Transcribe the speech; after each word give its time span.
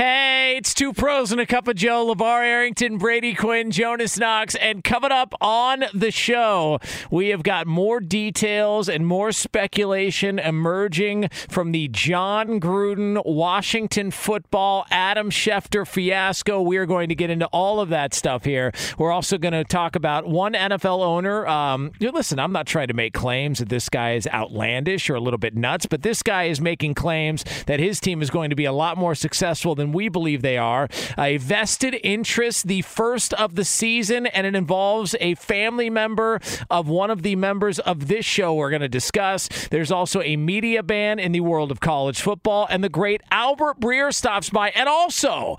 Hey, 0.00 0.54
it's 0.56 0.72
two 0.72 0.94
pros 0.94 1.30
and 1.30 1.38
a 1.42 1.44
cup 1.44 1.68
of 1.68 1.76
Joe, 1.76 2.06
LeVar 2.06 2.42
Arrington, 2.42 2.96
Brady 2.96 3.34
Quinn, 3.34 3.70
Jonas 3.70 4.18
Knox, 4.18 4.54
and 4.54 4.82
coming 4.82 5.12
up 5.12 5.34
on 5.42 5.84
the 5.92 6.10
show, 6.10 6.78
we 7.10 7.28
have 7.28 7.42
got 7.42 7.66
more 7.66 8.00
details 8.00 8.88
and 8.88 9.06
more 9.06 9.30
speculation 9.30 10.38
emerging 10.38 11.28
from 11.50 11.72
the 11.72 11.88
Jon 11.88 12.58
Gruden 12.58 13.22
Washington 13.26 14.10
football 14.10 14.86
Adam 14.90 15.28
Schefter 15.28 15.86
fiasco. 15.86 16.62
We 16.62 16.78
are 16.78 16.86
going 16.86 17.10
to 17.10 17.14
get 17.14 17.28
into 17.28 17.46
all 17.48 17.78
of 17.78 17.90
that 17.90 18.14
stuff 18.14 18.46
here. 18.46 18.72
We're 18.96 19.12
also 19.12 19.36
going 19.36 19.52
to 19.52 19.64
talk 19.64 19.96
about 19.96 20.26
one 20.26 20.54
NFL 20.54 21.00
owner. 21.00 21.46
Um, 21.46 21.92
listen, 22.00 22.38
I'm 22.38 22.52
not 22.52 22.66
trying 22.66 22.88
to 22.88 22.94
make 22.94 23.12
claims 23.12 23.58
that 23.58 23.68
this 23.68 23.90
guy 23.90 24.14
is 24.14 24.26
outlandish 24.28 25.10
or 25.10 25.14
a 25.16 25.20
little 25.20 25.36
bit 25.36 25.54
nuts, 25.54 25.84
but 25.84 26.00
this 26.00 26.22
guy 26.22 26.44
is 26.44 26.58
making 26.58 26.94
claims 26.94 27.44
that 27.66 27.80
his 27.80 28.00
team 28.00 28.22
is 28.22 28.30
going 28.30 28.48
to 28.48 28.56
be 28.56 28.64
a 28.64 28.72
lot 28.72 28.96
more 28.96 29.14
successful 29.14 29.74
than 29.74 29.89
we 29.92 30.08
believe 30.08 30.42
they 30.42 30.58
are. 30.58 30.88
A 31.18 31.36
vested 31.38 31.98
interest, 32.02 32.66
the 32.66 32.82
first 32.82 33.32
of 33.34 33.54
the 33.54 33.64
season, 33.64 34.26
and 34.26 34.46
it 34.46 34.54
involves 34.54 35.14
a 35.20 35.34
family 35.36 35.90
member 35.90 36.40
of 36.70 36.88
one 36.88 37.10
of 37.10 37.22
the 37.22 37.36
members 37.36 37.78
of 37.78 38.08
this 38.08 38.24
show 38.24 38.54
we're 38.54 38.70
going 38.70 38.82
to 38.82 38.88
discuss. 38.88 39.48
There's 39.70 39.90
also 39.90 40.22
a 40.22 40.36
media 40.36 40.82
ban 40.82 41.18
in 41.18 41.32
the 41.32 41.40
world 41.40 41.70
of 41.70 41.80
college 41.80 42.20
football, 42.20 42.66
and 42.70 42.82
the 42.82 42.88
great 42.88 43.20
Albert 43.30 43.80
Breer 43.80 44.14
stops 44.14 44.50
by. 44.50 44.70
And 44.70 44.88
also, 44.88 45.56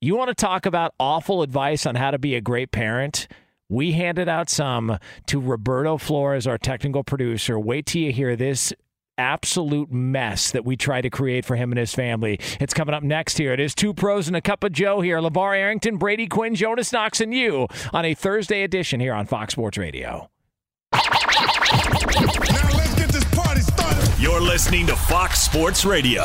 you 0.00 0.16
want 0.16 0.28
to 0.28 0.34
talk 0.34 0.66
about 0.66 0.94
awful 0.98 1.42
advice 1.42 1.86
on 1.86 1.94
how 1.94 2.10
to 2.10 2.18
be 2.18 2.34
a 2.34 2.40
great 2.40 2.72
parent? 2.72 3.28
We 3.68 3.92
handed 3.92 4.28
out 4.28 4.50
some 4.50 4.98
to 5.28 5.40
Roberto 5.40 5.96
Flores, 5.96 6.46
our 6.46 6.58
technical 6.58 7.04
producer. 7.04 7.58
Wait 7.58 7.86
till 7.86 8.02
you 8.02 8.12
hear 8.12 8.36
this 8.36 8.72
absolute 9.22 9.90
mess 9.90 10.50
that 10.50 10.64
we 10.64 10.76
try 10.76 11.00
to 11.00 11.08
create 11.08 11.44
for 11.44 11.54
him 11.56 11.70
and 11.70 11.78
his 11.78 11.94
family. 11.94 12.40
It's 12.60 12.74
coming 12.74 12.94
up 12.94 13.04
next 13.04 13.38
here. 13.38 13.52
It 13.52 13.60
is 13.60 13.74
two 13.74 13.94
pros 13.94 14.26
and 14.26 14.36
a 14.36 14.40
cup 14.40 14.64
of 14.64 14.72
Joe 14.72 15.00
here. 15.00 15.18
LeVar 15.18 15.56
Arrington, 15.56 15.96
Brady 15.96 16.26
Quinn, 16.26 16.54
Jonas 16.54 16.92
Knox, 16.92 17.20
and 17.20 17.32
you 17.32 17.68
on 17.92 18.04
a 18.04 18.14
Thursday 18.14 18.64
edition 18.64 19.00
here 19.00 19.14
on 19.14 19.26
Fox 19.26 19.52
Sports 19.52 19.78
Radio. 19.78 20.28
You're 24.18 24.40
listening 24.40 24.86
to 24.88 24.96
Fox 24.96 25.40
Sports 25.40 25.84
Radio. 25.84 26.24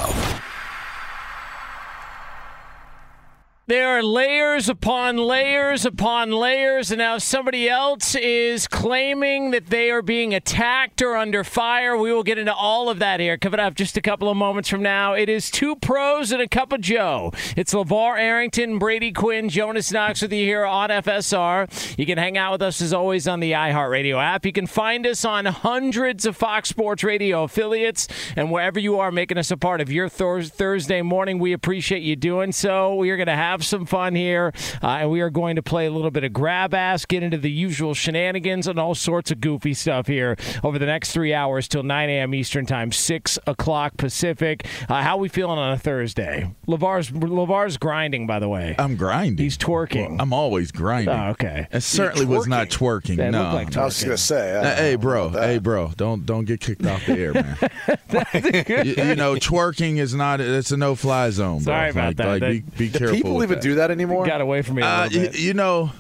There 3.68 3.98
are 3.98 4.02
layers 4.02 4.70
upon 4.70 5.18
layers 5.18 5.86
upon 5.86 6.32
layers, 6.32 6.90
and 6.90 7.00
now 7.00 7.18
somebody 7.18 7.68
else 7.68 8.16
is 8.16 8.66
claiming 8.66 9.52
that 9.52 9.66
they 9.66 9.92
are 9.92 10.02
being 10.02 10.34
attacked 10.34 11.02
or 11.02 11.18
under 11.18 11.44
fire. 11.44 11.98
We 11.98 12.14
will 12.14 12.24
get 12.24 12.38
into 12.38 12.54
all 12.54 12.90
of 12.90 13.00
that 13.00 13.20
here 13.20 13.38
coming 13.38 13.60
up 13.60 13.76
just 13.76 13.98
a 13.98 14.02
couple 14.02 14.30
of 14.30 14.38
moments 14.38 14.70
from 14.70 14.82
now. 14.82 15.16
It 15.16 15.28
is 15.28 15.52
two 15.52 15.76
pros 15.76 16.32
and 16.32 16.42
a 16.42 16.48
cup 16.48 16.72
of 16.72 16.80
Joe. 16.80 17.34
It's 17.58 17.74
LeVar 17.74 18.18
Arrington, 18.18 18.80
Brady 18.80 19.12
Quinn, 19.12 19.50
Jonas 19.50 19.92
Knox 19.92 20.22
with 20.22 20.32
you 20.32 20.46
here 20.46 20.66
on 20.66 20.90
FSR. 20.90 22.00
You 22.00 22.06
can 22.06 22.18
hang 22.18 22.38
out 22.38 22.54
with 22.54 22.62
us 22.62 22.80
as 22.80 22.94
always 22.94 23.28
on 23.28 23.42
the 23.42 23.52
iHeartRadio 23.52 24.24
app. 24.24 24.46
You 24.46 24.54
can 24.54 24.68
find 24.68 25.06
us 25.06 25.26
on 25.26 25.46
hundreds 25.46 26.26
of 26.26 26.38
Fox 26.38 26.70
Sports 26.70 27.04
Radio 27.04 27.44
affiliates, 27.44 28.08
and 28.38 28.50
wherever 28.50 28.80
you 28.80 28.98
are 28.98 29.12
making 29.12 29.38
us 29.38 29.52
a 29.52 29.58
part 29.58 29.82
of 29.82 29.92
your 29.92 30.08
th- 30.08 30.52
Thursday 30.52 31.02
morning, 31.02 31.38
we 31.38 31.52
appreciate 31.52 32.02
you 32.02 32.16
doing 32.16 32.54
so. 32.54 32.96
We 32.96 33.10
are 33.10 33.18
going 33.18 33.28
to 33.28 33.36
have 33.36 33.57
some 33.64 33.86
fun 33.86 34.16
here, 34.16 34.54
uh, 34.84 34.88
and 34.88 35.12
we 35.12 35.22
are 35.22 35.30
going 35.30 35.56
to 35.56 35.64
play 35.64 35.86
a 35.86 35.92
little 35.92 36.12
bit 36.12 36.24
of 36.24 36.34
grab 36.34 36.74
ass, 36.74 37.06
get 37.06 37.24
into 37.24 37.38
the 37.38 37.52
usual 37.52 37.94
shenanigans, 37.94 38.68
and 38.68 38.80
all 38.80 38.96
sorts 38.96 39.32
of 39.32 39.42
goofy 39.42 39.74
stuff 39.74 40.08
here 40.08 40.36
over 40.64 40.80
the 40.80 40.86
next 40.86 41.12
three 41.12 41.34
hours 41.34 41.68
till 41.68 41.84
9 41.84 42.10
a.m. 42.10 42.34
Eastern 42.34 42.66
Time, 42.66 42.92
6 42.92 43.40
o'clock 43.48 43.98
Pacific. 43.98 44.66
Uh, 44.90 45.02
how 45.02 45.18
we 45.18 45.30
feeling 45.30 45.58
on 45.58 45.74
a 45.74 45.78
Thursday? 45.78 46.54
LeVar's, 46.68 47.12
LeVar's 47.12 47.78
grinding, 47.78 48.28
by 48.28 48.40
the 48.40 48.50
way. 48.50 48.76
I'm 48.78 48.96
grinding. 48.96 49.44
He's 49.44 49.58
twerking. 49.58 50.18
I'm 50.20 50.34
always 50.34 50.72
grinding. 50.72 51.14
Oh, 51.14 51.30
okay. 51.30 51.68
It 51.72 51.82
certainly 51.82 52.26
was 52.26 52.48
not 52.48 52.70
twerking. 52.70 53.18
That 53.18 53.32
no. 53.32 53.44
looked 53.44 53.54
like 53.54 53.78
I 53.78 53.86
was 53.86 54.04
gonna 54.04 54.18
say, 54.18 54.56
Uh, 54.56 54.76
hey, 54.76 54.96
bro. 54.96 55.30
Hey, 55.30 55.58
bro. 55.60 55.92
Don't 55.96 56.26
don't 56.26 56.46
get 56.46 56.60
kicked 56.60 56.86
off 56.86 57.06
the 57.06 57.14
air, 57.18 57.34
man. 57.34 57.58
you, 58.86 58.94
you 59.04 59.16
know, 59.16 59.36
twerking 59.36 59.98
is 59.98 60.14
not. 60.14 60.40
It's 60.42 60.72
a 60.72 60.78
no-fly 60.78 61.30
zone. 61.32 61.64
Bro. 61.64 61.74
Sorry 61.74 61.90
about 61.92 62.06
like, 62.08 62.18
that. 62.18 62.28
Like, 62.28 62.42
be, 62.42 62.60
That- 62.60 62.78
be 62.78 62.90
Do 62.90 63.00
careful. 63.00 63.16
people 63.16 63.36
with 63.36 63.47
even 63.52 63.60
do 63.62 63.76
that 63.76 63.92
anymore? 63.92 64.26
Got 64.26 64.42
away 64.42 64.62
from 64.62 64.76
me 64.76 64.82
a 64.82 64.86
Uh, 64.86 65.04
little 65.12 65.22
you, 65.36 65.48
you 65.48 65.54
know, 65.54 65.92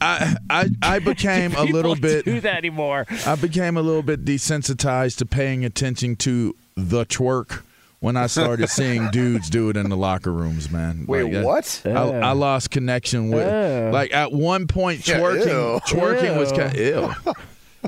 I 0.00 0.36
I 0.48 0.70
I 0.82 0.98
became 1.12 1.54
a 1.54 1.64
little 1.64 1.96
bit. 1.96 2.24
do 2.24 2.40
that 2.40 2.56
anymore. 2.58 3.06
I 3.26 3.34
became 3.34 3.76
a 3.76 3.82
little 3.82 4.02
bit 4.02 4.24
desensitized 4.24 5.18
to 5.18 5.26
paying 5.26 5.64
attention 5.64 6.16
to 6.16 6.54
the 6.76 7.04
twerk 7.06 7.62
when 8.00 8.16
I 8.16 8.28
started 8.28 8.68
seeing 8.68 9.10
dudes 9.12 9.50
do 9.50 9.70
it 9.70 9.76
in 9.76 9.88
the 9.88 9.96
locker 9.96 10.32
rooms, 10.32 10.70
man. 10.70 11.04
Wait, 11.08 11.24
Like, 11.24 11.34
uh, 11.34 11.42
what? 11.46 11.82
I, 11.84 11.90
I 11.90 12.32
lost 12.32 12.70
connection 12.70 13.30
with 13.30 13.44
Ew. 13.46 13.90
like 13.90 14.12
at 14.14 14.30
one 14.32 14.68
point 14.68 15.06
Yeah, 15.08 15.18
twerking 15.18 15.46
ew. 15.46 15.80
twerking 15.88 16.38
was 16.38 16.52
Ew. 16.52 16.56
kind 16.58 16.76
ew. 16.76 17.14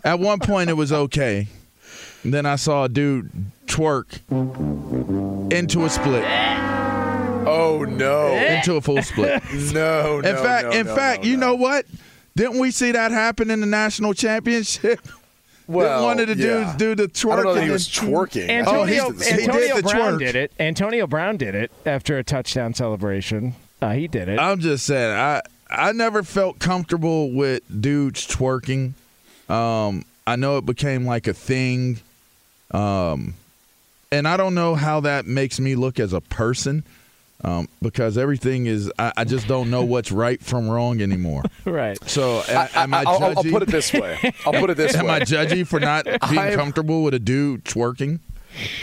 At 0.05 0.19
one 0.19 0.41
point 0.41 0.69
it 0.71 0.75
was 0.75 0.93
okay. 0.93 1.47
And 2.25 2.35
then 2.35 2.45
I 2.45 2.57
saw 2.57 2.85
a 2.85 2.89
dude 2.89 3.31
twerk 3.67 4.21
into 5.53 5.85
a 5.85 5.91
split, 5.91 6.23
Oh 7.47 7.85
no, 7.89 8.29
into 8.35 8.75
a 8.77 8.81
full 8.81 9.03
split. 9.03 9.43
no, 9.73 10.21
no. 10.21 10.29
In 10.29 10.37
fact, 10.37 10.69
no, 10.69 10.73
in 10.73 10.87
no, 10.87 10.95
fact, 10.95 11.23
no, 11.25 11.29
you 11.31 11.37
no. 11.37 11.49
know 11.49 11.55
what? 11.55 11.87
Didn't 12.37 12.59
we 12.59 12.71
see 12.71 12.93
that 12.93 13.11
happen 13.11 13.51
in 13.51 13.61
the 13.61 13.67
national 13.67 14.15
championship? 14.15 15.01
well, 15.67 15.99
Didn't 15.99 16.05
one 16.05 16.21
of 16.31 16.39
the 16.39 16.43
yeah. 16.43 16.65
dudes 16.65 16.77
do 16.77 16.95
the 16.95 17.09
twerk? 17.09 17.33
I 17.33 17.37
don't 17.37 17.45
know 17.47 17.55
that 17.55 17.65
he 17.65 17.71
was 17.71 17.89
twerking. 17.89 18.49
Antonio, 18.49 18.81
Oh, 18.81 18.85
he's- 18.85 19.29
He's 19.29 19.39
he 19.39 19.43
sport. 19.45 19.57
Antonio 19.57 19.75
did 19.77 19.85
the 19.85 19.89
Brown 19.91 20.13
twerk. 20.15 20.19
did 20.19 20.37
it. 20.37 20.53
Antonio 20.61 21.07
Brown 21.07 21.37
did 21.37 21.55
it 21.55 21.73
after 21.87 22.19
a 22.19 22.25
touchdown 22.25 22.75
celebration. 22.75 23.55
Uh, 23.83 23.93
he 23.93 24.07
did 24.09 24.29
it. 24.29 24.39
I'm 24.39 24.61
just 24.61 24.87
saying, 24.87 25.17
I 25.17 25.43
I 25.71 25.93
never 25.93 26.23
felt 26.23 26.59
comfortable 26.59 27.31
with 27.33 27.63
dudes 27.81 28.27
twerking. 28.27 28.93
Um, 29.49 30.05
I 30.27 30.37
know 30.37 30.59
it 30.59 30.67
became 30.67 31.05
like 31.07 31.27
a 31.27 31.33
thing, 31.35 31.99
um, 32.73 33.35
and 34.13 34.29
I 34.29 34.37
don't 34.37 34.55
know 34.55 34.75
how 34.75 35.01
that 35.01 35.27
makes 35.27 35.59
me 35.59 35.75
look 35.77 35.99
as 35.99 36.13
a 36.13 36.21
person. 36.21 36.85
Um, 37.43 37.69
because 37.83 38.17
everything 38.19 38.67
is. 38.67 38.91
I, 38.99 39.13
I 39.19 39.25
just 39.25 39.47
don't 39.49 39.71
know 39.71 39.85
what's 39.85 40.13
right 40.13 40.41
from 40.43 40.69
wrong 40.69 41.01
anymore. 41.01 41.43
Right. 41.65 41.99
So 42.09 42.43
a- 42.49 42.69
am 42.75 42.93
I, 42.95 43.01
I'll, 43.07 43.23
I'll- 43.23 43.39
I'll 43.39 43.45
put 43.45 43.63
it 43.63 43.69
this 43.69 43.93
way. 43.93 44.19
I'll 44.45 44.53
put 44.55 44.71
it 44.71 44.77
this 44.77 44.95
Am 44.95 45.05
way. 45.07 45.11
Am 45.17 45.23
I 45.23 45.25
judgy 45.25 45.67
for 45.67 45.79
not 45.79 46.05
being 46.29 46.39
I'm- 46.39 46.55
comfortable 46.59 47.03
with 47.05 47.15
a 47.15 47.19
dude 47.19 47.65
twerking? 47.65 48.19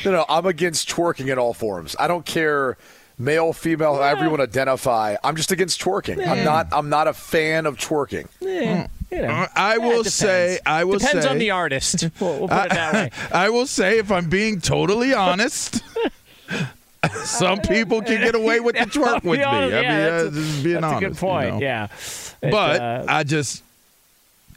No, 0.05 0.11
no, 0.11 0.25
I'm 0.29 0.45
against 0.45 0.87
twerking 0.89 1.31
in 1.31 1.37
all 1.37 1.53
forms. 1.53 1.95
I 1.99 2.07
don't 2.07 2.25
care 2.25 2.77
male, 3.19 3.51
female, 3.51 3.95
however 3.95 4.23
you 4.23 4.29
want 4.29 4.39
to 4.39 4.43
identify. 4.47 5.17
I'm 5.23 5.35
just 5.35 5.51
against 5.51 5.81
twerking. 5.81 6.25
I'm 6.25 6.45
not. 6.45 6.67
I'm 6.71 6.87
not 6.89 7.07
a 7.07 7.13
fan 7.13 7.65
of 7.65 7.77
twerking. 7.77 8.27
Yeah, 8.39 8.87
you 9.11 9.21
know. 9.23 9.27
Uh, 9.27 9.47
I 9.55 9.77
will 9.79 9.89
depends. 10.03 10.13
say. 10.13 10.59
I 10.65 10.85
will 10.85 10.99
depends 10.99 11.25
say. 11.25 11.29
on 11.31 11.37
the 11.39 11.51
artist. 11.51 12.09
We'll, 12.21 12.39
we'll 12.39 12.47
put 12.47 12.67
it 12.67 12.69
that 12.69 12.93
way. 12.93 13.11
I 13.33 13.49
will 13.49 13.65
say, 13.65 13.97
if 13.99 14.09
I'm 14.11 14.29
being 14.29 14.61
totally 14.61 15.13
honest, 15.13 15.81
some 17.23 17.59
people 17.59 18.01
can 18.01 18.21
get 18.21 18.35
away 18.35 18.59
with 18.59 18.75
the 18.75 18.81
twerk 18.85 19.23
with 19.23 19.39
me. 19.39 19.39
Yeah, 19.39 19.49
I 19.49 19.61
mean, 19.61 19.71
yeah, 19.71 19.77
uh, 20.07 20.23
that's 20.23 20.35
just 20.35 20.63
being 20.63 20.73
That's 20.81 20.85
honest. 20.85 21.03
a 21.03 21.07
good 21.09 21.17
point. 21.17 21.45
you 21.45 21.51
know? 21.51 21.59
Yeah. 21.59 21.87
It, 22.41 22.51
But 22.51 22.81
uh, 22.81 23.05
I 23.07 23.23
just 23.23 23.63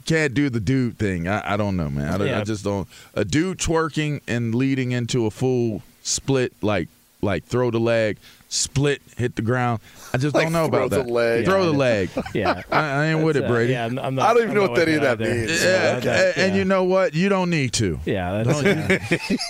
can't 0.05 0.33
do 0.33 0.49
the 0.49 0.59
dude 0.59 0.97
thing. 0.97 1.27
I, 1.27 1.53
I 1.53 1.57
don't 1.57 1.77
know, 1.77 1.89
man. 1.89 2.09
I, 2.13 2.17
don't- 2.17 2.29
I 2.29 2.43
just 2.43 2.63
don't. 2.63 2.87
A 3.13 3.23
dude 3.23 3.59
twerking 3.59 4.21
and 4.27 4.53
leading 4.55 4.91
into 4.91 5.25
a 5.25 5.31
full 5.31 5.83
split, 6.03 6.53
like 6.61 6.87
like 7.21 7.43
throw 7.45 7.69
the 7.69 7.79
leg, 7.79 8.17
split, 8.53 9.01
hit 9.15 9.37
the 9.37 9.41
ground. 9.41 9.79
I 10.13 10.17
just 10.17 10.35
Like 10.35 10.43
don't 10.43 10.51
know 10.51 10.65
about 10.65 10.89
that. 10.89 11.07
leg. 11.07 11.45
Throw 11.45 11.65
the 11.65 11.71
leg. 11.71 12.09
yeah. 12.33 12.61
I, 12.69 12.79
I 12.79 13.05
ain't 13.07 13.23
with 13.23 13.37
it, 13.37 13.41
That's, 13.41 13.49
uh, 13.49 13.53
Brady. 13.55 13.71
yeah, 13.73 13.85
I'm, 13.85 13.97
I'm 13.97 14.15
not, 14.15 14.29
I 14.29 14.33
don't 14.33 14.43
even 14.43 14.57
I'm 14.57 14.63
know 14.65 14.69
what 14.71 14.79
any 14.81 14.93
of 14.95 15.01
that 15.03 15.21
either. 15.21 15.33
means. 15.33 15.63
Yeah, 15.63 15.99
that- 16.01 16.37
and 16.37 16.51
yeah. 16.53 16.57
you 16.59 16.65
know 16.65 16.83
what? 16.83 17.13
You 17.13 17.29
don't 17.29 17.49
need 17.49 17.71
to. 17.73 17.97
Yeah, 18.05 18.43
that's 18.43 18.61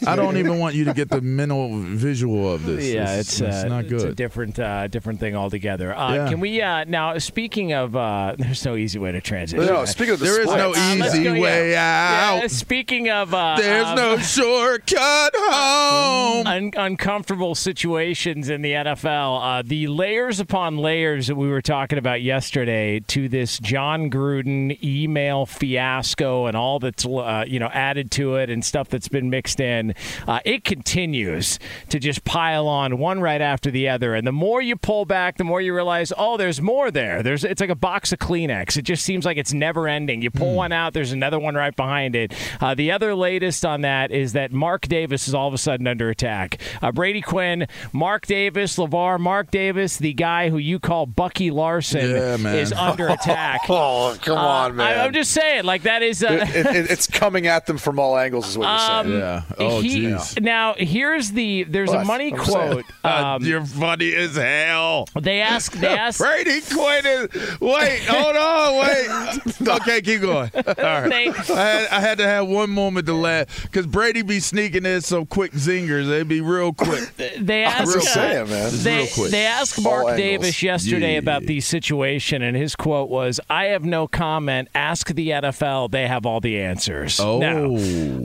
I 0.07 0.15
don't 0.15 0.37
even 0.37 0.59
want 0.59 0.75
you 0.75 0.85
to 0.85 0.93
get 0.93 1.09
the 1.09 1.19
mental 1.19 1.79
visual 1.79 2.53
of 2.53 2.63
this. 2.65 2.93
yeah, 2.93 3.15
it's, 3.17 3.41
uh, 3.41 3.65
not 3.67 3.85
It's 3.85 4.03
a 4.03 4.07
good. 4.07 4.15
different 4.15 4.59
uh, 4.59 4.87
different 4.87 5.19
thing 5.19 5.35
altogether. 5.35 5.95
Uh, 5.97 6.13
Yeah. 6.13 6.29
Can 6.29 6.39
we 6.39 6.61
uh, 6.61 6.83
now? 6.87 7.17
Speaking 7.17 7.73
of, 7.73 7.95
uh, 7.95 8.35
there's 8.37 8.63
no 8.65 8.75
easy 8.75 8.99
way 8.99 9.11
to 9.13 9.19
transition. 9.21 9.65
No, 9.65 9.83
speaking 9.85 10.13
of 10.13 10.19
the 10.19 10.25
There 10.25 10.41
is 10.41 10.47
no 10.47 10.73
splits, 10.73 10.79
Uh, 10.79 10.95
let's 10.99 11.15
easy 11.15 11.23
go, 11.23 11.33
way 11.41 11.71
Yeah, 11.71 12.39
out. 12.43 12.51
speaking 12.51 13.09
of, 13.09 13.33
uh, 13.33 13.55
There's 13.57 13.87
um, 13.87 13.95
no 13.95 14.17
shortcut 14.19 15.33
home. 15.35 16.45
un- 16.45 16.71
uncomfortable 16.77 17.55
situations 17.55 18.47
in 18.49 18.61
the 18.61 18.73
NFL. 18.73 18.90
Uh, 18.91 19.61
the 19.65 19.87
layers 19.87 20.39
upon 20.39 20.77
layers 20.77 21.27
that 21.27 21.35
we 21.35 21.47
were 21.47 21.61
talking 21.61 21.97
about 21.97 22.21
yesterday 22.21 22.99
to 23.07 23.29
this 23.29 23.57
Jon 23.59 24.09
Gruden 24.11 24.77
email 24.83 25.45
fiasco 25.45 26.47
and 26.47 26.57
all 26.57 26.79
that's 26.79 27.05
uh, 27.05 27.45
you 27.47 27.57
know 27.57 27.67
added 27.67 28.11
to 28.11 28.35
it 28.35 28.49
and 28.49 28.65
stuff 28.65 28.89
that's 28.89 29.07
been 29.07 29.29
mixed 29.29 29.61
in. 29.61 29.95
Uh, 30.27 30.39
it 30.43 30.65
continues 30.65 31.57
to 31.89 31.99
just 31.99 32.25
pile 32.25 32.67
on 32.67 32.97
one 32.97 33.21
right 33.21 33.41
after 33.41 33.71
the 33.71 33.87
other, 33.87 34.13
and 34.13 34.27
the 34.27 34.31
more 34.33 34.61
you 34.61 34.75
pull 34.75 35.05
back, 35.05 35.37
the 35.37 35.43
more 35.45 35.61
you 35.61 35.73
realize, 35.73 36.11
oh, 36.17 36.35
there's 36.35 36.61
more 36.61 36.91
there. 36.91 37.23
There's 37.23 37.43
it's 37.45 37.61
like 37.61 37.69
a 37.69 37.75
box 37.75 38.11
of 38.11 38.19
Kleenex. 38.19 38.75
It 38.75 38.83
just 38.83 39.05
seems 39.05 39.25
like 39.25 39.37
it's 39.37 39.53
never 39.53 39.87
ending. 39.87 40.21
You 40.21 40.31
pull 40.31 40.53
one 40.55 40.71
out, 40.73 40.93
there's 40.93 41.13
another 41.13 41.39
one 41.39 41.55
right 41.55 41.75
behind 41.75 42.15
it. 42.15 42.33
Uh, 42.59 42.75
the 42.75 42.91
other 42.91 43.15
latest 43.15 43.65
on 43.65 43.81
that 43.81 44.11
is 44.11 44.33
that 44.33 44.51
Mark 44.51 44.87
Davis 44.87 45.27
is 45.27 45.33
all 45.33 45.47
of 45.47 45.53
a 45.53 45.57
sudden 45.57 45.87
under 45.87 46.09
attack. 46.09 46.59
Uh, 46.81 46.91
Brady 46.91 47.21
Quinn, 47.21 47.67
Mark 47.93 48.25
Davis, 48.25 48.77
LeVar, 48.87 49.19
Mark 49.19 49.51
Davis, 49.51 49.97
the 49.97 50.13
guy 50.13 50.49
who 50.49 50.57
you 50.57 50.79
call 50.79 51.05
Bucky 51.05 51.51
Larson, 51.51 52.09
Yeah, 52.11 52.53
is 52.53 52.71
under 52.91 53.07
attack. 53.07 53.61
Oh, 53.69 54.15
come 54.21 54.37
Uh, 54.37 54.41
on, 54.41 54.75
man. 54.75 54.87
I, 54.99 55.05
am 55.05 55.13
just 55.13 55.31
saying, 55.31 55.63
like 55.65 55.83
that 55.83 56.01
is. 56.01 56.23
Uh, 56.23 56.45
It- 56.53 56.65
it- 56.65 56.91
it's 56.91 57.07
coming 57.07 57.47
at 57.47 57.65
them 57.65 57.77
from 57.77 57.99
all 57.99 58.17
angles, 58.17 58.49
is 58.49 58.57
what 58.57 58.67
you're 58.67 59.03
saying. 59.03 59.19
Yeah. 59.19 59.41
Oh, 59.57 59.81
he- 59.81 60.01
jeez. 60.07 60.41
Now 60.41 60.73
here's 60.77 61.31
the 61.31 61.63
there's 61.63 61.91
a 61.91 62.03
money 62.03 62.33
I'm 62.33 62.39
quote. 62.39 62.85
Uh, 63.03 63.35
Um, 63.35 63.43
You're 63.43 63.65
funny 63.65 64.13
as 64.15 64.35
hell. 64.35 65.07
they 65.19 65.41
ask 65.41 65.71
they 65.73 65.87
ask 65.97 66.19
Brady 66.19 66.61
Quinn 66.61 67.05
is. 67.05 67.59
Wait, 67.59 68.01
hold 68.07 68.35
on, 68.35 68.79
wait. 68.79 69.67
Okay, 69.81 70.01
keep 70.01 70.21
going. 70.21 70.51
All 70.55 70.73
right. 70.77 71.09
they, 71.09 71.27
I 71.29 71.65
had, 71.65 71.87
I 71.89 71.99
had 71.99 72.17
to 72.19 72.27
have 72.27 72.47
one 72.47 72.69
moment 72.69 73.05
to 73.07 73.13
laugh 73.13 73.63
because 73.63 73.85
Brady 73.87 74.21
be 74.21 74.39
sneaking 74.39 74.85
in 74.85 75.01
some 75.01 75.25
quick 75.25 75.51
zingers. 75.53 76.07
They'd 76.07 76.27
be 76.27 76.41
real 76.41 76.73
quick. 76.73 77.15
they 77.39 77.63
ask 77.63 77.87
Real 77.87 77.97
uh, 78.03 78.07
saying, 78.07 78.49
man. 78.49 78.70
They, 78.71 78.97
real 78.97 79.07
quick. 79.13 79.31
they 79.31 79.45
asked 79.45 79.77
All 79.77 79.83
Mark 79.83 80.07
angles. 80.07 80.17
Davis 80.17 80.63
yesterday 80.63 81.13
Yeah. 81.13 81.19
about 81.19 81.43
the 81.43 81.59
situation, 81.59 82.41
and 82.41 82.55
his 82.55 82.75
quote 82.75 83.09
was, 83.09 83.39
"I 83.49 83.65
have 83.65 83.83
no 83.85 84.07
comment. 84.07 84.69
Ask 84.73 85.13
the 85.13 85.29
NFL; 85.31 85.87
they 85.89 86.07
have 86.07 86.25
all 86.25 86.39
the 86.39 86.59
answers." 86.59 87.19
Oh. 87.19 87.39
Now, 87.39 87.65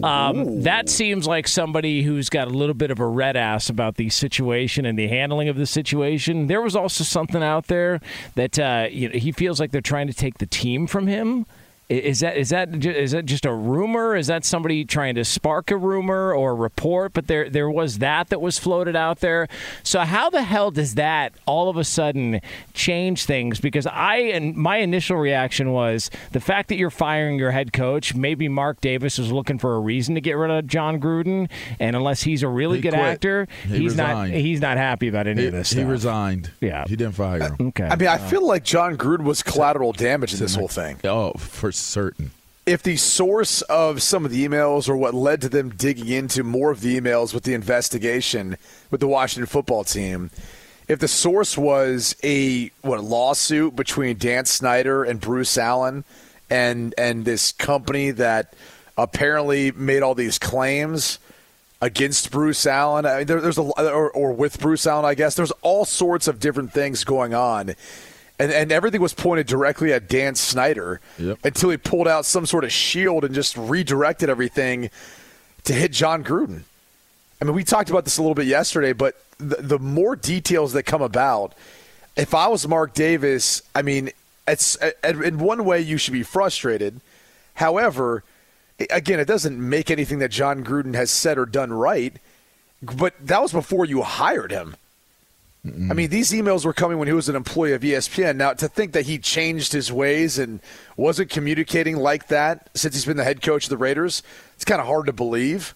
um, 0.09 0.63
that 0.63 0.89
seems 0.89 1.27
like 1.27 1.49
somebody 1.49 2.03
who's 2.03 2.29
got 2.29 2.49
a 2.49 2.51
little 2.53 2.75
bit 2.75 2.91
of 2.91 3.01
a 3.01 3.07
red 3.07 3.37
ass 3.37 3.69
about 3.69 3.97
the 3.97 4.09
situation 4.09 4.87
and 4.87 4.99
the 4.99 5.09
handling 5.09 5.49
of 5.49 5.57
the 5.57 5.67
situation. 5.67 6.47
There 6.47 6.63
was 6.63 6.77
also 6.77 7.05
something 7.05 7.43
out 7.43 7.67
there 7.67 8.01
that 8.35 8.59
uh, 8.59 8.87
you 8.91 9.09
know, 9.09 9.19
he 9.19 9.33
feels 9.33 9.61
like 9.61 9.71
they're 9.73 9.81
trying 9.81 10.07
to 10.07 10.15
take 10.15 10.39
the 10.39 10.47
team 10.47 10.87
from 10.87 11.07
him. 11.07 11.47
I- 11.89 11.95
Is 11.95 12.21
that 12.21 12.37
is 12.37 12.49
that 12.51 12.79
ju- 12.81 12.91
is 12.91 13.13
that 13.13 13.27
just 13.27 13.47
a 13.47 13.53
rumor? 13.53 14.17
Is 14.17 14.27
that 14.27 14.45
somebody 14.45 14.85
trying 14.85 15.15
to 15.15 15.25
spark 15.25 15.71
a 15.71 15.77
rumor 15.77 16.33
or 16.35 16.51
a 16.51 16.55
report? 16.55 17.13
But 17.13 17.29
there 17.29 17.49
there 17.49 17.71
was 17.71 17.99
that 17.99 18.29
that 18.31 18.41
was 18.41 18.59
floated 18.59 18.97
out 18.97 19.21
there. 19.21 19.47
So 19.85 20.01
how 20.01 20.29
the 20.29 20.43
hell 20.43 20.73
does 20.73 20.97
that 20.97 21.33
all 21.47 21.69
of 21.69 21.77
a 21.77 21.85
sudden 21.85 22.41
change 22.75 23.25
things? 23.25 23.61
Because 23.61 23.87
I 23.87 24.17
and 24.17 24.57
my 24.57 24.79
initial 24.79 25.17
reaction 25.17 25.71
was 25.73 26.11
the 26.33 26.41
fact 26.41 26.71
that 26.71 26.77
you're 26.77 26.91
firing 26.91 27.39
your 27.39 27.53
head 27.53 27.73
coach. 27.73 28.17
Maybe 28.17 28.49
Mark 28.49 28.81
Davis 28.81 29.17
was 29.19 29.31
looking 29.31 29.59
for 29.59 29.77
a 29.77 29.81
reason 29.81 30.17
to 30.17 30.21
get 30.21 30.33
rid 30.33 30.51
of 30.51 30.67
Jon 30.67 31.01
Gruden, 31.01 31.49
and 31.79 31.95
unless 31.95 32.23
he's 32.23 32.43
a 32.43 32.49
really 32.49 32.79
He 32.79 32.83
good 32.83 32.95
quit. 32.95 33.01
actor, 33.05 33.47
He 33.63 33.79
he's 33.79 33.93
resigned. 33.93 34.33
not 34.33 34.41
he's 34.41 34.61
not 34.61 34.77
happy 34.77 35.07
about 35.07 35.29
any 35.29 35.43
He, 35.43 35.47
of 35.47 35.53
this. 35.53 35.71
he 35.71 35.85
resigned. 35.85 36.51
Yeah. 36.61 36.85
He 36.89 36.97
didn't 36.97 37.15
fire 37.15 37.43
uh, 37.43 37.51
him. 37.55 37.69
Okay. 37.69 37.85
I 37.89 37.95
mean, 37.95 38.09
I 38.09 38.19
feel 38.19 38.45
like 38.45 38.65
Jon 38.65 38.97
Gruden 38.97 39.23
was 39.23 39.43
collateral 39.45 39.93
damage 39.93 40.33
in 40.35 40.41
this 40.41 40.57
whole 40.57 40.67
thing. 40.67 40.97
Oh, 41.05 41.33
for 41.39 41.71
certain. 41.77 42.31
if 42.67 42.83
the 42.83 42.97
source 42.97 43.63
of 43.63 44.03
some 44.03 44.25
of 44.25 44.31
the 44.31 44.47
emails 44.47 44.89
or 44.89 44.97
what 44.97 45.15
led 45.15 45.41
to 45.41 45.49
them 45.49 45.71
digging 45.71 46.09
into 46.09 46.43
more 46.43 46.71
of 46.71 46.81
the 46.81 46.99
emails 46.99 47.33
with 47.33 47.45
the 47.45 47.55
investigation 47.55 48.57
with 48.91 49.01
the 49.01 49.07
Washington 49.09 49.47
football 49.47 49.85
team, 49.85 50.31
if 50.89 50.99
the 50.99 51.09
source 51.09 51.57
was 51.57 52.17
a 52.23 52.71
what 52.83 53.03
lawsuit 53.03 53.75
between 53.77 54.19
Dan 54.19 54.45
Snyder 54.45 55.05
and 55.05 55.21
Bruce 55.21 55.57
Allen 55.59 56.05
and 56.49 56.95
and 56.97 57.25
this 57.25 57.53
company 57.53 58.11
that 58.13 58.55
apparently 58.97 59.73
made 59.73 60.03
all 60.03 60.15
these 60.15 60.39
claims 60.39 61.19
against 61.83 62.31
Bruce 62.31 62.67
Allen, 62.67 63.05
I 63.05 63.19
mean, 63.19 63.27
there, 63.27 63.41
there's 63.41 63.59
a 63.59 63.63
or, 63.63 64.11
or 64.11 64.33
with 64.33 64.59
Bruce 64.59 64.87
Allen, 64.87 65.05
I 65.05 65.15
guess 65.15 65.35
there's 65.35 65.53
all 65.63 65.85
sorts 65.85 66.27
of 66.29 66.41
different 66.41 66.73
things 66.73 67.05
going 67.05 67.35
on. 67.35 67.75
And, 68.39 68.53
and 68.53 68.71
everything 68.71 69.01
was 69.01 69.15
pointed 69.15 69.47
directly 69.47 69.93
at 69.93 70.09
Dan 70.09 70.35
Snyder 70.35 71.01
Yep. 71.19 71.39
until 71.45 71.71
he 71.71 71.77
pulled 71.79 72.07
out 72.07 72.27
some 72.27 72.45
sort 72.45 72.65
of 72.65 72.73
shield 72.73 73.25
and 73.25 73.35
just 73.35 73.57
redirected 73.57 74.29
everything 74.29 74.91
to 75.65 75.73
hit 75.73 75.93
Jon 75.93 76.23
Gruden. 76.23 76.63
I 77.41 77.45
mean, 77.45 77.55
we 77.55 77.65
talked 77.65 77.89
about 77.91 78.05
this 78.05 78.19
a 78.19 78.23
little 78.23 78.35
bit 78.35 78.47
yesterday, 78.47 78.93
but 78.93 79.21
the, 79.39 79.57
the 79.57 79.79
more 79.79 80.17
details 80.17 80.73
that 80.75 80.83
come 80.85 81.03
about, 81.03 81.55
if 82.17 82.35
I 82.35 82.49
was 82.49 82.67
Mark 82.69 82.95
Davis, 82.95 83.63
I 83.75 83.83
mean, 83.83 84.11
it's 84.47 84.77
in 85.03 85.39
one 85.39 85.65
way 85.65 85.81
you 85.81 85.97
should 85.99 86.13
be 86.13 86.23
frustrated. 86.23 87.01
However, 87.55 88.23
again, 88.91 89.19
it 89.19 89.27
doesn't 89.27 89.59
make 89.59 89.91
anything 89.91 90.19
that 90.21 90.31
Jon 90.31 90.63
Gruden 90.65 90.95
has 90.95 91.11
said 91.11 91.39
or 91.39 91.47
done 91.47 91.73
right. 91.73 92.15
But 92.83 93.15
that 93.27 93.41
was 93.43 93.53
before 93.53 93.87
you 93.87 94.03
hired 94.03 94.51
him. 94.51 94.77
I 95.91 95.95
mean, 95.95 96.11
these 96.11 96.31
emails 96.33 96.65
were 96.65 96.73
coming 96.73 96.99
when 96.99 97.09
he 97.09 97.15
was 97.15 97.29
an 97.29 97.37
employee 97.37 97.73
of 97.73 97.83
ESPN. 97.83 98.37
Now, 98.37 98.53
to 98.53 98.69
think 98.69 98.93
that 98.93 99.07
he 99.07 99.19
changed 99.19 99.73
his 99.73 99.91
ways 99.91 100.39
and 100.39 100.61
wasn't 100.97 101.31
communicating 101.31 101.97
like 101.97 102.29
that 102.29 102.71
since 102.75 102.95
he's 102.95 103.05
been 103.05 103.17
the 103.17 103.25
head 103.25 103.43
coach 103.43 103.65
of 103.65 103.71
the 103.71 103.77
Raiders, 103.77 104.23
it's 104.55 104.65
kind 104.65 104.81
of 104.81 104.87
hard 104.87 105.07
to 105.07 105.13
believe. 105.13 105.75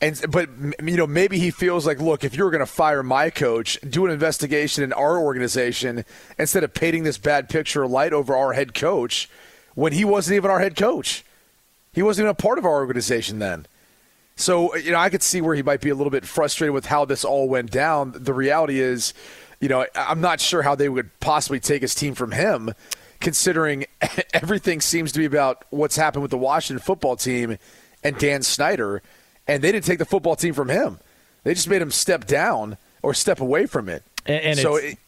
And 0.00 0.20
but 0.30 0.48
you 0.82 0.96
know, 0.96 1.06
maybe 1.06 1.38
he 1.38 1.50
feels 1.50 1.86
like, 1.86 2.00
look, 2.00 2.24
if 2.24 2.34
you're 2.34 2.50
going 2.50 2.60
to 2.60 2.66
fire 2.66 3.02
my 3.02 3.30
coach, 3.30 3.78
do 3.88 4.06
an 4.06 4.12
investigation 4.12 4.84
in 4.84 4.92
our 4.92 5.18
organization 5.18 6.04
instead 6.38 6.64
of 6.64 6.74
painting 6.74 7.04
this 7.04 7.18
bad 7.18 7.48
picture 7.48 7.86
light 7.86 8.12
over 8.12 8.36
our 8.36 8.52
head 8.52 8.74
coach 8.74 9.28
when 9.74 9.92
he 9.92 10.04
wasn't 10.04 10.36
even 10.36 10.50
our 10.50 10.60
head 10.60 10.76
coach. 10.76 11.24
He 11.92 12.02
wasn't 12.02 12.24
even 12.24 12.30
a 12.30 12.34
part 12.34 12.58
of 12.58 12.64
our 12.64 12.76
organization 12.76 13.38
then. 13.38 13.66
So, 14.40 14.74
you 14.76 14.90
know, 14.92 14.98
I 14.98 15.10
could 15.10 15.22
see 15.22 15.40
where 15.40 15.54
he 15.54 15.62
might 15.62 15.80
be 15.80 15.90
a 15.90 15.94
little 15.94 16.10
bit 16.10 16.24
frustrated 16.26 16.72
with 16.72 16.86
how 16.86 17.04
this 17.04 17.24
all 17.24 17.48
went 17.48 17.70
down. 17.70 18.12
The 18.16 18.32
reality 18.32 18.80
is, 18.80 19.12
you 19.60 19.68
know, 19.68 19.82
I- 19.82 19.88
I'm 19.94 20.20
not 20.22 20.40
sure 20.40 20.62
how 20.62 20.74
they 20.74 20.88
would 20.88 21.10
possibly 21.20 21.60
take 21.60 21.82
his 21.82 21.94
team 21.94 22.14
from 22.14 22.32
him, 22.32 22.72
considering 23.20 23.84
everything 24.34 24.80
seems 24.80 25.12
to 25.12 25.18
be 25.18 25.26
about 25.26 25.64
what's 25.70 25.96
happened 25.96 26.22
with 26.22 26.30
the 26.30 26.38
Washington 26.38 26.82
football 26.82 27.16
team 27.16 27.58
and 28.02 28.16
Dan 28.16 28.42
Snyder. 28.42 29.02
And 29.46 29.62
they 29.62 29.72
didn't 29.72 29.84
take 29.84 29.98
the 29.98 30.04
football 30.06 30.36
team 30.36 30.54
from 30.54 30.68
him, 30.70 30.98
they 31.44 31.52
just 31.54 31.68
made 31.68 31.82
him 31.82 31.90
step 31.90 32.26
down 32.26 32.76
or 33.02 33.12
step 33.14 33.40
away 33.40 33.66
from 33.66 33.88
it. 33.88 34.02
And- 34.26 34.42
and 34.44 34.58
so 34.58 34.76
it's- 34.76 34.92
it, 34.92 34.98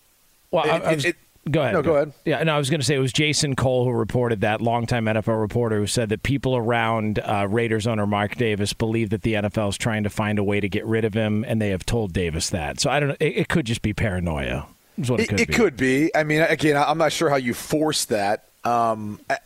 well, 0.50 0.64
I- 0.64 0.76
it- 0.76 0.82
I 0.84 0.94
was- 0.94 1.04
it- 1.06 1.16
Go 1.50 1.60
ahead. 1.60 1.72
No, 1.74 1.82
go 1.82 1.96
ahead. 1.96 2.12
Yeah, 2.24 2.42
no, 2.44 2.54
I 2.54 2.58
was 2.58 2.70
going 2.70 2.78
to 2.80 2.86
say 2.86 2.94
it 2.94 3.00
was 3.00 3.12
Jason 3.12 3.56
Cole 3.56 3.84
who 3.84 3.90
reported 3.90 4.42
that, 4.42 4.60
longtime 4.60 5.06
NFL 5.06 5.40
reporter 5.40 5.78
who 5.78 5.88
said 5.88 6.08
that 6.10 6.22
people 6.22 6.56
around 6.56 7.18
uh, 7.18 7.48
Raiders 7.50 7.86
owner 7.88 8.06
Mark 8.06 8.36
Davis 8.36 8.72
believe 8.72 9.10
that 9.10 9.22
the 9.22 9.34
NFL 9.34 9.70
is 9.70 9.76
trying 9.76 10.04
to 10.04 10.10
find 10.10 10.38
a 10.38 10.44
way 10.44 10.60
to 10.60 10.68
get 10.68 10.86
rid 10.86 11.04
of 11.04 11.14
him, 11.14 11.44
and 11.48 11.60
they 11.60 11.70
have 11.70 11.84
told 11.84 12.12
Davis 12.12 12.50
that. 12.50 12.78
So 12.78 12.90
I 12.90 13.00
don't 13.00 13.08
know. 13.08 13.16
It, 13.18 13.36
it 13.38 13.48
could 13.48 13.66
just 13.66 13.82
be 13.82 13.92
paranoia. 13.92 14.66
Is 14.98 15.10
what 15.10 15.18
it, 15.18 15.24
It, 15.24 15.28
could 15.30 15.40
it 15.40 15.48
be. 15.48 15.54
could 15.54 15.76
be. 15.76 16.14
I 16.14 16.22
mean, 16.22 16.42
again, 16.42 16.76
I'm 16.76 16.98
not 16.98 17.10
sure 17.12 17.28
how 17.28 17.36
you 17.36 17.54
force 17.54 18.04
that. 18.04 18.44
Um, 18.62 19.18
I- 19.28 19.38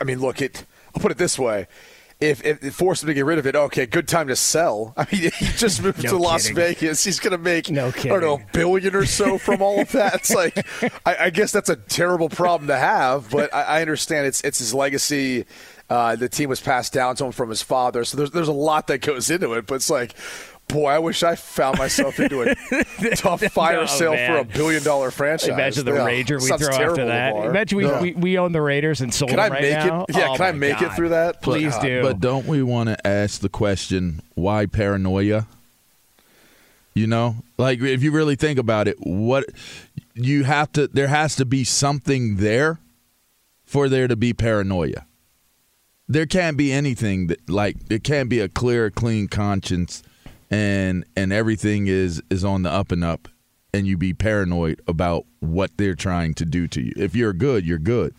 I 0.00 0.04
mean, 0.04 0.20
look, 0.20 0.40
it. 0.40 0.64
I'll 0.94 1.02
put 1.02 1.10
it 1.10 1.18
this 1.18 1.36
way: 1.38 1.66
if, 2.20 2.44
if 2.44 2.62
it 2.62 2.72
forced 2.72 3.02
him 3.02 3.08
to 3.08 3.14
get 3.14 3.24
rid 3.24 3.38
of 3.38 3.46
it, 3.46 3.56
okay, 3.56 3.86
good 3.86 4.06
time 4.06 4.28
to 4.28 4.36
sell. 4.36 4.92
I 4.96 5.06
mean, 5.10 5.30
he 5.38 5.46
just 5.56 5.82
moved 5.82 6.02
No 6.04 6.10
to 6.10 6.16
Las. 6.18 6.48
Vegas. 6.48 7.02
He's 7.02 7.18
going 7.18 7.32
to 7.32 7.38
make 7.38 7.70
No 7.70 7.88
I 7.88 7.90
don't 7.90 8.20
know, 8.20 8.34
a 8.34 8.52
billion 8.52 8.94
or 8.94 9.06
so 9.06 9.38
from 9.38 9.62
all 9.62 9.80
of 9.80 9.92
that. 9.92 10.16
It's 10.16 10.34
like, 10.34 10.66
I, 11.06 11.16
I 11.26 11.30
guess 11.30 11.52
that's 11.52 11.68
a 11.68 11.76
terrible 11.76 12.28
problem 12.28 12.68
to 12.68 12.76
have, 12.76 13.30
but 13.30 13.52
I, 13.54 13.62
I 13.62 13.80
understand 13.80 14.26
it's 14.26 14.40
it's 14.42 14.58
his 14.58 14.74
legacy. 14.74 15.46
Uh, 15.88 16.14
the 16.14 16.28
team 16.28 16.48
was 16.48 16.60
passed 16.60 16.92
down 16.92 17.16
to 17.16 17.24
him 17.24 17.32
from 17.32 17.48
his 17.48 17.62
father, 17.62 18.04
so 18.04 18.16
there's 18.16 18.30
there's 18.30 18.48
a 18.48 18.52
lot 18.52 18.86
that 18.88 18.98
goes 18.98 19.30
into 19.30 19.54
it. 19.54 19.66
But 19.66 19.76
it's 19.76 19.90
like. 19.90 20.14
Boy, 20.72 20.86
I 20.88 20.98
wish 20.98 21.22
I 21.22 21.34
found 21.34 21.78
myself 21.78 22.20
into 22.20 22.42
a 22.42 22.54
tough 23.16 23.42
fire 23.52 23.76
No, 23.80 23.86
sale 23.86 24.16
for 24.16 24.38
a 24.38 24.44
billion 24.44 24.82
dollar 24.82 25.10
franchise. 25.10 25.48
Imagine 25.48 25.84
the 25.84 25.92
Yeah, 25.94 25.98
Rager 26.06 26.40
we 26.40 26.46
sounds 26.48 26.62
throw 26.62 26.70
terrible, 26.76 26.90
after 26.92 27.06
that. 27.06 27.34
LeVar. 27.34 27.50
Imagine 27.50 27.78
we, 27.78 27.84
No. 27.84 28.00
we, 28.00 28.12
we 28.12 28.38
own 28.38 28.52
the 28.52 28.60
Raiders 28.62 29.00
and 29.00 29.12
sold 29.12 29.30
Can 29.30 29.36
them 29.38 29.46
I 29.46 29.54
right 29.54 29.62
make 29.62 29.72
now. 29.72 30.04
it? 30.08 30.16
Yeah, 30.16 30.28
Oh 30.30 30.36
can 30.36 30.46
I 30.46 30.52
my 30.52 30.58
make 30.58 30.80
it 30.82 30.92
through 30.92 31.08
that? 31.10 31.42
Please 31.42 31.74
But- 31.76 31.82
do. 31.82 32.02
But 32.02 32.20
don't 32.20 32.46
we 32.46 32.62
want 32.62 32.88
to 32.88 33.06
ask 33.06 33.40
the 33.40 33.48
question, 33.48 34.22
why 34.34 34.66
paranoia? 34.66 35.46
You 36.94 37.06
know, 37.06 37.36
like 37.56 37.80
if 37.80 38.02
you 38.02 38.10
really 38.10 38.36
think 38.36 38.58
about 38.58 38.88
it, 38.88 38.96
what 39.00 39.44
you 40.14 40.44
have 40.44 40.72
to, 40.72 40.88
there 40.88 41.06
has 41.08 41.36
to 41.36 41.44
be 41.44 41.64
something 41.64 42.36
there 42.36 42.78
for 43.64 43.88
there 43.88 44.08
to 44.08 44.16
be 44.16 44.32
paranoia. 44.32 45.06
There 46.08 46.26
can't 46.26 46.56
be 46.56 46.72
anything 46.72 47.28
that, 47.28 47.48
like, 47.48 47.76
it 47.88 48.02
can't 48.02 48.28
be 48.28 48.40
a 48.40 48.48
clear, 48.48 48.90
clean 48.90 49.28
conscience, 49.28 50.02
and 50.50 51.04
and 51.16 51.32
everything 51.32 51.86
is 51.86 52.22
is 52.30 52.44
on 52.44 52.62
the 52.62 52.70
up 52.70 52.92
and 52.92 53.04
up, 53.04 53.28
and 53.72 53.86
you 53.86 53.96
be 53.96 54.12
paranoid 54.12 54.80
about 54.86 55.26
what 55.40 55.76
they're 55.76 55.94
trying 55.94 56.34
to 56.34 56.44
do 56.44 56.66
to 56.68 56.82
you. 56.82 56.92
If 56.96 57.14
you're 57.14 57.32
good, 57.32 57.64
you're 57.64 57.78
good. 57.78 58.14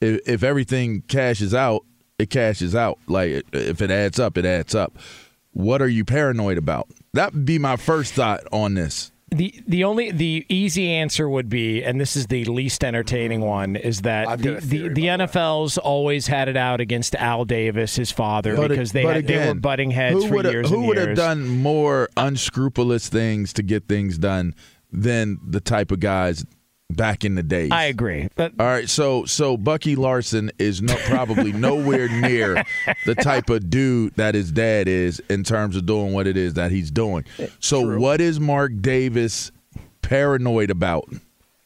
If, 0.00 0.20
if 0.28 0.42
everything 0.42 1.02
cashes 1.02 1.54
out, 1.54 1.84
it 2.18 2.30
cashes 2.30 2.74
out. 2.74 2.98
Like 3.06 3.44
if 3.52 3.80
it 3.80 3.90
adds 3.90 4.18
up, 4.18 4.36
it 4.36 4.44
adds 4.44 4.74
up. 4.74 4.98
What 5.52 5.80
are 5.82 5.88
you 5.88 6.04
paranoid 6.04 6.58
about? 6.58 6.88
That 7.14 7.32
would 7.32 7.44
be 7.44 7.58
my 7.58 7.76
first 7.76 8.14
thought 8.14 8.42
on 8.52 8.74
this. 8.74 9.10
The 9.30 9.62
the 9.66 9.84
only 9.84 10.10
the 10.10 10.46
easy 10.48 10.90
answer 10.90 11.28
would 11.28 11.48
be, 11.48 11.84
and 11.84 12.00
this 12.00 12.16
is 12.16 12.28
the 12.28 12.44
least 12.46 12.82
entertaining 12.82 13.42
one, 13.42 13.76
is 13.76 14.02
that 14.02 14.38
the 14.38 14.54
the, 14.54 14.88
the 14.88 15.02
NFL's 15.04 15.76
always 15.76 16.26
had 16.26 16.48
it 16.48 16.56
out 16.56 16.80
against 16.80 17.14
Al 17.14 17.44
Davis, 17.44 17.96
his 17.96 18.10
father, 18.10 18.56
But- 18.56 18.68
because 18.68 18.92
they 18.92 19.02
had, 19.04 19.26
they 19.26 19.46
were 19.48 19.54
butting 19.54 19.90
heads 19.90 20.24
for 20.24 20.42
years 20.42 20.70
Who 20.70 20.86
would 20.86 20.96
have 20.96 21.16
done 21.16 21.46
more 21.46 22.08
unscrupulous 22.16 23.08
things 23.08 23.52
to 23.54 23.62
get 23.62 23.86
things 23.86 24.16
done 24.16 24.54
than 24.90 25.38
the 25.46 25.60
type 25.60 25.90
of 25.90 26.00
guys 26.00 26.46
back 26.90 27.24
in 27.24 27.34
the 27.34 27.42
days? 27.42 27.70
I 27.70 27.84
agree. 27.84 28.28
But 28.34 28.52
All 28.58 28.66
right, 28.66 28.88
so 28.88 29.24
so 29.24 29.56
Bucky 29.56 29.96
Larson 29.96 30.50
is 30.58 30.82
no, 30.82 30.94
probably 31.06 31.52
nowhere 31.52 32.08
near 32.08 32.64
the 33.06 33.14
type 33.14 33.50
of 33.50 33.70
dude 33.70 34.14
that 34.14 34.34
his 34.34 34.50
dad 34.50 34.88
is 34.88 35.20
in 35.28 35.44
terms 35.44 35.76
of 35.76 35.86
doing 35.86 36.12
what 36.12 36.26
it 36.26 36.36
is 36.36 36.54
that 36.54 36.70
he's 36.70 36.90
doing. 36.90 37.24
So 37.60 37.98
what 37.98 38.20
is 38.20 38.40
Mark 38.40 38.72
Davis 38.80 39.50
paranoid 40.02 40.70
about? 40.70 41.08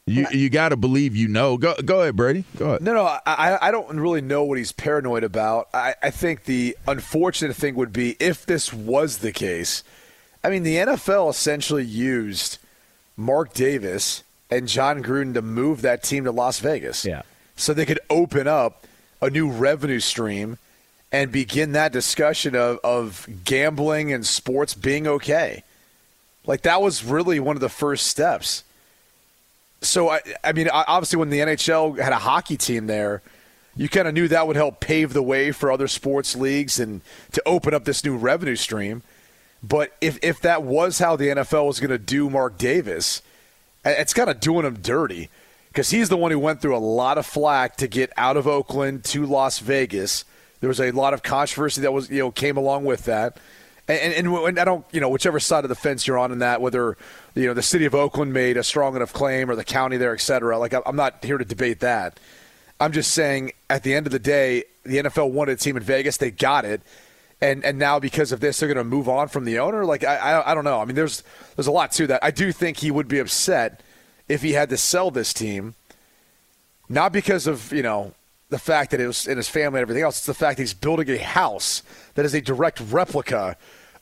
You 0.05 0.27
you 0.33 0.51
got 0.51 0.71
to 0.71 0.77
believe 0.77 1.15
you 1.15 1.29
know. 1.29 1.57
Go 1.57 1.75
go 1.85 2.01
ahead, 2.01 2.17
Brady. 2.17 2.45
Go 2.57 2.71
ahead. 2.71 2.83
No, 2.83 2.93
no, 2.93 3.05
I, 3.05 3.59
I 3.69 3.71
don't 3.71 4.01
really 4.01 4.21
know 4.21 4.43
what 4.43 4.59
he's 4.59 4.73
paranoid 4.73 5.23
about. 5.23 5.69
I, 5.73 5.95
I 6.03 6.11
think 6.11 6.45
the 6.45 6.77
unfortunate 6.89 7.55
thing 7.55 7.77
would 7.77 7.93
be 7.93 8.17
if 8.19 8.45
this 8.45 8.73
was 8.73 9.19
the 9.19 9.31
case. 9.31 9.85
I 10.43 10.51
mean, 10.51 10.65
the 10.65 10.75
NFL 10.75 11.31
essentially 11.31 11.85
used 11.85 12.59
Mark 13.17 13.55
Davis 13.55 14.25
and 14.53 14.69
Jon 14.69 15.03
Gruden 15.03 15.33
to 15.35 15.43
move 15.43 15.81
that 15.83 16.03
team 16.03 16.25
to 16.25 16.31
Las 16.31 16.59
Vegas. 16.59 17.05
Yeah. 17.07 17.23
So 17.57 17.73
they 17.73 17.87
could 17.87 18.01
open 18.11 18.47
up 18.47 18.87
a 19.21 19.31
new 19.31 19.51
revenue 19.51 20.01
stream 20.01 20.59
and 21.11 21.33
begin 21.33 21.73
that 21.73 21.93
discussion 21.93 22.55
of, 22.55 22.79
of 22.85 23.27
gambling 23.45 24.13
and 24.13 24.27
sports 24.27 24.75
being 24.75 25.07
okay. 25.07 25.65
Like, 26.45 26.63
that 26.63 26.83
was 26.83 27.03
really 27.03 27.41
one 27.41 27.57
of 27.57 27.61
the 27.61 27.69
first 27.69 28.07
steps. 28.07 28.65
So 29.81 30.11
I, 30.11 30.21
I 30.45 30.53
mean, 30.53 30.69
obviously, 30.71 31.19
when 31.19 31.31
the 31.31 31.41
NHL 31.41 31.99
had 31.99 32.13
a 32.13 32.19
hockey 32.19 32.57
team 32.57 32.87
there, 32.87 33.23
you 33.75 33.89
kind 33.89 34.07
of 34.07 34.13
knew 34.13 34.29
that 34.29 34.47
would 34.47 34.57
help 34.57 34.81
pave 34.81 35.13
the 35.13 35.23
way 35.23 35.51
for 35.51 35.73
other 35.73 35.89
sports 35.89 36.37
leagues 36.37 36.79
and 36.79 37.01
to 37.33 37.43
open 37.47 37.73
up 37.73 37.85
this 37.85 38.05
new 38.05 38.17
revenue 38.17 38.57
stream. 38.57 39.03
But 39.63 39.93
if 40.01 40.19
if 40.23 40.41
that 40.43 40.63
was 40.63 40.99
how 40.99 41.17
the 41.17 41.29
NFL 41.29 41.67
was 41.67 41.81
going 41.81 41.91
to 41.91 41.99
do 41.99 42.29
Mark 42.29 42.59
Davis, 42.59 43.23
it's 43.85 44.15
kind 44.15 44.31
of 44.31 44.41
doing 44.41 44.65
him 44.65 44.79
dirty 44.81 45.29
because 45.69 45.91
he's 45.91 46.09
the 46.09 46.17
one 46.17 46.31
who 46.31 46.39
went 46.39 46.61
through 46.61 46.77
a 46.77 46.79
lot 46.79 47.19
of 47.19 47.27
flack 47.27 47.77
to 47.77 47.89
get 47.89 48.11
out 48.17 48.37
of 48.37 48.47
Oakland 48.47 49.05
to 49.05 49.25
Las 49.27 49.59
Vegas. 49.59 50.25
There 50.61 50.69
was 50.69 50.81
a 50.81 50.91
lot 50.91 51.15
of 51.15 51.23
controversy 51.23 51.81
that 51.81 51.93
was 51.93 52.11
you 52.11 52.21
know 52.21 52.31
came 52.31 52.57
along 52.57 52.85
with 52.85 53.05
that. 53.05 53.39
And, 53.89 54.15
and, 54.15 54.27
and 54.29 54.61
I 54.61 54.65
don't, 54.65 54.87
you 54.93 55.01
know, 55.01 55.09
whichever 55.09 55.41
side 55.41 55.65
of 55.65 55.69
the 55.69 55.75
fence 55.75 56.07
you're 56.07 56.17
on 56.17 56.31
in 56.31 56.39
that, 56.39 56.61
whether 56.61 56.97
you 57.35 57.47
know 57.47 57.55
the 57.55 57.63
city 57.63 57.85
of 57.85 57.95
Oakland 57.95 58.33
made 58.33 58.57
a 58.57 58.63
strong 58.63 58.95
enough 58.95 59.13
claim 59.13 59.51
or 59.51 59.57
the 59.57 59.65
county 59.65 59.97
there, 59.97 60.15
et 60.15 60.21
cetera. 60.21 60.59
Like 60.59 60.75
I'm 60.87 60.97
not 60.97 61.25
here 61.25 61.39
to 61.39 61.45
debate 61.45 61.81
that. 61.81 62.21
I'm 62.79 62.93
just 62.93 63.13
saying, 63.13 63.53
at 63.71 63.85
the 63.85 63.95
end 63.95 64.07
of 64.07 64.13
the 64.13 64.19
day, 64.19 64.65
the 64.85 64.99
NFL 64.99 65.31
wanted 65.31 65.53
a 65.53 65.57
team 65.57 65.77
in 65.77 65.83
Vegas. 65.83 66.17
They 66.17 66.31
got 66.31 66.65
it, 66.65 66.83
and 67.43 67.65
and 67.65 67.79
now 67.79 67.99
because 67.99 68.33
of 68.33 68.41
this, 68.41 68.61
they're 68.61 68.73
going 68.73 68.79
to 68.79 68.85
move 68.85 69.09
on 69.09 69.29
from 69.29 69.45
the 69.45 69.59
owner. 69.59 69.85
Like 69.85 70.05
I, 70.05 70.17
I 70.17 70.53
I 70.53 70.55
don't 70.55 70.65
know. 70.65 70.81
I 70.81 70.85
mean, 70.85 70.95
there's 70.95 71.23
there's 71.57 71.67
a 71.67 71.73
lot 71.73 71.91
to 71.93 72.07
that. 72.07 72.23
I 72.25 72.31
do 72.31 72.53
think 72.53 72.79
he 72.79 72.91
would 72.91 73.09
be 73.09 73.19
upset 73.19 73.83
if 74.29 74.43
he 74.43 74.53
had 74.53 74.71
to 74.71 74.77
sell 74.77 75.11
this 75.11 75.35
team, 75.35 75.75
not 76.89 77.13
because 77.13 77.47
of 77.47 77.73
you 77.73 77.83
know 77.83 78.15
the 78.49 78.59
fact 78.59 78.93
that 78.93 79.01
it 79.01 79.07
was 79.07 79.27
in 79.27 79.37
his 79.37 79.49
family 79.49 79.81
and 79.81 79.83
everything 79.83 80.05
else. 80.05 80.19
It's 80.19 80.27
the 80.27 80.35
fact 80.35 80.59
that 80.59 80.63
he's 80.63 80.75
building 80.75 81.11
a 81.11 81.19
house 81.19 81.83
that 82.15 82.25
is 82.25 82.33
a 82.33 82.41
direct 82.41 82.81
replica 82.81 83.57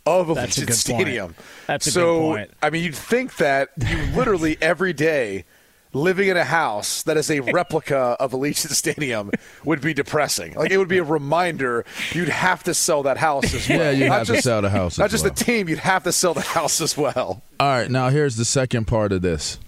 of 0.05 0.35
That's 0.35 0.59
a 0.59 0.61
Allegiant 0.61 0.67
good 0.67 0.67
point. 0.67 0.77
Stadium. 0.77 1.35
That's 1.67 1.87
a 1.87 1.91
so, 1.91 2.21
good 2.21 2.37
point. 2.37 2.51
I 2.63 2.71
mean, 2.71 2.85
you'd 2.85 2.95
think 2.95 3.37
that 3.37 3.71
you 3.79 3.97
literally 4.15 4.59
every 4.63 4.93
day 4.93 5.45
living 5.93 6.29
in 6.29 6.37
a 6.37 6.45
house 6.45 7.03
that 7.03 7.17
is 7.17 7.31
a 7.31 7.41
replica 7.41 8.17
of 8.21 8.33
Allegiant 8.33 8.71
Stadium 8.71 9.31
would 9.65 9.81
be 9.81 9.93
depressing. 9.93 10.55
Like 10.55 10.71
it 10.71 10.79
would 10.79 10.89
be 10.89 10.99
a 10.99 11.03
reminder 11.05 11.85
you'd 12.13 12.29
have 12.29 12.63
to 12.65 12.75
sell 12.75 13.03
that 13.05 13.17
house 13.17 13.53
as 13.55 13.69
well. 13.69 13.79
Yeah, 13.79 13.91
you 13.91 14.09
Not 14.09 14.27
have 14.27 14.37
to 14.37 14.43
sell 14.43 14.63
the 14.63 14.71
house 14.71 14.99
Not 14.99 15.07
as 15.07 15.11
just 15.11 15.25
well. 15.25 15.33
the 15.35 15.45
team, 15.45 15.69
you'd 15.69 15.79
have 15.81 16.05
to 16.05 16.13
sell 16.13 16.35
the 16.35 16.41
house 16.43 16.81
as 16.81 16.97
well. 16.97 17.43
All 17.59 17.69
right, 17.69 17.91
now 17.91 18.09
here's 18.11 18.37
the 18.37 18.45
second 18.45 18.87
part 18.87 19.13
of 19.13 19.23
this. 19.23 19.59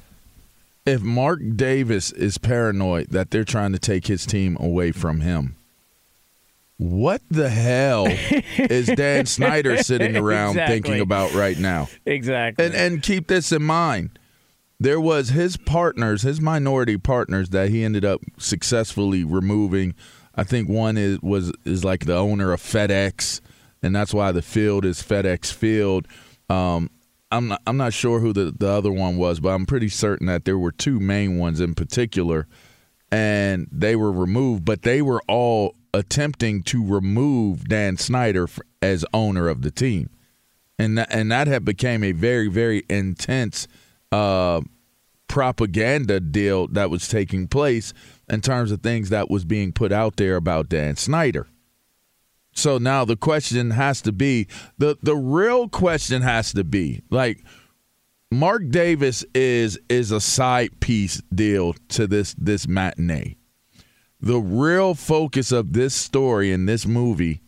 If 0.86 1.00
Mark 1.02 1.40
Davis 1.54 2.10
is 2.12 2.38
paranoid 2.38 3.08
that 3.10 3.30
they're 3.30 3.44
trying 3.44 3.72
to 3.72 3.78
take 3.78 4.06
his 4.08 4.26
team 4.26 4.56
away 4.60 4.90
from 4.92 5.20
him, 5.20 5.54
what 6.76 7.22
the 7.30 7.48
hell 7.50 8.06
is 8.58 8.86
Dan 8.88 9.26
Snyder 9.26 9.76
sitting 9.82 10.16
around 10.16 10.50
Exactly. 10.52 10.74
thinking 10.80 11.00
about 11.00 11.32
right 11.34 11.56
now? 11.58 11.88
exactly. 12.04 12.64
And 12.64 12.74
and 12.74 13.02
keep 13.02 13.28
this 13.28 13.52
in 13.52 13.62
mind. 13.62 14.18
There 14.82 15.00
was 15.00 15.28
his 15.28 15.56
partners, 15.56 16.22
his 16.22 16.40
minority 16.40 16.98
partners 16.98 17.50
that 17.50 17.68
he 17.68 17.84
ended 17.84 18.04
up 18.04 18.20
successfully 18.36 19.22
removing. 19.22 19.94
I 20.34 20.42
think 20.42 20.68
one 20.68 20.98
is 20.98 21.20
was 21.22 21.52
is 21.64 21.84
like 21.84 22.06
the 22.06 22.16
owner 22.16 22.52
of 22.52 22.60
FedEx, 22.60 23.40
and 23.80 23.94
that's 23.94 24.12
why 24.12 24.32
the 24.32 24.42
field 24.42 24.84
is 24.84 25.00
FedEx 25.00 25.52
Field. 25.52 26.08
Um, 26.48 26.90
I'm 27.30 27.46
not 27.46 27.62
I'm 27.64 27.76
not 27.76 27.92
sure 27.92 28.18
who 28.18 28.32
the, 28.32 28.52
the 28.58 28.68
other 28.68 28.90
one 28.90 29.18
was, 29.18 29.38
but 29.38 29.50
I'm 29.50 29.66
pretty 29.66 29.88
certain 29.88 30.26
that 30.26 30.44
there 30.44 30.58
were 30.58 30.72
two 30.72 30.98
main 30.98 31.38
ones 31.38 31.60
in 31.60 31.76
particular, 31.76 32.48
and 33.12 33.68
they 33.70 33.94
were 33.94 34.10
removed. 34.10 34.64
But 34.64 34.82
they 34.82 35.00
were 35.00 35.22
all 35.28 35.76
attempting 35.94 36.64
to 36.64 36.84
remove 36.84 37.68
Dan 37.68 37.98
Snyder 37.98 38.48
as 38.80 39.04
owner 39.14 39.48
of 39.48 39.62
the 39.62 39.70
team 39.70 40.10
and 40.76 40.98
that, 40.98 41.06
and 41.12 41.30
that 41.30 41.46
had 41.46 41.64
became 41.64 42.02
a 42.02 42.10
very 42.10 42.48
very 42.48 42.82
intense 42.88 43.68
uh, 44.12 44.60
propaganda 45.32 46.20
deal 46.20 46.68
that 46.68 46.90
was 46.90 47.08
taking 47.08 47.48
place 47.48 47.94
in 48.28 48.42
terms 48.42 48.70
of 48.70 48.82
things 48.82 49.08
that 49.08 49.30
was 49.30 49.46
being 49.46 49.72
put 49.72 49.90
out 49.90 50.16
there 50.16 50.36
about 50.36 50.68
Dan 50.68 50.94
Snyder. 50.94 51.48
So 52.52 52.76
now 52.76 53.06
the 53.06 53.16
question 53.16 53.70
has 53.70 54.02
to 54.02 54.12
be 54.12 54.46
the 54.76 54.98
the 55.02 55.16
real 55.16 55.70
question 55.70 56.20
has 56.20 56.52
to 56.52 56.64
be 56.64 57.00
like 57.08 57.42
Mark 58.30 58.68
Davis 58.68 59.24
is 59.34 59.78
is 59.88 60.10
a 60.10 60.20
side 60.20 60.80
piece 60.80 61.22
deal 61.34 61.72
to 61.88 62.06
this 62.06 62.34
this 62.36 62.68
matinee. 62.68 63.38
The 64.20 64.38
real 64.38 64.94
focus 64.94 65.50
of 65.50 65.72
this 65.72 65.94
story 65.94 66.52
in 66.52 66.66
this 66.66 66.84
movie 66.84 67.40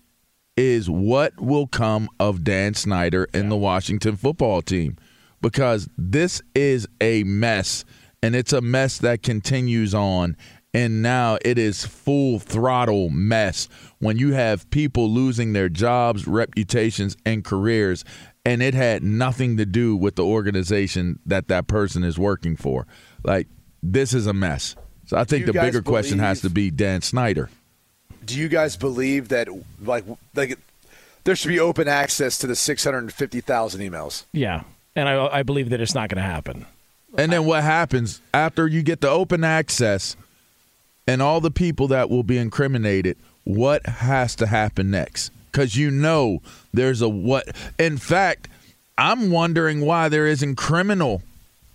is 0.56 0.88
what 0.88 1.38
will 1.38 1.66
come 1.66 2.08
of 2.18 2.44
Dan 2.44 2.72
Snyder 2.72 3.28
and 3.34 3.50
the 3.50 3.56
Washington 3.56 4.16
football 4.16 4.62
team 4.62 4.96
because 5.44 5.90
this 5.98 6.40
is 6.54 6.88
a 7.02 7.22
mess 7.24 7.84
and 8.22 8.34
it's 8.34 8.54
a 8.54 8.62
mess 8.62 8.96
that 8.96 9.22
continues 9.22 9.94
on. 9.94 10.38
And 10.72 11.02
now 11.02 11.36
it 11.44 11.58
is 11.58 11.84
full 11.84 12.38
throttle 12.38 13.10
mess 13.10 13.68
when 13.98 14.16
you 14.16 14.32
have 14.32 14.68
people 14.70 15.10
losing 15.10 15.52
their 15.52 15.68
jobs, 15.68 16.26
reputations, 16.26 17.14
and 17.26 17.44
careers, 17.44 18.06
and 18.46 18.62
it 18.62 18.72
had 18.72 19.02
nothing 19.02 19.58
to 19.58 19.66
do 19.66 19.94
with 19.94 20.16
the 20.16 20.24
organization 20.24 21.20
that 21.26 21.48
that 21.48 21.66
person 21.66 22.04
is 22.04 22.18
working 22.18 22.56
for. 22.56 22.86
Like, 23.22 23.46
this 23.82 24.14
is 24.14 24.26
a 24.26 24.32
mess. 24.32 24.76
So 25.04 25.18
I 25.18 25.24
think 25.24 25.44
the 25.44 25.52
guys 25.52 25.66
bigger 25.66 25.82
question 25.82 26.20
has 26.20 26.40
to 26.40 26.48
be 26.48 26.70
Dan 26.70 27.02
Snyder. 27.02 27.50
Do 28.24 28.40
you 28.40 28.48
guys 28.48 28.76
believe 28.76 29.28
that 29.28 29.48
like 29.82 30.06
like 30.34 30.58
there 31.24 31.36
should 31.36 31.48
be 31.48 31.60
open 31.60 31.86
access 31.86 32.38
to 32.38 32.46
the 32.46 32.56
650,000 32.56 33.80
emails? 33.82 34.24
Yeah, 34.32 34.62
and 34.96 35.08
I, 35.08 35.38
I 35.38 35.42
believe 35.42 35.70
that 35.70 35.80
it's 35.80 35.94
not 35.94 36.08
going 36.08 36.22
to 36.22 36.28
happen. 36.28 36.66
And 37.16 37.32
then 37.32 37.44
what 37.44 37.62
happens 37.62 38.20
after 38.32 38.66
you 38.66 38.82
get 38.82 39.00
the 39.00 39.08
open 39.08 39.44
access 39.44 40.16
and 41.06 41.22
all 41.22 41.40
the 41.40 41.50
people 41.50 41.88
that 41.88 42.10
will 42.10 42.24
be 42.24 42.38
incriminated? 42.38 43.16
What 43.44 43.86
has 43.86 44.34
to 44.36 44.46
happen 44.46 44.90
next? 44.90 45.30
Because 45.52 45.76
you 45.76 45.90
know 45.90 46.40
there's 46.72 47.02
a 47.02 47.08
what. 47.08 47.54
In 47.78 47.98
fact, 47.98 48.48
I'm 48.98 49.30
wondering 49.30 49.82
why 49.82 50.08
there 50.08 50.26
isn't 50.26 50.56
criminal 50.56 51.22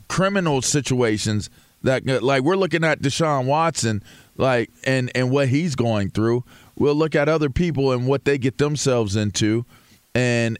criminal 0.09 0.61
situations 0.61 1.49
that 1.83 2.05
like 2.23 2.43
we're 2.43 2.57
looking 2.57 2.83
at 2.83 3.01
Deshaun 3.01 3.45
Watson 3.45 4.03
like 4.35 4.69
and 4.83 5.11
and 5.15 5.31
what 5.31 5.47
he's 5.47 5.75
going 5.75 6.09
through. 6.09 6.43
We'll 6.77 6.95
look 6.95 7.15
at 7.15 7.29
other 7.29 7.49
people 7.49 7.91
and 7.91 8.07
what 8.07 8.25
they 8.25 8.37
get 8.37 8.57
themselves 8.57 9.15
into, 9.15 9.65
and 10.15 10.57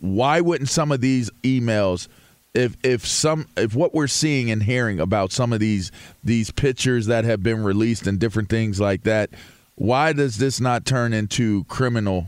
why 0.00 0.40
wouldn't 0.40 0.68
some 0.70 0.92
of 0.92 1.00
these 1.00 1.30
emails 1.42 2.08
if 2.54 2.76
if 2.82 3.06
some 3.06 3.46
if 3.56 3.74
what 3.74 3.94
we're 3.94 4.06
seeing 4.06 4.50
and 4.50 4.62
hearing 4.62 5.00
about 5.00 5.32
some 5.32 5.52
of 5.52 5.60
these 5.60 5.90
these 6.24 6.50
pictures 6.50 7.06
that 7.06 7.24
have 7.24 7.42
been 7.42 7.62
released 7.62 8.06
and 8.06 8.18
different 8.18 8.48
things 8.48 8.80
like 8.80 9.02
that 9.02 9.30
why 9.76 10.12
does 10.12 10.38
this 10.38 10.60
not 10.60 10.84
turn 10.84 11.12
into 11.12 11.64
criminal 11.64 12.26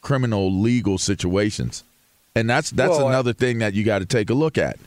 criminal 0.00 0.52
legal 0.52 0.96
situations 0.98 1.84
and 2.34 2.48
that's 2.48 2.70
that's 2.70 2.90
Well, 2.90 3.06
I- 3.06 3.10
another 3.10 3.32
thing 3.32 3.58
that 3.58 3.74
you 3.74 3.84
got 3.84 3.98
to 3.98 4.06
take 4.06 4.30
a 4.30 4.34
look 4.34 4.56
at 4.56 4.78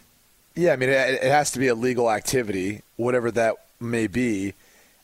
Yeah, 0.56 0.74
I 0.74 0.76
mean, 0.78 0.90
it, 0.90 0.96
it 1.24 1.32
has 1.32 1.52
to 1.52 1.60
be 1.60 1.68
a 1.68 1.76
legal 1.76 2.10
activity, 2.12 2.82
whatever 2.98 3.32
that 3.32 3.56
may 3.80 4.08
be. 4.08 4.54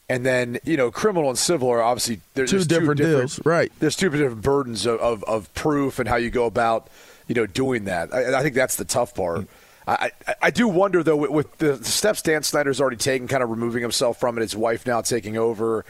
And 0.09 0.25
then, 0.25 0.59
you 0.63 0.77
know, 0.77 0.89
criminal 0.91 1.29
and 1.29 1.37
civil 1.37 1.69
are 1.69 1.81
obviously 1.81 2.19
there's 2.33 2.49
Two 2.51 2.57
there's 2.57 2.67
different 2.67 2.99
deals, 3.01 3.39
right. 3.45 3.71
There's 3.79 3.95
two 3.97 4.09
different 4.09 4.41
burdens 4.41 4.85
of, 4.85 4.99
of, 5.01 5.23
of 5.25 5.53
proof 5.53 5.99
and 5.99 6.07
how 6.07 6.15
you 6.15 6.29
go 6.29 6.45
about, 6.45 6.87
you 7.27 7.35
know, 7.35 7.45
doing 7.45 7.85
that. 7.85 8.13
I, 8.13 8.39
I 8.39 8.41
think 8.43 8.55
that's 8.55 8.75
the 8.75 8.85
tough 8.85 9.13
part. 9.15 9.41
Mm. 9.41 9.47
I, 9.87 10.11
I, 10.27 10.35
I 10.43 10.49
do 10.51 10.67
wonder, 10.67 11.01
though, 11.03 11.15
with, 11.15 11.31
with 11.31 11.57
the 11.59 11.83
steps 11.85 12.21
Dan 12.21 12.43
Snyder's 12.43 12.81
already 12.81 12.97
taken, 12.97 13.27
kind 13.27 13.41
of 13.41 13.49
removing 13.49 13.81
himself 13.81 14.19
from 14.19 14.37
it, 14.37 14.41
his 14.41 14.55
wife 14.55 14.85
now 14.85 15.01
taking 15.01 15.37
over, 15.37 15.85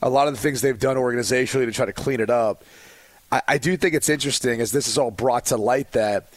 a 0.00 0.08
lot 0.08 0.26
of 0.26 0.34
the 0.34 0.40
things 0.40 0.60
they've 0.62 0.78
done 0.78 0.96
organizationally 0.96 1.66
to 1.66 1.72
try 1.72 1.84
to 1.86 1.92
clean 1.92 2.20
it 2.20 2.30
up. 2.30 2.64
I, 3.30 3.42
I 3.48 3.58
do 3.58 3.76
think 3.76 3.94
it's 3.94 4.08
interesting 4.08 4.60
as 4.60 4.72
this 4.72 4.88
is 4.88 4.96
all 4.98 5.10
brought 5.10 5.46
to 5.46 5.56
light 5.56 5.92
that, 5.92 6.28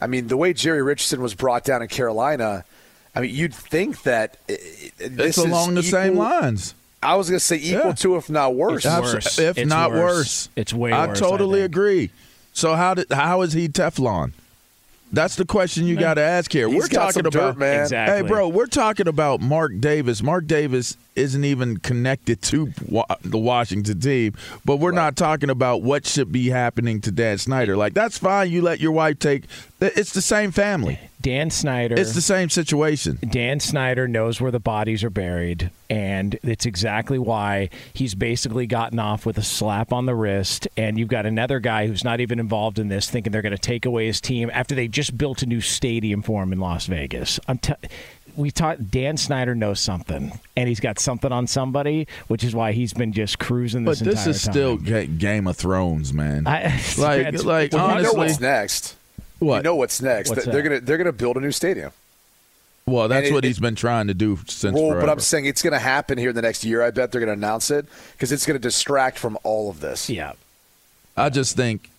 I 0.00 0.06
mean, 0.06 0.28
the 0.28 0.36
way 0.36 0.52
Jerry 0.52 0.82
Richardson 0.82 1.20
was 1.20 1.34
brought 1.34 1.64
down 1.64 1.82
in 1.82 1.88
Carolina, 1.88 2.64
I 3.14 3.20
mean, 3.20 3.34
you'd 3.34 3.54
think 3.54 4.02
that 4.04 4.36
i- 4.48 4.52
i- 4.52 4.56
this 4.98 5.36
it's 5.36 5.38
is 5.38 5.44
along 5.44 5.74
the 5.74 5.82
same 5.82 6.16
lines 6.16 6.74
I 7.02 7.16
was 7.16 7.28
going 7.30 7.38
to 7.38 7.44
say 7.44 7.56
equal 7.56 7.86
Yeah. 7.86 7.92
to, 7.94 8.16
if 8.16 8.28
not 8.30 8.54
worse. 8.54 8.84
It's 8.84 9.00
worse. 9.00 9.38
if 9.38 9.58
It's 9.58 9.68
not 9.68 9.90
worse. 9.90 10.00
worse. 10.00 10.48
It's 10.54 10.72
way 10.72 10.92
I 10.92 11.06
worse, 11.08 11.18
I 11.18 11.20
totally 11.20 11.60
think. 11.60 11.72
agree. 11.72 12.10
So 12.52 12.74
how 12.74 12.94
did 12.94 13.10
how 13.12 13.42
is 13.42 13.52
he 13.52 13.68
Teflon? 13.68 14.32
That's 15.12 15.34
the 15.34 15.44
question 15.44 15.86
you 15.86 15.96
got 15.96 16.14
to 16.14 16.20
ask 16.20 16.52
here. 16.52 16.68
He's 16.68 16.82
we're 16.82 16.88
talking 16.88 17.24
some 17.24 17.30
dirt, 17.30 17.34
about 17.34 17.58
man. 17.58 17.82
Exactly. 17.82 18.16
Hey, 18.16 18.28
bro, 18.28 18.48
we're 18.48 18.66
talking 18.66 19.08
about 19.08 19.40
Mark 19.40 19.72
Davis. 19.80 20.22
Mark 20.22 20.46
Davis 20.46 20.96
isn't 21.14 21.44
even 21.44 21.78
connected 21.78 22.42
to 22.42 22.72
wa- 22.88 23.06
the 23.22 23.38
Washington 23.38 24.00
team, 24.00 24.34
but 24.64 24.76
we're 24.76 24.90
not 24.92 25.16
talking 25.16 25.50
about 25.50 25.82
what 25.82 26.06
should 26.06 26.32
be 26.32 26.48
happening 26.50 27.00
to 27.02 27.10
Dan 27.10 27.38
Snyder. 27.38 27.76
Like 27.76 27.94
that's 27.94 28.18
fine. 28.18 28.50
You 28.50 28.62
let 28.62 28.80
your 28.80 28.92
wife 28.92 29.18
take. 29.18 29.44
It's 29.80 30.12
the 30.12 30.22
same 30.22 30.50
family. 30.50 30.98
Dan 31.22 31.50
Snyder. 31.50 31.96
It's 31.98 32.14
the 32.14 32.20
same 32.22 32.48
situation. 32.48 33.18
Dan 33.28 33.60
Snyder 33.60 34.08
knows 34.08 34.40
where 34.40 34.50
the 34.50 34.60
bodies 34.60 35.04
are 35.04 35.10
buried, 35.10 35.70
and 35.90 36.38
it's 36.42 36.64
exactly 36.64 37.18
why 37.18 37.68
he's 37.92 38.14
basically 38.14 38.66
gotten 38.66 38.98
off 38.98 39.26
with 39.26 39.36
a 39.36 39.42
slap 39.42 39.92
on 39.92 40.06
the 40.06 40.14
wrist. 40.14 40.66
And 40.78 40.98
you've 40.98 41.08
got 41.08 41.26
another 41.26 41.60
guy 41.60 41.86
who's 41.86 42.04
not 42.04 42.20
even 42.20 42.38
involved 42.38 42.78
in 42.78 42.88
this, 42.88 43.10
thinking 43.10 43.32
they're 43.32 43.42
going 43.42 43.52
to 43.52 43.58
take 43.58 43.84
away 43.84 44.06
his 44.06 44.20
team 44.20 44.50
after 44.52 44.74
they 44.74 44.88
just 44.88 45.16
built 45.18 45.42
a 45.42 45.46
new 45.46 45.60
stadium 45.60 46.22
for 46.22 46.42
him 46.42 46.52
in 46.52 46.60
Las 46.60 46.86
Vegas. 46.86 47.38
I'm 47.48 47.58
t- 47.58 47.74
we 48.36 48.50
taught 48.50 48.90
Dan 48.90 49.16
Snyder 49.16 49.54
knows 49.54 49.80
something, 49.80 50.32
and 50.56 50.68
he's 50.68 50.80
got 50.80 50.98
something 50.98 51.30
on 51.32 51.46
somebody, 51.46 52.06
which 52.28 52.44
is 52.44 52.54
why 52.54 52.72
he's 52.72 52.92
been 52.92 53.12
just 53.12 53.38
cruising 53.38 53.84
But 53.84 53.98
this 53.98 54.00
this 54.00 54.14
entire 54.18 54.30
is 54.30 54.40
still 54.42 54.76
time. 54.76 54.84
Ga- 54.86 55.06
Game 55.06 55.46
of 55.46 55.56
Thrones, 55.56 56.12
man. 56.12 56.46
I- 56.46 56.64
like, 56.98 57.26
it's- 57.26 57.44
like 57.44 57.72
Well, 57.72 57.82
you 57.88 57.88
know 57.88 57.98
honestly, 58.10 58.18
what's 58.18 58.40
next. 58.40 58.96
what? 59.38 59.56
You 59.56 59.62
know 59.62 59.76
what's 59.76 60.00
next. 60.02 60.30
What's 60.30 60.44
they're 60.44 60.54
that? 60.54 60.62
going 60.68 60.80
to 60.80 60.84
they're 60.86 60.96
going 60.98 61.06
to 61.06 61.12
build 61.12 61.36
a 61.36 61.40
new 61.40 61.52
stadium. 61.52 61.92
well, 62.86 63.08
that's 63.08 63.28
it- 63.28 63.32
what 63.32 63.44
it- 63.44 63.48
he's 63.48 63.58
been 63.58 63.74
trying 63.76 64.06
to 64.08 64.14
do 64.14 64.38
since 64.48 64.74
Well, 64.74 64.88
forever. 64.90 65.00
but 65.06 65.10
I'm 65.12 65.20
saying 65.20 65.46
it's 65.46 65.62
going 65.62 65.72
to 65.72 65.78
happen 65.78 66.18
here 66.18 66.30
in 66.30 66.36
the 66.36 66.42
next 66.42 66.64
year. 66.64 66.82
I 66.82 66.90
bet 66.90 67.12
they're 67.12 67.20
going 67.20 67.28
to 67.28 67.32
announce 67.46 67.70
it 67.70 67.86
because 68.12 68.32
it's 68.32 68.46
going 68.46 68.54
to 68.56 68.60
distract 68.62 69.18
from 69.18 69.38
all 69.42 69.70
of 69.70 69.80
this. 69.80 70.08
yeah. 70.10 70.32
I 71.16 71.28
just 71.28 71.56
think 71.56 71.90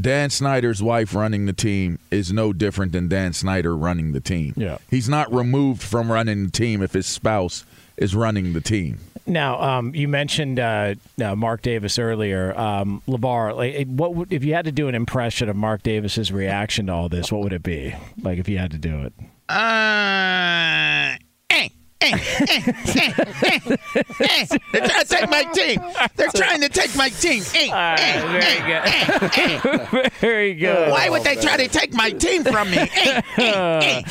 Dan 0.00 0.30
Snyder's 0.30 0.82
wife 0.82 1.14
running 1.14 1.46
the 1.46 1.52
team 1.52 1.98
is 2.10 2.32
no 2.32 2.52
different 2.52 2.92
than 2.92 3.08
Dan 3.08 3.32
Snyder 3.32 3.76
running 3.76 4.12
the 4.12 4.20
team. 4.20 4.52
Yeah. 4.56 4.78
He's 4.90 5.08
not 5.08 5.32
removed 5.32 5.82
from 5.82 6.12
running 6.12 6.44
the 6.44 6.50
team 6.50 6.82
if 6.82 6.92
his 6.92 7.06
spouse 7.06 7.64
is 7.96 8.14
running 8.14 8.52
the 8.52 8.60
team. 8.60 8.98
Now, 9.26 9.60
um, 9.60 9.94
you 9.94 10.06
mentioned 10.06 10.60
uh, 10.60 10.94
uh, 11.20 11.34
Mark 11.34 11.62
Davis 11.62 11.98
earlier. 11.98 12.56
Um, 12.58 13.02
LeVar, 13.08 13.56
like, 13.56 13.88
what 13.88 14.14
would, 14.14 14.32
if 14.32 14.44
you 14.44 14.54
had 14.54 14.66
to 14.66 14.72
do 14.72 14.86
an 14.86 14.94
impression 14.94 15.48
of 15.48 15.56
Mark 15.56 15.82
Davis's 15.82 16.30
reaction 16.30 16.86
to 16.86 16.92
all 16.92 17.08
this? 17.08 17.32
What 17.32 17.42
would 17.42 17.52
it 17.52 17.62
be? 17.62 17.94
Like 18.22 18.38
if 18.38 18.48
you 18.48 18.58
had 18.58 18.70
to 18.72 18.78
do 18.78 19.02
it? 19.02 19.12
Uh, 19.48 21.16
Eh, 21.98 22.12
eh, 22.12 22.72
eh, 24.20 24.46
They're 24.72 24.86
trying 24.86 25.00
to 25.00 25.06
take 25.08 25.30
my 25.30 25.42
team. 25.44 25.80
They're 26.16 26.28
trying 26.34 26.60
to 26.60 26.68
take 26.68 26.94
my 26.94 27.08
team. 27.08 27.42
very 27.42 28.60
good. 28.66 30.10
very 30.20 30.54
good. 30.54 30.90
Why 30.90 31.08
would 31.08 31.22
they 31.24 31.36
try 31.36 31.56
to 31.56 31.68
take 31.68 31.94
my 31.94 32.10
team 32.10 32.44
from 32.44 32.70
me? 32.70 32.88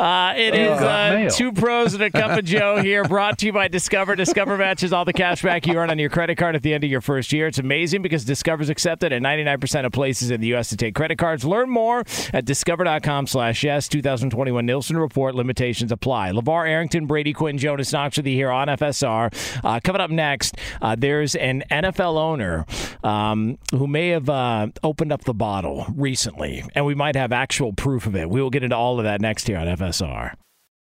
Uh, 0.00 0.32
it 0.34 0.54
is 0.54 0.70
uh, 0.80 1.28
two 1.30 1.52
pros 1.52 1.92
and 1.92 2.02
a 2.02 2.10
cup 2.10 2.38
of 2.38 2.42
Joe 2.42 2.80
here, 2.82 3.04
brought 3.04 3.36
to 3.38 3.46
you 3.46 3.52
by 3.52 3.68
Discover. 3.68 4.16
Discover 4.16 4.56
matches 4.56 4.94
all 4.94 5.04
the 5.04 5.12
cash 5.12 5.42
back 5.42 5.66
you 5.66 5.74
earn 5.74 5.90
on 5.90 5.98
your 5.98 6.08
credit 6.08 6.38
card 6.38 6.56
at 6.56 6.62
the 6.62 6.72
end 6.72 6.84
of 6.84 6.90
your 6.90 7.02
first 7.02 7.34
year. 7.34 7.46
It's 7.48 7.58
amazing 7.58 8.00
because 8.00 8.24
Discover's 8.24 8.70
accepted 8.70 9.12
at 9.12 9.20
99% 9.20 9.84
of 9.84 9.92
places 9.92 10.30
in 10.30 10.40
the 10.40 10.46
U.S. 10.48 10.70
to 10.70 10.78
take 10.78 10.94
credit 10.94 11.18
cards. 11.18 11.44
Learn 11.44 11.68
more 11.68 12.02
at 12.32 12.46
discover.com 12.46 13.26
slash 13.26 13.62
yes. 13.62 13.88
2021 13.88 14.64
Nielsen 14.64 14.96
Report. 14.96 15.34
Limitations 15.34 15.92
apply. 15.92 16.30
LeVar 16.30 16.66
Arrington, 16.66 17.06
Brady 17.20 17.34
Quinn, 17.34 17.58
Jonas 17.58 17.92
Knox 17.92 18.16
with 18.16 18.26
you 18.26 18.32
here 18.34 18.50
on 18.50 18.68
FSR. 18.68 19.60
Uh, 19.62 19.78
coming 19.84 20.00
up 20.00 20.10
next, 20.10 20.56
uh, 20.80 20.96
there's 20.98 21.34
an 21.34 21.62
NFL 21.70 22.16
owner 22.16 22.64
um, 23.04 23.58
who 23.72 23.86
may 23.86 24.08
have 24.08 24.30
uh, 24.30 24.68
opened 24.82 25.12
up 25.12 25.24
the 25.24 25.34
bottle 25.34 25.84
recently, 25.94 26.64
and 26.74 26.86
we 26.86 26.94
might 26.94 27.16
have 27.16 27.30
actual 27.30 27.74
proof 27.74 28.06
of 28.06 28.16
it. 28.16 28.30
We 28.30 28.40
will 28.40 28.48
get 28.48 28.64
into 28.64 28.74
all 28.74 28.96
of 28.98 29.04
that 29.04 29.20
next 29.20 29.46
here 29.46 29.58
on 29.58 29.66
FSR. 29.66 30.32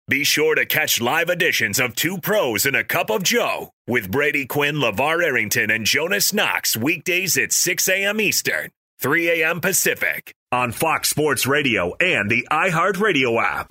Be 0.09 0.25
sure 0.25 0.57
to 0.57 0.66
catch 0.66 1.01
live 1.01 1.29
editions 1.29 1.79
of 1.79 1.94
Two 1.94 2.18
Pros 2.18 2.66
and 2.66 2.75
a 2.75 2.83
Cup 2.83 3.11
of 3.11 3.23
Joe 3.23 3.70
with 3.87 4.11
Brady 4.11 4.44
Quinn, 4.44 4.75
LeVar 4.75 5.23
Arrington, 5.23 5.70
and 5.70 5.87
Jonas 5.87 6.33
Knox 6.33 6.77
weekdays 6.77 7.38
at 7.38 7.53
6 7.53 7.88
a.m. 7.88 8.20
Eastern, 8.20 8.70
3 8.99 9.40
a.m. 9.40 9.61
Pacific 9.61 10.35
on 10.51 10.73
Fox 10.73 11.11
Sports 11.11 11.47
Radio 11.47 11.94
and 12.01 12.29
the 12.29 12.44
iHeartRadio 12.51 13.40
app. 13.40 13.70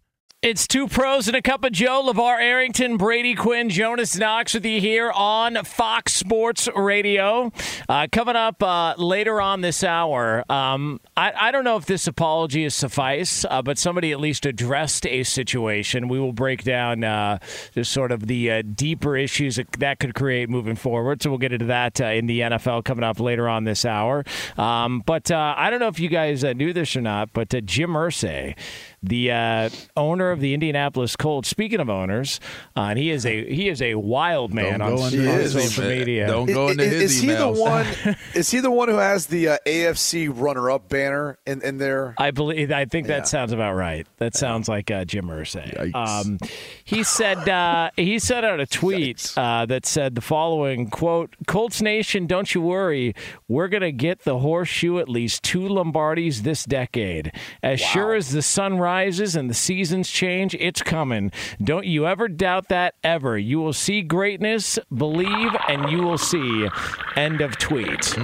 It's 0.43 0.67
two 0.67 0.87
pros 0.87 1.27
and 1.27 1.37
a 1.37 1.41
cup 1.43 1.63
of 1.63 1.71
Joe. 1.71 2.01
LeVar 2.03 2.41
Arrington, 2.41 2.97
Brady 2.97 3.35
Quinn, 3.35 3.69
Jonas 3.69 4.17
Knox 4.17 4.55
with 4.55 4.65
you 4.65 4.81
here 4.81 5.11
on 5.11 5.63
Fox 5.63 6.13
Sports 6.13 6.67
Radio. 6.75 7.51
Uh, 7.87 8.07
coming 8.11 8.35
up 8.35 8.63
uh, 8.63 8.95
later 8.97 9.39
on 9.39 9.61
this 9.61 9.83
hour, 9.83 10.43
um, 10.51 10.99
I, 11.15 11.31
I, 11.39 11.51
don't 11.51 11.63
know 11.63 11.77
if 11.77 11.85
this 11.85 12.07
apology 12.07 12.63
is 12.63 12.73
suffice, 12.73 13.45
uh, 13.51 13.61
but 13.61 13.77
somebody 13.77 14.11
at 14.11 14.19
least 14.19 14.47
addressed 14.47 15.05
a 15.05 15.21
situation. 15.21 16.07
We 16.07 16.19
will 16.19 16.33
break 16.33 16.63
down 16.63 17.03
uh, 17.03 17.37
just 17.75 17.91
sort 17.91 18.11
of 18.11 18.25
the 18.25 18.49
uh, 18.49 18.63
deeper 18.63 19.15
issues 19.15 19.57
that, 19.57 19.71
that 19.73 19.99
could 19.99 20.15
create 20.15 20.49
moving 20.49 20.75
forward. 20.75 21.21
So 21.21 21.29
we'll 21.29 21.37
get 21.37 21.53
into 21.53 21.65
that 21.65 22.01
uh, 22.01 22.05
in 22.05 22.25
the 22.25 22.39
NFL 22.39 22.83
coming 22.83 23.03
up 23.03 23.19
later 23.19 23.47
on 23.47 23.65
this 23.65 23.85
hour. 23.85 24.25
Um, 24.57 25.03
but 25.05 25.29
I 25.29 25.69
don't 25.69 25.79
know 25.79 25.87
if 25.87 25.99
you 25.99 26.09
guys 26.09 26.43
knew 26.43 26.73
this 26.73 26.95
or 26.95 27.01
not, 27.01 27.31
but 27.31 27.49
Jim 27.67 27.91
Irsay 27.91 28.55
the 29.03 29.31
uh, 29.31 29.69
owner 29.97 30.29
of 30.31 30.39
the 30.41 30.53
Indianapolis 30.53 31.15
Colts. 31.15 31.49
Speaking 31.49 31.79
of 31.79 31.89
owners, 31.89 32.39
uh, 32.77 32.81
and 32.81 32.99
he 32.99 33.09
is 33.09 33.25
a 33.25 33.51
he 33.51 33.67
is 33.67 33.81
a 33.81 33.95
wild 33.95 34.53
man 34.53 34.81
on, 34.81 34.93
on 34.93 35.13
into 35.13 35.49
social 35.49 35.85
media. 35.85 36.27
Don't 36.27 36.45
go 36.45 36.69
into 36.69 36.83
is, 36.83 36.91
his 37.01 37.15
is 37.15 37.21
he 37.21 37.31
the 37.31 37.49
one? 37.49 37.87
is 38.35 38.51
he 38.51 38.59
the 38.59 38.69
one 38.69 38.89
who 38.89 38.97
has 38.97 39.25
the 39.27 39.49
uh, 39.49 39.57
AFC 39.65 40.31
runner-up 40.31 40.87
banner 40.87 41.39
in, 41.47 41.61
in 41.63 41.77
there? 41.77 42.13
I 42.17 42.31
believe. 42.31 42.71
I 42.71 42.85
think 42.85 43.07
Yeah. 43.07 43.17
that 43.17 43.27
sounds 43.27 43.51
about 43.51 43.73
right. 43.73 44.05
That 44.17 44.35
sounds 44.35 44.69
like 44.69 44.91
uh, 44.91 45.05
Jim 45.05 45.25
Irsay. 45.25 45.93
Um, 45.95 46.37
he 46.83 47.01
said 47.03 47.49
uh, 47.49 47.89
he 47.95 48.19
sent 48.19 48.45
out 48.45 48.59
a 48.59 48.67
tweet 48.67 49.33
uh, 49.35 49.65
that 49.65 49.85
said 49.87 50.13
the 50.13 50.21
following 50.21 50.89
quote: 50.91 51.35
"Colts 51.47 51.81
Nation, 51.81 52.27
don't 52.27 52.53
you 52.53 52.61
worry. 52.61 53.15
We're 53.47 53.67
gonna 53.67 53.91
get 53.91 54.25
the 54.25 54.37
horseshoe 54.37 54.99
at 54.99 55.09
least 55.09 55.41
two 55.41 55.61
Lombardis 55.61 56.41
this 56.43 56.65
decade. 56.65 57.31
As 57.63 57.79
sure 57.79 58.13
as 58.13 58.29
the 58.29 58.43
sun 58.43 58.77
rises 58.77 58.90
and 58.91 59.49
the 59.49 59.53
seasons 59.53 60.09
change, 60.09 60.55
it's 60.55 60.81
coming. 60.81 61.31
Don't 61.63 61.85
you 61.85 62.05
ever 62.07 62.27
doubt 62.27 62.69
that 62.69 62.95
ever. 63.03 63.37
You 63.37 63.59
will 63.59 63.73
see 63.73 64.01
greatness, 64.01 64.77
believe, 64.93 65.51
and 65.67 65.89
you 65.91 65.99
will 66.03 66.17
see." 66.17 66.67
End 67.15 67.41
of 67.41 67.57
tweet. 67.57 68.17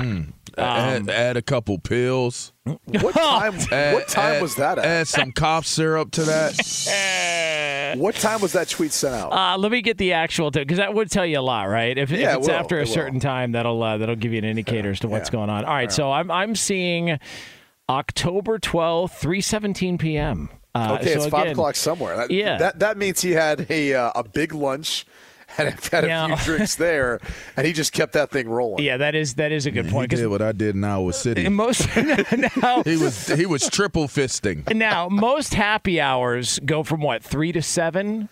add, 0.58 1.10
add 1.10 1.38
a 1.38 1.42
couple 1.42 1.78
pills. 1.80 2.52
What 2.86 3.14
time? 3.16 3.56
Add, 3.72 3.94
what 3.94 4.08
time 4.10 4.36
add- 4.36 4.42
was 4.42 4.56
that 4.56 4.78
at? 4.78 4.86
Add 4.86 5.08
some 5.08 5.32
cough 5.32 5.66
syrup 5.66 6.12
to 6.12 6.24
that. 6.24 7.94
What 7.98 8.16
time 8.16 8.42
was 8.42 8.52
that 8.52 8.68
tweet 8.68 8.92
sent 8.92 9.16
out? 9.16 9.32
Uh, 9.32 9.58
let 9.58 9.72
me 9.72 9.82
get 9.82 9.98
the 9.98 10.12
actual 10.12 10.52
because 10.52 10.78
that 10.78 10.94
would 10.94 11.10
tell 11.10 11.26
you 11.26 11.40
a 11.40 11.42
lot, 11.42 11.70
right? 11.70 11.98
If, 11.98 12.12
if 12.12 12.20
Yeah, 12.20 12.34
it 12.34 12.40
it's 12.40 12.48
will. 12.50 12.56
after 12.56 12.78
a 12.78 12.82
It 12.82 12.88
will. 12.90 12.94
certain 12.94 13.20
time, 13.22 13.54
that'll 13.54 13.82
uh, 13.82 13.98
that'll 13.98 14.18
give 14.18 14.34
you 14.34 14.40
an 14.40 14.44
indicator 14.44 14.90
as 14.92 15.00
to 15.00 15.08
what's 15.08 15.30
Yeah. 15.30 15.34
going 15.34 15.50
on. 15.50 15.64
All 15.64 15.74
right, 15.74 15.90
so 15.92 16.12
I'm 16.12 16.30
I'm 16.30 16.54
seeing 16.54 17.18
October 17.90 18.60
12th, 18.60 19.14
3:17 19.22 19.98
p.m. 20.00 20.50
Uh, 20.76 20.98
okay, 21.00 21.14
so 21.14 21.22
it's 21.22 21.28
five 21.28 21.52
o'clock 21.52 21.76
somewhere. 21.76 22.16
That, 22.18 22.32
Yeah. 22.32 22.58
that 22.58 22.80
that 22.80 22.98
means 22.98 23.22
he 23.22 23.32
had 23.32 23.66
a 23.72 23.94
uh, 23.94 24.12
a 24.16 24.24
big 24.24 24.54
lunch 24.54 25.06
and 25.58 25.70
had 25.92 26.04
a 26.04 26.08
Yeah. 26.08 26.36
few 26.36 26.46
drinks 26.58 26.76
there, 26.76 27.20
and 27.56 27.66
he 27.66 27.74
just 27.74 27.94
kept 27.94 28.14
that 28.14 28.30
thing 28.30 28.48
rolling. 28.50 28.84
Yeah, 28.84 28.98
that 28.98 29.16
is 29.16 29.36
that 29.36 29.52
is 29.52 29.66
a 29.66 29.72
good 29.72 29.90
point. 29.90 30.12
He 30.12 30.18
did 30.18 30.28
what 30.28 30.42
I 30.42 30.52
did 30.52 30.76
in 30.76 30.84
Iowa 30.84 31.14
City. 31.14 31.46
in 31.46 31.54
most 31.54 31.88
now, 32.62 32.84
He 32.84 32.98
was 32.98 33.28
he 33.28 33.46
was 33.46 33.68
triple 33.70 34.08
fisting. 34.08 34.72
now 34.76 35.08
most 35.10 35.54
happy 35.56 36.00
hours 36.00 36.60
go 36.66 36.84
from 36.84 37.02
what 37.02 37.24
three 37.24 37.52
to 37.54 37.62
seven. 37.62 38.30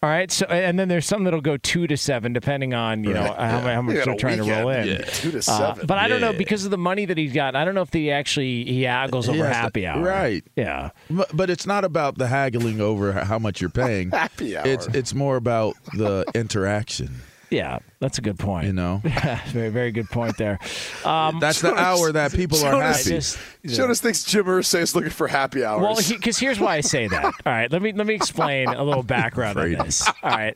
All 0.00 0.08
right, 0.08 0.30
so 0.30 0.46
and 0.46 0.78
then 0.78 0.86
there's 0.86 1.06
some 1.06 1.24
that'll 1.24 1.40
go 1.40 1.56
two 1.56 1.88
to 1.88 1.96
seven, 1.96 2.32
depending 2.32 2.72
on 2.72 3.02
you 3.02 3.12
know 3.12 3.32
how, 3.32 3.60
how 3.60 3.82
much 3.82 3.96
they're 4.04 4.14
trying 4.14 4.36
to 4.38 4.44
roll 4.44 4.68
in. 4.68 4.86
weekend. 4.86 5.06
Two 5.08 5.30
to 5.32 5.38
Uh, 5.38 5.40
seven. 5.40 5.86
but 5.86 5.98
I 5.98 6.06
don't 6.06 6.20
know 6.20 6.32
because 6.32 6.64
of 6.64 6.70
the 6.70 6.78
money 6.78 7.04
that 7.04 7.18
he's 7.18 7.32
got. 7.32 7.56
I 7.56 7.64
don't 7.64 7.74
know 7.74 7.82
if 7.82 7.92
he 7.92 8.12
actually 8.12 8.64
he 8.64 8.82
haggles 8.82 9.28
over 9.28 9.44
happy 9.44 9.88
hour. 9.88 10.00
right. 10.00 10.44
Yeah. 10.54 10.90
But, 11.10 11.36
but 11.36 11.50
it's 11.50 11.66
not 11.66 11.84
about 11.84 12.16
the 12.16 12.28
haggling 12.28 12.80
over 12.80 13.10
how 13.12 13.40
much 13.40 13.60
you're 13.60 13.70
paying. 13.70 14.10
Happy 14.12 14.56
hour. 14.56 14.66
It's 14.68 14.86
it's 14.88 15.14
more 15.14 15.34
about 15.36 15.74
the 15.94 16.24
interaction. 16.32 17.10
Yeah, 17.50 17.78
that's 18.00 18.18
a 18.18 18.20
good 18.20 18.38
point. 18.38 18.66
You 18.66 18.72
know, 18.72 19.00
very 19.48 19.70
very 19.70 19.90
good 19.92 20.08
point 20.08 20.36
there. 20.36 20.58
Um, 21.04 21.40
that's 21.40 21.60
the 21.60 21.74
hour 21.74 22.12
that 22.12 22.32
people 22.32 22.58
are 22.64 22.72
Jonas- 22.72 22.98
happy. 23.04 23.16
just- 23.16 23.38
Jonas 23.66 24.00
thinks 24.00 24.22
Jim 24.24 24.44
Irsay 24.46 24.80
is 24.80 24.94
looking 24.94 25.10
for 25.10 25.26
happy 25.28 25.62
hours. 25.64 25.82
well, 25.82 25.96
because 26.08 26.38
here's 26.38 26.58
why 26.60 26.76
I 26.76 26.80
say 26.80 27.06
that. 27.08 27.24
All 27.24 27.32
right, 27.44 27.70
let 27.70 27.82
me 27.82 27.92
let 27.92 28.06
me 28.06 28.14
explain 28.14 28.68
a 28.68 28.82
little 28.82 29.02
background 29.02 29.58
on 29.58 29.72
this. 29.72 30.06
All 30.22 30.30
right, 30.30 30.54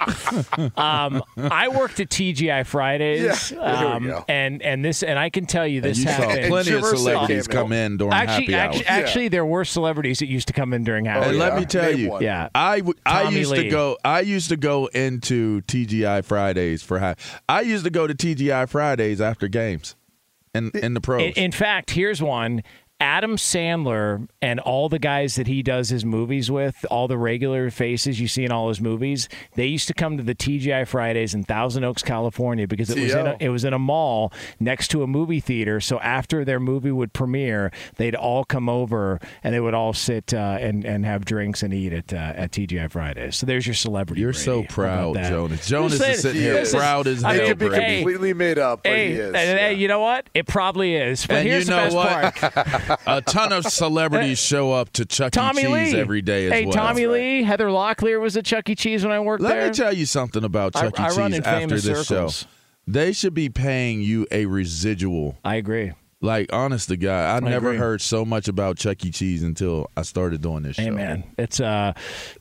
um, 0.78 1.22
I 1.36 1.68
worked 1.68 2.00
at 2.00 2.08
TGI 2.08 2.64
Fridays, 2.66 3.50
Yeah, 3.50 3.58
um, 3.60 4.24
and 4.28 4.62
and 4.62 4.84
this 4.84 5.02
and 5.02 5.18
I 5.18 5.30
can 5.30 5.46
tell 5.46 5.66
you 5.66 5.78
And 5.78 5.84
this 5.90 5.98
you 5.98 6.04
saw 6.04 6.10
happened. 6.12 6.46
plenty 6.48 6.72
of 6.72 6.80
Jim 6.82 6.90
Irsay 6.92 6.96
celebrities 6.96 7.48
came 7.48 7.56
come 7.62 7.72
in 7.72 7.96
during 7.98 8.12
Actually, 8.14 8.52
happy 8.52 8.54
actually, 8.54 8.86
hour. 8.86 8.98
actually, 9.00 9.28
there 9.28 9.46
were 9.46 9.64
celebrities 9.64 10.18
that 10.20 10.28
used 10.28 10.46
to 10.46 10.52
come 10.54 10.72
in 10.72 10.84
during 10.84 11.04
happy 11.04 11.26
And 11.30 11.34
hour. 11.42 11.50
let 11.50 11.58
me 11.58 11.66
tell 11.66 11.90
Name 11.90 11.98
you, 11.98 12.10
one. 12.10 12.22
Yeah. 12.22 12.48
I, 12.54 12.78
w- 12.78 12.94
I 13.04 13.24
Tommy 13.24 13.38
used 13.38 13.50
Lee. 13.52 13.64
to 13.64 13.68
go. 13.68 13.98
I 14.04 14.20
used 14.20 14.48
to 14.50 14.56
go 14.56 14.86
into 14.86 15.60
TGI 15.62 16.24
Fridays 16.24 16.82
for 16.82 16.98
ha- 16.98 17.14
I 17.48 17.62
used 17.62 17.84
to 17.84 17.90
go 17.90 18.06
to 18.06 18.14
TGI 18.14 18.68
Fridays 18.68 19.20
after 19.20 19.48
games, 19.48 19.96
in 20.54 20.70
in 20.70 20.94
the 20.94 21.00
pros. 21.00 21.22
In, 21.36 21.44
in 21.44 21.52
fact, 21.52 21.90
here's 21.90 22.22
one. 22.22 22.62
Adam 23.02 23.36
Sandler 23.36 24.28
and 24.40 24.60
all 24.60 24.88
the 24.88 25.00
guys 25.00 25.34
that 25.34 25.48
he 25.48 25.60
does 25.60 25.88
his 25.88 26.04
movies 26.04 26.52
with, 26.52 26.86
all 26.88 27.08
the 27.08 27.18
regular 27.18 27.68
faces 27.68 28.20
you 28.20 28.28
see 28.28 28.44
in 28.44 28.52
all 28.52 28.68
his 28.68 28.80
movies, 28.80 29.28
they 29.56 29.66
used 29.66 29.88
to 29.88 29.94
come 29.94 30.16
to 30.16 30.22
the 30.22 30.36
TGI 30.36 30.86
Fridays 30.86 31.34
in 31.34 31.42
Thousand 31.42 31.82
Oaks, 31.82 32.02
California, 32.02 32.68
because 32.68 32.90
it 32.90 33.00
was 33.02 33.12
in 33.12 33.26
a, 33.26 33.36
it 33.40 33.48
was 33.48 33.64
in 33.64 33.72
a 33.72 33.78
mall 33.78 34.32
next 34.60 34.88
to 34.92 35.02
a 35.02 35.08
movie 35.08 35.40
theater. 35.40 35.80
So 35.80 35.98
after 35.98 36.44
their 36.44 36.60
movie 36.60 36.92
would 36.92 37.12
premiere, 37.12 37.72
they'd 37.96 38.14
all 38.14 38.44
come 38.44 38.68
over 38.68 39.18
and 39.42 39.52
they 39.52 39.58
would 39.60 39.74
all 39.74 39.92
sit 39.92 40.32
uh, 40.32 40.58
and 40.60 40.84
and 40.84 41.04
have 41.04 41.24
drinks 41.24 41.64
and 41.64 41.74
eat 41.74 41.92
at 41.92 42.12
uh, 42.12 42.16
at 42.16 42.52
TGI 42.52 42.88
Fridays. 42.88 43.34
So 43.36 43.46
there's 43.46 43.66
your 43.66 43.74
celebrity. 43.74 44.20
You're 44.22 44.30
Brady. 44.32 44.44
so 44.44 44.62
proud, 44.62 45.16
that? 45.16 45.28
Jonas. 45.28 45.66
Jonas 45.66 45.98
saying- 45.98 46.12
is 46.14 46.22
sitting 46.22 46.40
He 46.40 46.46
here 46.46 46.58
is. 46.58 46.72
proud 46.72 47.08
as 47.08 47.24
I 47.24 47.34
it 47.34 47.38
hell, 47.40 47.48
could 47.48 47.58
be 47.58 47.66
Brady. 47.68 47.80
Brady. 47.84 47.96
completely 48.02 48.34
made 48.34 48.58
up, 48.58 48.84
but 48.84 48.92
Hey, 48.92 49.08
he 49.10 49.14
is. 49.18 49.34
hey, 49.34 49.46
yeah. 49.52 49.58
hey, 49.58 49.74
you 49.74 49.88
know 49.88 49.98
what? 50.00 50.28
It 50.34 50.46
probably 50.46 50.94
is. 50.94 51.26
But 51.26 51.38
And 51.38 51.48
here's 51.48 51.66
you 51.68 51.74
the 51.74 51.76
best 51.76 51.96
what? 51.96 52.34
part. 52.36 52.90
A 53.06 53.20
ton 53.22 53.52
of 53.52 53.64
celebrities 53.66 54.38
show 54.38 54.72
up 54.72 54.90
to 54.94 55.04
Chuck 55.04 55.32
Tommy 55.32 55.62
E. 55.62 55.64
Cheese 55.64 55.94
Lee 55.94 56.00
every 56.00 56.22
day 56.22 56.46
as 56.46 56.52
Hey, 56.52 56.64
well. 56.66 56.74
Tommy 56.74 57.06
Lee, 57.06 57.42
Heather 57.42 57.68
Locklear 57.68 58.20
was 58.20 58.36
at 58.36 58.44
Chuck 58.44 58.68
E. 58.68 58.74
Cheese 58.74 59.02
when 59.04 59.12
I 59.12 59.20
worked 59.20 59.42
Let 59.42 59.50
there. 59.50 59.62
Let 59.62 59.68
me 59.70 59.74
tell 59.76 59.92
you 59.92 60.06
something 60.06 60.44
about 60.44 60.76
I- 60.76 60.82
Chuck 60.82 60.98
E. 60.98 61.02
I 61.02 61.08
Cheese 61.08 61.18
run 61.18 61.34
in 61.34 61.44
after 61.44 61.80
this 61.80 62.06
circles. 62.08 62.38
show. 62.42 62.46
They 62.86 63.12
should 63.12 63.34
be 63.34 63.48
paying 63.48 64.00
you 64.02 64.26
a 64.30 64.46
residual. 64.46 65.38
I 65.44 65.54
agree. 65.56 65.92
Like, 66.22 66.52
honest 66.52 66.88
to 66.88 66.96
God, 66.96 67.42
I, 67.42 67.46
never 67.48 67.70
agree. 67.70 67.78
heard 67.78 68.00
so 68.00 68.24
much 68.24 68.46
about 68.48 68.76
Chuck 68.78 69.04
E. 69.04 69.10
Cheese 69.10 69.42
until 69.42 69.90
I 69.96 70.02
started 70.02 70.40
doing 70.40 70.62
this 70.62 70.76
show. 70.76 70.90
man, 70.92 71.24
it's 71.36 71.60
uh, 71.60 71.92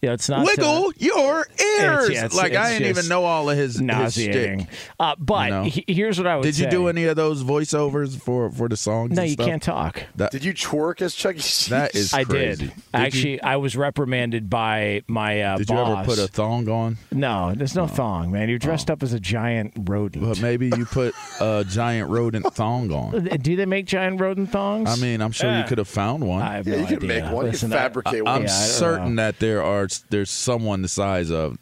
yeah, 0.01 0.13
it's 0.13 0.29
not 0.29 0.41
uh, 0.41 0.45
Wiggle 0.55 0.93
your 0.97 1.47
ears. 1.59 2.09
yeah, 2.09 2.25
it's- 2.25 2.35
like 2.35 2.53
I 2.53 2.73
didn't 2.77 2.89
even 2.89 3.07
know 3.07 3.25
all 3.25 3.49
of 3.49 3.57
his, 3.57 3.73
his 3.73 3.81
nauseating. 3.81 4.59
shtick. 4.65 4.69
Uh, 4.99 5.15
but 5.17 5.45
You 5.45 5.49
know? 5.51 5.63
he- 5.63 5.85
here's 5.87 6.17
what 6.19 6.27
I 6.27 6.35
would 6.35 6.43
Did 6.43 6.57
you 6.59 6.65
say. 6.65 6.69
do 6.69 6.87
any 6.89 7.05
of 7.05 7.15
those 7.15 7.43
voiceovers 7.43 8.19
for 8.21 8.51
for 8.51 8.69
the 8.69 8.77
songs? 8.77 9.13
No, 9.15 9.21
and 9.23 9.29
you 9.29 9.33
stuff? 9.33 9.47
can't 9.47 9.63
talk. 9.63 10.03
That, 10.15 10.31
Did 10.31 10.45
you 10.45 10.53
twerk 10.53 11.01
as 11.01 11.15
Chuck 11.15 11.35
E. 11.35 11.39
Cheese? 11.39 11.67
That 11.67 11.95
is 11.95 12.13
I 12.13 12.23
crazy. 12.23 12.67
did. 12.67 12.73
Actually, 12.93 13.41
I 13.41 13.55
was 13.55 13.75
reprimanded 13.75 14.47
by 14.49 15.01
my 15.07 15.41
uh, 15.41 15.57
Did 15.57 15.69
you 15.71 15.77
ever 15.77 16.03
put 16.05 16.19
a 16.19 16.27
thong 16.27 16.69
on? 16.69 16.97
no, 17.11 17.53
there's 17.55 17.75
no 17.75 17.87
thong, 17.87 18.31
man. 18.31 18.47
You're 18.47 18.59
dressed 18.59 18.91
up 18.91 19.01
as 19.01 19.11
a 19.13 19.19
giant 19.19 19.73
rodent. 19.75 20.23
But 20.23 20.39
maybe 20.41 20.67
you 20.67 20.85
put 20.85 21.15
a 21.39 21.65
giant 21.69 22.09
rodent 22.11 22.53
thong 22.53 22.91
on. 22.91 23.23
do 23.41 23.55
they 23.55 23.65
make 23.71 23.87
giant 23.87 24.21
rodent 24.21 24.51
thongs? 24.51 24.87
I 24.89 24.95
mean, 25.01 25.21
I'm 25.21 25.31
sure 25.31 25.51
you 25.57 25.63
could 25.63 25.79
have 25.79 25.87
found 25.87 26.23
one. 26.27 26.43
I 26.43 26.57
have 26.57 26.67
Yeah, 26.67 26.75
no 26.75 26.81
you 26.81 26.85
can 26.87 26.95
idea. 26.97 27.23
make 27.23 27.31
one. 27.33 27.45
Listen, 27.45 27.69
can 27.71 27.77
I- 27.79 27.81
fabricate 27.81 28.19
I'm 28.19 28.23
one. 28.25 28.33
I 28.35 28.37
don't 28.39 28.49
certain 28.49 29.15
know. 29.15 29.23
that 29.23 29.39
there 29.39 29.63
are 29.63 29.87
there's 30.11 30.29
someone 30.29 30.83
the 30.83 30.87
size 30.87 31.31
of 31.31 31.57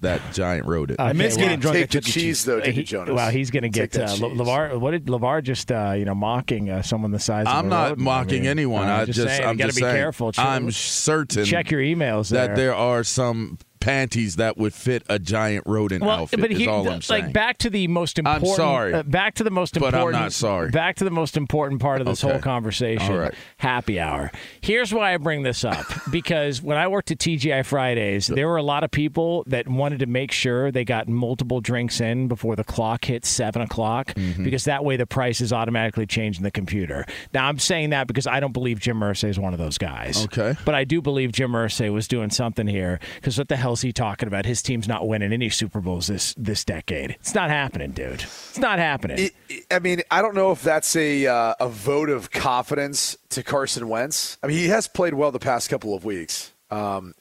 that 0.00 0.22
giant 0.32 0.66
rodent. 0.66 0.98
Okay, 0.98 1.12
miss 1.12 1.36
well, 1.36 1.44
getting 1.44 1.60
drunk 1.60 1.74
Take 1.76 1.84
at 1.84 1.90
the. 1.90 2.00
Cheese. 2.00 2.14
cheese, 2.14 2.44
though, 2.46 2.60
did 2.60 2.74
He- 2.74 2.82
Jonas? 2.84 3.14
well, 3.14 3.30
he's 3.30 3.50
going 3.50 3.62
to 3.64 3.68
get 3.68 3.90
that 3.92 4.04
uh, 4.04 4.12
cheese. 4.12 4.20
LeVar. 4.22 4.80
What 4.80 4.92
did 4.92 5.04
LeVar 5.06 5.42
just 5.42 5.70
uh, 5.70 5.92
you 5.98 6.04
know 6.06 6.14
mocking 6.14 6.70
uh, 6.70 6.80
someone 6.82 7.10
the 7.10 7.18
size? 7.18 7.42
of 7.46 7.52
I'm 7.52 7.66
a 7.66 7.68
not 7.68 7.82
rodent? 7.90 7.98
mocking 8.00 8.38
I 8.38 8.40
mean, 8.42 8.50
anyone. 8.50 8.88
I'm 8.88 9.00
I 9.00 9.04
just, 9.04 9.16
just 9.16 9.28
saying, 9.36 9.46
I'm 9.46 9.54
you 9.54 9.58
got 9.58 9.64
to 9.64 9.68
just 9.68 9.76
be 9.78 9.82
saying, 9.82 9.96
careful. 9.96 10.32
Check, 10.32 10.46
I'm 10.46 10.70
certain 10.70 11.44
check 11.44 11.70
your 11.70 11.82
emails 11.82 12.30
there. 12.30 12.46
that 12.48 12.56
there 12.56 12.74
are 12.74 13.04
some 13.04 13.58
panties 13.80 14.36
that 14.36 14.56
would 14.56 14.74
fit 14.74 15.02
a 15.08 15.18
giant 15.18 15.64
rodent 15.66 16.02
well, 16.02 16.22
outfit. 16.22 16.40
but 16.40 16.50
is 16.50 16.58
he, 16.58 16.66
all 16.68 16.88
I'm 16.88 17.02
saying. 17.02 17.24
like 17.24 17.32
back 17.32 17.58
to 17.58 17.70
the 17.70 17.86
most 17.88 18.18
important. 18.18 18.46
I'm 18.48 18.56
sorry. 18.56 18.94
uh, 18.94 19.02
back 19.02 19.34
to 19.36 19.44
the 19.44 19.50
most 19.50 19.76
important. 19.76 20.00
But 20.02 20.06
I'm 20.06 20.12
not 20.22 20.32
sorry. 20.32 20.70
Back 20.70 20.96
to 20.96 21.04
the 21.04 21.10
most 21.10 21.36
important 21.36 21.80
part 21.80 22.00
of 22.00 22.06
this 22.06 22.22
Okay. 22.24 22.32
whole 22.32 22.42
conversation. 22.42 23.14
Right. 23.14 23.34
Happy 23.58 23.98
hour. 24.00 24.30
Here's 24.60 24.92
why 24.92 25.14
I 25.14 25.16
bring 25.18 25.42
this 25.42 25.64
up 25.64 25.84
because 26.10 26.60
when 26.62 26.76
I 26.78 26.88
worked 26.88 27.10
at 27.10 27.18
TGI 27.18 27.64
Fridays, 27.64 28.26
there 28.26 28.48
were 28.48 28.56
a 28.56 28.62
lot 28.62 28.84
of 28.84 28.90
people 28.90 29.44
that 29.46 29.68
wanted 29.68 30.00
to 30.00 30.06
make 30.06 30.32
sure 30.32 30.70
they 30.70 30.84
got 30.84 31.08
multiple 31.08 31.60
drinks 31.60 32.00
in 32.00 32.28
before 32.28 32.56
the 32.56 32.64
clock 32.64 33.04
hit 33.04 33.24
seven 33.24 33.62
o'clock 33.62 34.14
Mm-hmm. 34.16 34.44
because 34.44 34.64
that 34.64 34.84
way 34.84 34.96
the 34.96 35.06
price 35.06 35.40
is 35.40 35.52
automatically 35.52 36.06
changed 36.06 36.38
in 36.38 36.44
the 36.44 36.50
computer. 36.50 37.04
Now 37.34 37.46
I'm 37.48 37.58
saying 37.58 37.90
that 37.90 38.06
because 38.06 38.26
I 38.26 38.40
don't 38.40 38.52
believe 38.52 38.80
Jim 38.80 38.98
Irsay 39.00 39.28
is 39.28 39.38
one 39.38 39.52
of 39.52 39.58
those 39.58 39.78
guys. 39.78 40.24
Okay. 40.24 40.54
But 40.64 40.74
I 40.74 40.84
do 40.84 41.00
believe 41.02 41.32
Jim 41.32 41.52
Irsay 41.52 41.92
was 41.92 42.08
doing 42.08 42.30
something 42.30 42.66
here 42.66 42.98
because 43.16 43.36
what 43.38 43.48
the 43.48 43.56
he 43.82 43.92
talking 43.92 44.26
about? 44.26 44.46
His 44.46 44.62
team's 44.62 44.86
not 44.88 45.06
winning 45.08 45.32
any 45.32 45.48
Super 45.50 45.80
Bowls 45.80 46.06
this 46.06 46.34
this 46.36 46.64
decade. 46.64 47.10
It's 47.20 47.34
not 47.34 47.50
happening, 47.50 47.92
dude. 47.92 48.22
It's 48.22 48.58
not 48.58 48.78
happening. 48.78 49.18
It- 49.18 49.34
it- 49.48 49.66
I 49.70 49.78
mean, 49.78 50.02
I 50.10 50.22
don't 50.22 50.34
know 50.34 50.52
if 50.52 50.62
that's 50.62 50.94
a 50.96 51.26
uh, 51.26 51.54
a 51.60 51.68
vote 51.68 52.08
of 52.10 52.30
confidence 52.30 53.16
to 53.30 53.42
Carson 53.42 53.88
Wentz. 53.88 54.38
I 54.42 54.46
mean, 54.46 54.56
he 54.58 54.68
has 54.68 54.86
played 54.88 55.14
well 55.14 55.32
the 55.32 55.38
past 55.38 55.68
couple 55.68 55.94
of 55.94 56.04
weeks. 56.04 56.52
Um, 56.70 57.14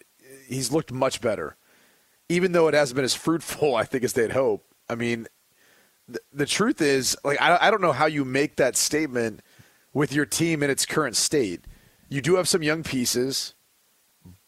he's 0.48 0.72
looked 0.72 0.92
much 0.92 1.22
better, 1.22 1.56
even 2.30 2.52
though 2.52 2.68
it 2.68 2.74
hasn't 2.74 2.96
been 2.96 3.06
as 3.06 3.16
fruitful. 3.16 3.76
I 3.78 3.84
think 3.84 4.04
as 4.04 4.14
they'd 4.14 4.32
hope. 4.32 4.64
I 4.90 4.94
mean, 4.96 5.28
the, 6.08 6.20
the 6.32 6.46
truth 6.46 6.80
is, 6.82 7.18
like, 7.24 7.42
I, 7.42 7.58
I 7.60 7.72
don't 7.72 7.82
know 7.82 7.92
how 7.94 8.06
you 8.06 8.24
make 8.24 8.58
that 8.58 8.78
statement 8.78 9.40
with 9.94 10.14
your 10.14 10.26
team 10.28 10.62
in 10.62 10.70
its 10.70 10.86
current 10.86 11.16
state. 11.16 11.66
You 12.10 12.22
do 12.22 12.36
have 12.36 12.48
some 12.48 12.62
young 12.62 12.84
pieces, 12.84 13.55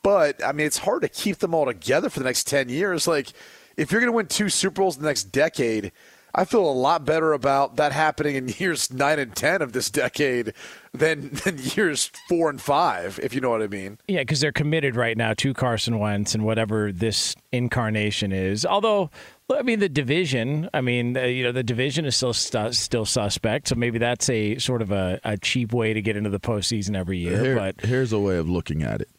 but 0.08 0.42
I 0.42 0.54
mean, 0.54 0.66
it's 0.66 0.78
hard 0.78 1.02
to 1.02 1.10
keep 1.10 1.40
them 1.40 1.54
all 1.54 1.66
together 1.66 2.10
for 2.10 2.20
the 2.20 2.24
next 2.24 2.48
10 2.48 2.70
years. 2.70 3.10
Like, 3.10 3.34
if 3.76 3.92
you're 3.92 4.00
going 4.00 4.10
to 4.10 4.16
win 4.16 4.28
two 4.28 4.48
Super 4.48 4.76
Bowls 4.82 4.96
in 4.96 5.02
the 5.04 5.10
next 5.10 5.26
decade, 5.34 5.92
I 6.34 6.46
feel 6.46 6.62
a 6.62 6.72
lot 6.72 7.04
better 7.04 7.34
about 7.34 7.76
that 7.76 7.92
happening 7.92 8.38
in 8.38 8.48
years 8.58 8.90
nine 8.90 9.20
and 9.20 9.36
10 9.36 9.62
of 9.62 9.74
this 9.74 9.90
decade 9.90 10.54
than, 10.94 11.32
than 11.44 11.58
years 11.58 12.10
four 12.30 12.50
and 12.50 12.62
five, 12.62 13.20
if 13.22 13.34
you 13.36 13.42
know 13.42 13.50
what 13.50 13.62
I 13.62 13.68
mean. 13.68 13.98
Yeah, 14.08 14.20
because 14.22 14.40
they're 14.40 14.54
committed 14.54 14.96
right 14.96 15.18
now 15.18 15.34
to 15.40 15.54
Carson 15.54 16.00
Wentz 16.00 16.34
and 16.34 16.46
whatever 16.46 16.94
this 16.94 17.36
incarnation 17.52 18.32
is. 18.32 18.66
Although, 18.66 19.10
I 19.54 19.62
mean, 19.62 19.80
the 19.80 19.90
division. 19.90 20.70
I 20.74 20.80
mean, 20.80 21.18
uh, 21.18 21.24
you 21.24 21.44
know, 21.44 21.52
the 21.52 21.64
division 21.64 22.06
is 22.06 22.16
still 22.16 22.32
stu- 22.32 22.72
still 22.72 23.04
suspect. 23.04 23.68
So 23.68 23.76
maybe 23.76 23.98
that's 24.00 24.30
a 24.30 24.58
sort 24.60 24.82
of 24.82 24.90
a, 24.90 25.20
a 25.26 25.36
cheap 25.38 25.74
way 25.74 25.92
to 25.92 26.02
get 26.02 26.16
into 26.16 26.30
the 26.30 26.40
postseason 26.40 26.96
every 26.96 27.18
year. 27.18 27.42
Here- 27.44 27.56
but 27.58 27.82
here's 27.82 28.14
a 28.14 28.20
way 28.20 28.38
of 28.38 28.48
looking 28.50 28.84
at 28.84 29.02
it. 29.02 29.10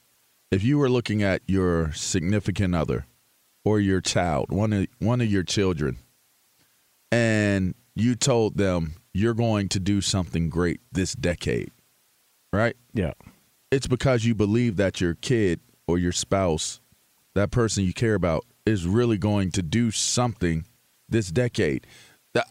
If 0.51 0.63
you 0.63 0.79
were 0.79 0.89
looking 0.89 1.23
at 1.23 1.43
your 1.47 1.93
significant 1.93 2.75
other 2.75 3.07
or 3.65 3.81
your 3.81 4.01
child, 4.01 4.51
one 4.51 4.73
of 4.73 4.87
one 4.99 5.21
of 5.21 5.31
your 5.31 5.43
children, 5.43 5.99
and 7.13 7.75
you 7.95 8.15
told 8.15 8.57
them 8.57 8.95
you're 9.13 9.35
going 9.35 9.69
to 9.71 9.81
do 9.81 10.01
something 10.01 10.49
great 10.49 10.81
this 10.93 11.13
decade, 11.15 11.71
right? 12.53 12.77
yeah, 12.95 13.13
It's 13.71 13.87
because 13.87 14.25
you 14.25 14.35
believe 14.35 14.77
that 14.77 15.01
your 15.01 15.15
kid 15.15 15.61
or 15.87 15.99
your 15.99 16.13
spouse, 16.13 16.81
that 17.35 17.51
person 17.51 17.85
you 17.85 17.93
care 17.93 18.15
about, 18.15 18.45
is 18.65 18.87
really 18.87 19.19
going 19.19 19.51
to 19.53 19.63
do 19.63 19.91
something 19.91 20.65
this 21.09 21.31
decade. 21.31 21.87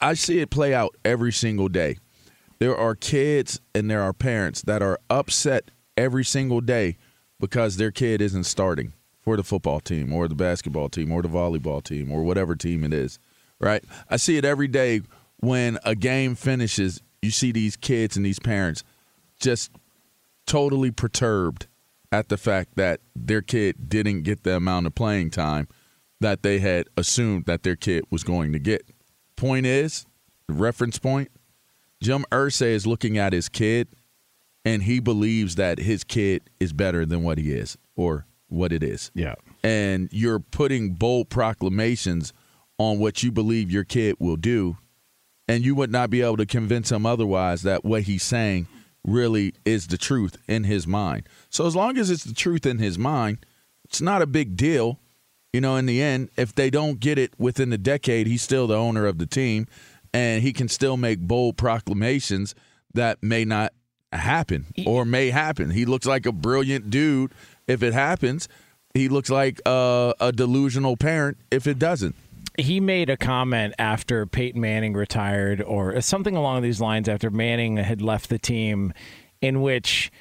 I 0.01 0.15
see 0.15 0.39
it 0.39 0.49
play 0.49 0.73
out 0.73 0.95
every 1.05 1.31
single 1.31 1.69
day. 1.69 1.97
there 2.59 2.75
are 2.75 2.95
kids 2.95 3.61
and 3.73 3.89
there 3.89 4.01
are 4.01 4.13
parents 4.13 4.61
that 4.63 4.81
are 4.81 4.99
upset 5.09 5.71
every 5.95 6.25
single 6.25 6.59
day 6.61 6.97
because 7.39 7.77
their 7.77 7.91
kid 7.91 8.21
isn't 8.21 8.45
starting 8.45 8.93
for 9.21 9.37
the 9.37 9.43
football 9.43 9.79
team 9.79 10.13
or 10.13 10.27
the 10.27 10.35
basketball 10.35 10.89
team 10.89 11.11
or 11.11 11.21
the 11.21 11.27
volleyball 11.27 11.83
team 11.83 12.11
or 12.11 12.23
whatever 12.23 12.55
team 12.55 12.83
it 12.83 12.93
is, 12.93 13.19
right? 13.59 13.83
I 14.09 14.17
see 14.17 14.37
it 14.37 14.45
every 14.45 14.67
day 14.67 15.01
when 15.37 15.77
a 15.83 15.95
game 15.95 16.35
finishes. 16.35 17.01
You 17.21 17.31
see 17.31 17.51
these 17.51 17.75
kids 17.75 18.15
and 18.15 18.25
these 18.25 18.39
parents 18.39 18.83
just 19.39 19.71
totally 20.45 20.91
perturbed 20.91 21.67
at 22.11 22.29
the 22.29 22.37
fact 22.37 22.75
that 22.75 23.01
their 23.15 23.41
kid 23.41 23.89
didn't 23.89 24.23
get 24.23 24.43
the 24.43 24.55
amount 24.55 24.87
of 24.87 24.95
playing 24.95 25.29
time 25.29 25.67
that 26.19 26.41
they 26.41 26.59
had 26.59 26.87
assumed 26.95 27.45
that 27.45 27.63
their 27.63 27.75
kid 27.75 28.03
was 28.09 28.23
going 28.23 28.53
to 28.53 28.59
get. 28.59 28.83
Point 29.35 29.65
is, 29.65 30.05
reference 30.47 30.97
point, 30.97 31.29
Jim 32.01 32.25
Irsay 32.31 32.71
is 32.71 32.87
looking 32.87 33.17
at 33.17 33.33
his 33.33 33.49
kid 33.49 33.87
and 34.67 34.83
he 34.83 34.99
believes 34.99 35.55
that 35.55 35.79
his 35.79 36.03
kid 36.03 36.49
is 36.59 36.73
better 36.73 37.05
than 37.05 37.23
what 37.23 37.37
he 37.37 37.53
is 37.53 37.77
or 37.95 38.25
what 38.49 38.73
it 38.73 38.83
is. 38.83 39.11
Yeah. 39.13 39.35
And 39.63 40.09
you're 40.11 40.39
putting 40.39 40.93
bold 40.93 41.29
proclamations 41.29 42.33
on 42.77 42.99
what 42.99 43.23
you 43.23 43.31
believe 43.31 43.71
your 43.71 43.85
kid 43.85 44.17
will 44.19 44.35
do 44.35 44.77
and 45.47 45.63
you 45.63 45.73
would 45.73 45.89
not 45.89 46.09
be 46.09 46.21
able 46.21 46.35
to 46.37 46.45
convince 46.45 46.91
him 46.91 47.05
otherwise 47.05 47.61
that 47.61 47.85
what 47.85 48.03
he's 48.03 48.23
saying 48.23 48.67
really 49.05 49.53
is 49.63 49.87
the 49.87 49.97
truth 49.97 50.37
in 50.49 50.65
his 50.65 50.85
mind. 50.85 51.29
So 51.49 51.65
as 51.65 51.75
long 51.75 51.97
as 51.97 52.09
it's 52.09 52.25
the 52.25 52.33
truth 52.33 52.65
in 52.65 52.77
his 52.77 52.99
mind, 52.99 53.45
it's 53.85 54.01
not 54.01 54.21
a 54.21 54.27
big 54.27 54.57
deal. 54.57 54.99
You 55.53 55.61
know, 55.61 55.77
in 55.77 55.85
the 55.85 56.01
end, 56.01 56.29
if 56.35 56.53
they 56.53 56.69
don't 56.69 56.99
get 56.99 57.17
it 57.17 57.33
within 57.39 57.69
the 57.69 57.77
decade, 57.77 58.27
he's 58.27 58.41
still 58.41 58.67
the 58.67 58.75
owner 58.75 59.05
of 59.05 59.17
the 59.17 59.25
team 59.25 59.65
and 60.13 60.43
he 60.43 60.51
can 60.51 60.67
still 60.67 60.97
make 60.97 61.19
bold 61.21 61.55
proclamations 61.55 62.53
that 62.93 63.23
may 63.23 63.45
not 63.45 63.71
happen 64.13 64.65
or 64.85 65.05
may 65.05 65.29
happen. 65.29 65.71
He 65.71 65.85
looks 65.85 66.05
like 66.05 66.25
a 66.25 66.31
brilliant 66.31 66.89
dude 66.89 67.31
if 67.67 67.83
it 67.83 67.93
happens. 67.93 68.47
He 68.93 69.09
looks 69.09 69.29
like 69.29 69.59
a, 69.65 70.13
a 70.19 70.31
delusional 70.31 70.97
parent 70.97 71.37
if 71.51 71.67
it 71.67 71.77
doesn't. 71.77 72.15
he 72.57 72.79
made 72.79 73.09
a 73.09 73.17
comment 73.17 73.75
after 73.77 74.25
Peyton 74.25 74.59
Manning 74.59 74.93
retired, 74.93 75.61
or 75.61 76.01
something 76.01 76.35
along 76.35 76.63
these 76.63 76.81
lines, 76.81 77.07
after 77.07 77.29
Manning 77.29 77.77
had 77.77 78.01
left 78.01 78.29
the 78.29 78.39
team, 78.39 78.93
in 79.41 79.61
which 79.61 80.11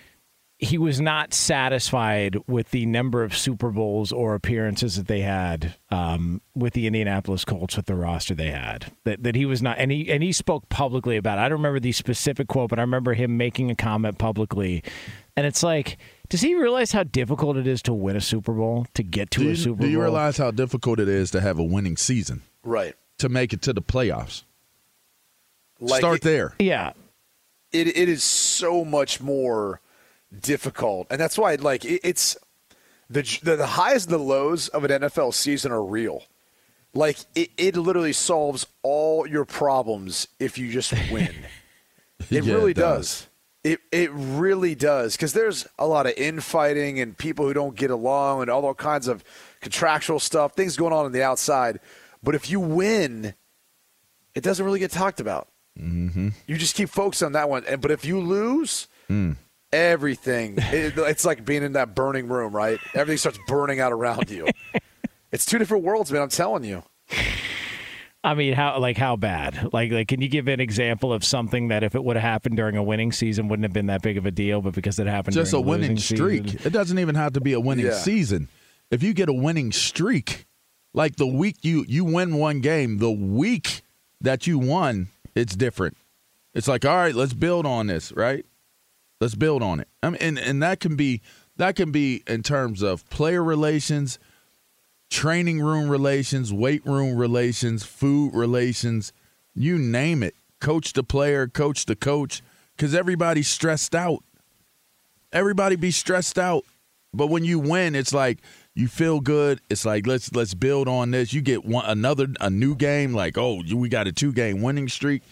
he 0.66 0.78
was 0.78 1.00
not 1.00 1.32
satisfied 1.34 2.36
with 2.46 2.70
the 2.70 2.86
number 2.86 3.22
of 3.24 3.36
Super 3.36 3.70
Bowls 3.70 4.12
or 4.12 4.34
appearances 4.34 4.96
that 4.96 5.06
they 5.08 5.20
had 5.20 5.74
um, 5.90 6.40
with 6.54 6.74
the 6.74 6.86
Indianapolis 6.86 7.44
Colts 7.44 7.76
with 7.76 7.86
the 7.86 7.94
roster 7.94 8.34
they 8.34 8.50
had. 8.50 8.92
That 9.04 9.22
that 9.22 9.34
he 9.34 9.46
was 9.46 9.62
not, 9.62 9.78
and 9.78 9.90
he 9.90 10.10
and 10.10 10.22
he 10.22 10.32
spoke 10.32 10.68
publicly 10.68 11.16
about 11.16 11.38
it. 11.38 11.42
I 11.42 11.48
don't 11.48 11.58
remember 11.58 11.80
the 11.80 11.92
specific 11.92 12.48
quote, 12.48 12.70
but 12.70 12.78
I 12.78 12.82
remember 12.82 13.14
him 13.14 13.36
making 13.36 13.70
a 13.70 13.74
comment 13.74 14.18
publicly, 14.18 14.82
and 15.36 15.46
it's 15.46 15.62
like. 15.62 15.98
Does 16.28 16.40
he 16.40 16.56
realize 16.56 16.90
how 16.90 17.04
difficult 17.04 17.56
it 17.56 17.68
is 17.68 17.80
to 17.82 17.94
win 17.94 18.16
a 18.16 18.20
Super 18.20 18.52
Bowl, 18.52 18.84
to 18.94 19.04
get 19.04 19.30
to 19.30 19.42
Do 19.42 19.46
a 19.46 19.50
you, 19.50 19.54
Super 19.56 19.82
do 19.82 19.88
you 19.88 19.98
Bowl? 19.98 20.02
realize 20.06 20.36
how 20.38 20.50
difficult 20.50 20.98
it 20.98 21.08
is 21.08 21.30
to 21.30 21.40
have 21.40 21.56
a 21.60 21.62
winning 21.62 21.96
season 21.96 22.42
Right. 22.64 22.96
to 23.18 23.28
make 23.28 23.52
it 23.52 23.62
to 23.62 23.72
the 23.72 23.80
playoffs? 23.80 24.42
Like 25.78 26.00
Start 26.00 26.16
it- 26.16 26.22
there. 26.22 26.54
yeah, 26.58 26.94
it 27.70 27.86
it 27.96 28.08
is 28.08 28.24
so 28.24 28.84
much 28.84 29.20
more 29.20 29.80
difficult, 30.40 31.06
and 31.10 31.20
that's 31.20 31.38
why 31.38 31.54
like 31.56 31.84
it, 31.84 32.00
it's 32.04 32.36
the, 33.08 33.22
the 33.42 33.56
the 33.56 33.66
highs 33.66 34.04
and 34.06 34.14
the 34.14 34.18
lows 34.18 34.68
of 34.68 34.84
an 34.84 35.02
NFL 35.02 35.34
season 35.34 35.72
are 35.72 35.82
real. 35.84 36.24
Like 36.94 37.18
it, 37.34 37.50
it 37.58 37.76
literally 37.76 38.12
solves 38.14 38.66
all 38.82 39.26
your 39.26 39.44
problems 39.44 40.28
if 40.40 40.56
you 40.58 40.70
just 40.72 40.92
win. 41.10 41.34
It 42.30 42.44
Yeah, 42.44 42.54
really 42.54 42.70
it 42.70 42.78
does. 42.78 43.26
does. 43.62 43.72
It 43.72 43.80
it 43.92 44.10
really 44.12 44.74
does 44.74 45.16
because 45.16 45.34
there's 45.34 45.66
a 45.78 45.86
lot 45.86 46.06
of 46.06 46.14
infighting 46.16 46.98
and 46.98 47.16
people 47.18 47.44
who 47.46 47.52
don't 47.52 47.76
get 47.76 47.90
along 47.90 48.40
and 48.40 48.50
all 48.50 48.72
kinds 48.72 49.06
of 49.06 49.22
contractual 49.60 50.18
stuff, 50.18 50.54
things 50.54 50.78
going 50.78 50.94
on 50.94 51.04
on 51.04 51.12
the 51.12 51.22
outside. 51.22 51.78
But 52.22 52.34
if 52.34 52.48
you 52.48 52.58
win, 52.58 53.34
it 54.34 54.42
doesn't 54.42 54.64
really 54.64 54.78
get 54.78 54.92
talked 54.92 55.20
about. 55.20 55.48
Mm-hmm. 55.78 56.30
You 56.46 56.56
just 56.56 56.74
keep 56.74 56.88
focused 56.88 57.22
on 57.22 57.32
that 57.32 57.50
one. 57.50 57.64
And 57.68 57.82
but 57.82 57.90
if 57.90 58.04
you 58.06 58.18
lose, 58.18 58.88
everything 59.76 60.54
it, 60.58 60.96
it's 60.96 61.24
like 61.24 61.44
being 61.44 61.62
in 61.62 61.72
that 61.74 61.94
burning 61.94 62.28
room, 62.28 62.54
right? 62.54 62.78
Everything 62.94 63.18
starts 63.18 63.38
burning 63.46 63.78
out 63.80 63.92
around 63.92 64.30
you. 64.30 64.46
it's 65.32 65.44
two 65.44 65.58
different 65.58 65.84
worlds, 65.84 66.10
man. 66.10 66.22
I'm 66.22 66.28
telling 66.28 66.64
you. 66.64 66.82
I 68.24 68.34
mean, 68.34 68.54
how 68.54 68.78
like 68.80 68.96
how 68.96 69.14
bad? 69.16 69.72
Like 69.72 69.92
like, 69.92 70.08
can 70.08 70.20
you 70.20 70.28
give 70.28 70.48
an 70.48 70.58
example 70.58 71.12
of 71.12 71.24
something 71.24 71.68
that 71.68 71.84
if 71.84 71.94
it 71.94 72.02
would 72.02 72.16
have 72.16 72.22
happened 72.24 72.56
during 72.56 72.76
a 72.76 72.82
winning 72.82 73.12
season, 73.12 73.46
wouldn't 73.48 73.64
have 73.64 73.72
been 73.72 73.86
that 73.86 74.02
big 74.02 74.16
of 74.16 74.26
a 74.26 74.32
deal, 74.32 74.60
but 74.60 74.74
because 74.74 74.98
it 74.98 75.06
happened, 75.06 75.34
Just 75.34 75.52
a 75.52 75.60
winning 75.60 75.96
streak. 75.96 76.44
season- 76.48 76.60
It 76.64 76.70
doesn't 76.72 76.98
even 76.98 77.14
have 77.14 77.34
to 77.34 77.40
be 77.40 77.52
a 77.52 77.60
winning 77.60 77.86
Yeah. 77.86 77.92
season. 77.98 78.48
If 78.90 79.02
you 79.02 79.12
get 79.14 79.28
a 79.28 79.32
winning 79.32 79.70
streak, 79.70 80.46
like 80.92 81.16
the 81.16 81.26
week 81.26 81.56
you 81.62 81.84
you 81.86 82.04
win 82.04 82.34
one 82.36 82.60
game, 82.60 82.98
the 82.98 83.10
week 83.12 83.82
that 84.20 84.46
you 84.48 84.58
won, 84.58 85.08
it's 85.36 85.54
different. 85.54 85.96
It's 86.52 86.66
like, 86.66 86.84
all 86.84 86.96
right, 86.96 87.14
let's 87.14 87.34
build 87.34 87.64
on 87.66 87.86
this, 87.86 88.10
right? 88.12 88.44
Let's 89.20 89.34
build 89.34 89.62
on 89.62 89.80
it. 89.80 89.88
I 90.02 90.10
mean, 90.10 90.18
and, 90.20 90.38
and 90.38 90.62
that 90.62 90.80
can 90.80 90.96
be 90.96 91.22
that 91.56 91.76
can 91.76 91.90
be 91.90 92.22
in 92.26 92.42
terms 92.42 92.82
of 92.82 93.08
player 93.08 93.42
relations, 93.42 94.18
training 95.10 95.60
room 95.60 95.88
relations, 95.88 96.52
weight 96.52 96.84
room 96.84 97.16
relations, 97.16 97.82
food 97.84 98.34
relations, 98.34 99.12
you 99.54 99.78
name 99.78 100.22
it. 100.22 100.34
Coach 100.60 100.92
the 100.92 101.02
player, 101.02 101.46
coach 101.46 101.86
the 101.86 101.96
coach, 101.96 102.42
because 102.76 102.94
everybody's 102.94 103.48
stressed 103.48 103.94
out. 103.94 104.22
Everybody 105.32 105.76
be 105.76 105.90
stressed 105.90 106.38
out. 106.38 106.64
But 107.12 107.28
when 107.28 107.44
you 107.44 107.58
win, 107.58 107.94
it's 107.94 108.12
like 108.12 108.38
you 108.74 108.88
feel 108.88 109.20
good. 109.20 109.60
It's 109.70 109.86
like 109.86 110.06
let's 110.06 110.32
let's 110.34 110.54
build 110.54 110.88
on 110.88 111.10
this. 111.10 111.32
You 111.32 111.40
get 111.40 111.64
one 111.64 111.86
another 111.86 112.28
a 112.40 112.50
new 112.50 112.74
game. 112.74 113.14
Like 113.14 113.38
oh, 113.38 113.62
we 113.74 113.88
got 113.88 114.06
a 114.06 114.12
two 114.12 114.32
game 114.32 114.60
winning 114.60 114.88
streak. 114.88 115.22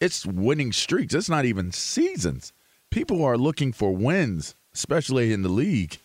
It's 0.00 0.26
winning 0.26 0.72
streaks. 0.72 1.14
It's 1.14 1.30
not 1.30 1.46
even 1.46 1.72
seasons. 1.72 2.52
People 2.94 3.24
are 3.24 3.36
looking 3.36 3.72
for 3.72 3.90
wins, 3.90 4.54
especially 4.72 5.32
in 5.32 5.42
the 5.42 5.48
league. 5.48 5.98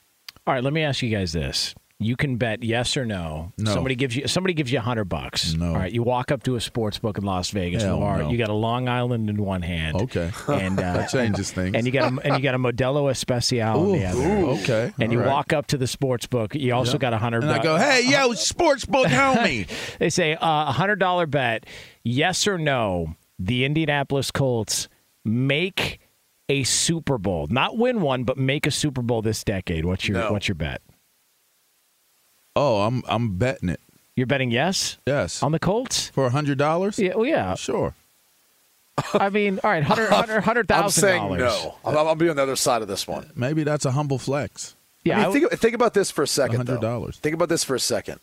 All 0.47 0.55
right, 0.55 0.63
let 0.63 0.73
me 0.73 0.81
ask 0.81 1.03
you 1.03 1.11
guys 1.15 1.31
this: 1.33 1.75
You 1.99 2.15
can 2.15 2.37
bet 2.37 2.63
yes 2.63 2.97
or 2.97 3.05
no. 3.05 3.53
No. 3.59 3.71
Somebody 3.71 3.93
gives 3.93 4.15
you 4.15 4.27
somebody 4.27 4.55
gives 4.55 4.71
you 4.71 4.79
a 4.79 4.81
hundred 4.81 5.05
bucks. 5.05 5.53
No. 5.53 5.67
All 5.67 5.75
right, 5.75 5.91
you 5.91 6.01
walk 6.01 6.31
up 6.31 6.41
to 6.43 6.55
a 6.55 6.59
sports 6.59 6.97
book 6.97 7.19
in 7.19 7.23
Las 7.23 7.51
Vegas. 7.51 7.83
Hell 7.83 7.99
Lamar, 7.99 8.23
no. 8.23 8.31
You 8.31 8.39
got 8.39 8.49
a 8.49 8.53
Long 8.53 8.89
Island 8.89 9.29
in 9.29 9.37
one 9.37 9.61
hand. 9.61 9.97
Okay. 9.97 10.31
and 10.47 10.79
uh, 10.79 10.93
That 10.93 11.11
changes 11.11 11.51
things. 11.51 11.75
And 11.75 11.85
you 11.85 11.91
got 11.91 12.11
a, 12.11 12.21
and 12.25 12.35
you 12.37 12.41
got 12.41 12.55
a 12.55 12.57
Modelo 12.57 13.11
Especial 13.11 13.93
in 13.93 13.99
the 13.99 14.05
other. 14.07 14.19
Ooh, 14.19 14.49
okay. 14.61 14.91
And 14.99 15.11
you 15.11 15.19
All 15.19 15.25
right. 15.25 15.31
walk 15.31 15.53
up 15.53 15.67
to 15.67 15.77
the 15.77 15.85
sports 15.85 16.25
book. 16.25 16.55
You 16.55 16.73
also 16.73 16.97
got 16.97 17.13
a 17.13 17.19
hundred. 17.19 17.43
and 17.43 17.51
I 17.51 17.61
go, 17.61 17.77
hey, 17.77 18.01
yo, 18.09 18.33
sports 18.33 18.85
book 18.85 19.05
homie. 19.05 19.67
They 19.99 20.09
say 20.09 20.33
uh, 20.33 20.39
a 20.69 20.71
hundred 20.71 20.97
dollar 20.97 21.27
bet, 21.27 21.67
yes 22.03 22.47
or 22.47 22.57
no. 22.57 23.13
The 23.37 23.63
Indianapolis 23.63 24.31
Colts 24.31 24.89
make 25.23 25.99
a 26.49 26.63
Super 26.63 27.17
Bowl, 27.17 27.47
not 27.49 27.77
win 27.77 28.01
one, 28.01 28.23
but 28.23 28.37
make 28.37 28.65
a 28.67 28.71
Super 28.71 29.01
Bowl 29.01 29.21
this 29.21 29.43
decade. 29.43 29.85
What's 29.85 30.07
your 30.07 30.17
No. 30.17 30.31
What's 30.33 30.47
your 30.47 30.55
bet? 30.55 30.81
oh, 32.55 32.81
I'm 32.81 33.03
I'm 33.07 33.37
betting 33.37 33.69
it. 33.69 33.79
You're 34.15 34.27
betting 34.27 34.51
yes 34.51 34.97
Yes. 35.05 35.41
on 35.41 35.51
the 35.53 35.59
Colts. 35.59 36.09
For 36.09 36.25
a 36.25 36.29
hundred 36.29 36.57
dollars? 36.57 36.99
Yeah, 36.99 37.15
well, 37.15 37.25
yeah. 37.25 37.55
Sure. 37.55 37.93
I 39.13 39.29
mean, 39.29 39.59
all 39.63 39.69
right, 39.71 39.83
hundred 39.83 40.09
hundred 40.09 40.41
hundred 40.43 40.69
I'm 40.71 40.89
saying 40.89 41.37
no. 41.37 41.75
I'm, 41.85 41.95
I'm 41.97 42.17
be 42.17 42.27
on 42.29 42.35
the 42.35 42.43
other 42.43 42.57
side 42.57 42.81
of 42.81 42.89
this 42.89 43.07
one. 43.07 43.31
Maybe 43.33 43.63
that's 43.63 43.85
a 43.85 43.91
humble 43.91 44.17
flex. 44.17 44.75
Yeah, 45.05 45.19
I 45.19 45.21
I 45.21 45.29
mean, 45.29 45.47
think, 45.47 45.61
think 45.61 45.73
about 45.75 45.93
this 45.93 46.11
for 46.11 46.23
a 46.23 46.27
second. 46.27 46.67
$100. 46.67 47.15
Think 47.15 47.33
about 47.33 47.47
this 47.47 47.63
for 47.63 47.75
a 47.75 47.79
second. 47.79 48.19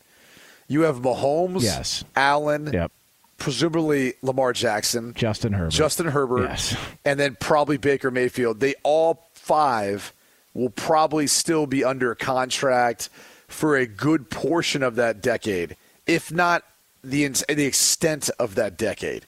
You 0.68 0.82
have 0.82 0.96
Mahomes, 0.96 1.62
Yes. 1.62 2.04
Allen, 2.14 2.70
Yep. 2.70 2.92
Presumably 3.38 4.14
Lamar 4.22 4.52
Jackson, 4.52 5.12
Justin 5.14 5.52
Herbert. 5.52 5.70
Justin 5.72 6.06
Herbert, 6.06 6.42
Yes. 6.48 6.76
and 7.04 7.18
then 7.20 7.36
probably 7.40 7.76
Baker 7.76 8.10
Mayfield. 8.10 8.60
They 8.60 8.74
all 8.82 9.26
five 9.34 10.12
will 10.54 10.70
probably 10.70 11.26
still 11.26 11.66
be 11.66 11.84
under 11.84 12.14
contract 12.14 13.08
for 13.48 13.76
a 13.76 13.86
good 13.86 14.30
portion 14.30 14.82
of 14.82 14.96
that 14.96 15.20
decade, 15.20 15.76
if 16.06 16.32
not 16.32 16.64
the 17.04 17.28
the 17.48 17.64
extent 17.64 18.30
of 18.38 18.54
that 18.56 18.76
decade. 18.76 19.26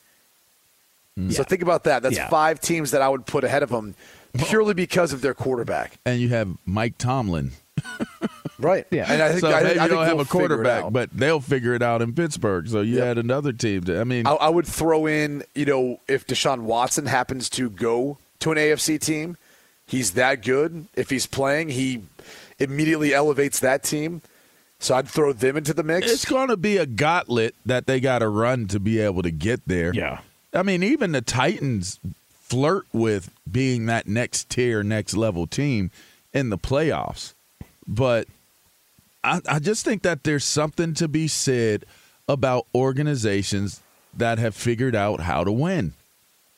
Mm. 1.18 1.32
So 1.32 1.42
think 1.44 1.62
about 1.62 1.84
that. 1.84 2.02
That's 2.02 2.16
Yeah. 2.16 2.28
five 2.28 2.60
teams 2.60 2.90
that 2.92 3.02
I 3.02 3.08
would 3.08 3.26
put 3.26 3.44
ahead 3.44 3.62
of 3.62 3.68
them 3.70 3.94
purely 4.38 4.74
because 4.74 5.12
of 5.12 5.20
their 5.20 5.34
quarterback. 5.34 5.98
And 6.04 6.20
you 6.20 6.28
have 6.30 6.48
Mike 6.64 6.98
Tomlin. 6.98 7.52
Right. 8.58 8.86
Yeah. 8.90 9.10
And 9.10 9.22
I 9.22 9.28
think, 9.28 9.40
so 9.40 9.48
I, 9.50 9.62
maybe 9.62 9.68
think- 9.68 9.80
I 9.80 9.84
you 9.84 9.90
don't 9.90 10.06
have 10.06 10.20
a 10.20 10.24
quarterback, 10.24 10.90
but 10.92 11.10
they'll 11.12 11.40
figure 11.40 11.74
it 11.74 11.82
out 11.82 12.02
in 12.02 12.12
Pittsburgh. 12.14 12.68
So 12.68 12.80
you 12.80 12.96
Yep. 12.96 13.04
had 13.04 13.18
another 13.18 13.52
team. 13.52 13.84
To, 13.84 14.00
I 14.00 14.04
mean, 14.04 14.26
I, 14.26 14.32
I 14.32 14.48
would 14.48 14.66
throw 14.66 15.06
in, 15.06 15.44
you 15.54 15.64
know, 15.64 16.00
if 16.08 16.26
Deshaun 16.26 16.62
Watson 16.62 17.06
happens 17.06 17.48
to 17.50 17.70
go 17.70 18.18
to 18.40 18.50
an 18.52 18.58
AFC 18.58 19.00
team, 19.00 19.36
he's 19.86 20.12
that 20.12 20.42
good. 20.44 20.86
If 20.96 21.10
he's 21.10 21.26
playing, 21.26 21.68
he 21.70 22.02
immediately 22.58 23.14
elevates 23.14 23.60
that 23.60 23.82
team. 23.84 24.22
So 24.80 24.94
I'd 24.94 25.08
throw 25.08 25.32
them 25.32 25.56
into 25.56 25.74
the 25.74 25.82
mix. 25.82 26.10
it's 26.10 26.24
going 26.24 26.48
to 26.48 26.56
be 26.56 26.76
a 26.76 26.86
gauntlet 26.86 27.54
that 27.66 27.86
they 27.86 27.98
got 27.98 28.20
to 28.20 28.28
run 28.28 28.66
to 28.68 28.78
be 28.78 29.00
able 29.00 29.22
to 29.22 29.30
get 29.32 29.60
there. 29.66 29.92
Yeah. 29.92 30.20
I 30.54 30.62
mean, 30.62 30.82
even 30.84 31.12
the 31.12 31.20
Titans 31.20 31.98
flirt 32.40 32.86
with 32.92 33.30
being 33.50 33.86
that 33.86 34.06
next 34.06 34.48
tier, 34.50 34.82
next 34.84 35.14
level 35.16 35.46
team 35.48 35.90
in 36.32 36.50
the 36.50 36.58
playoffs. 36.58 37.34
But 37.88 38.28
I, 39.24 39.40
I 39.48 39.58
just 39.58 39.84
think 39.84 40.02
that 40.02 40.24
there's 40.24 40.44
something 40.44 40.94
to 40.94 41.08
be 41.08 41.28
said 41.28 41.84
about 42.28 42.66
organizations 42.74 43.80
that 44.14 44.38
have 44.38 44.54
figured 44.54 44.94
out 44.94 45.20
how 45.20 45.44
to 45.44 45.52
win. 45.52 45.94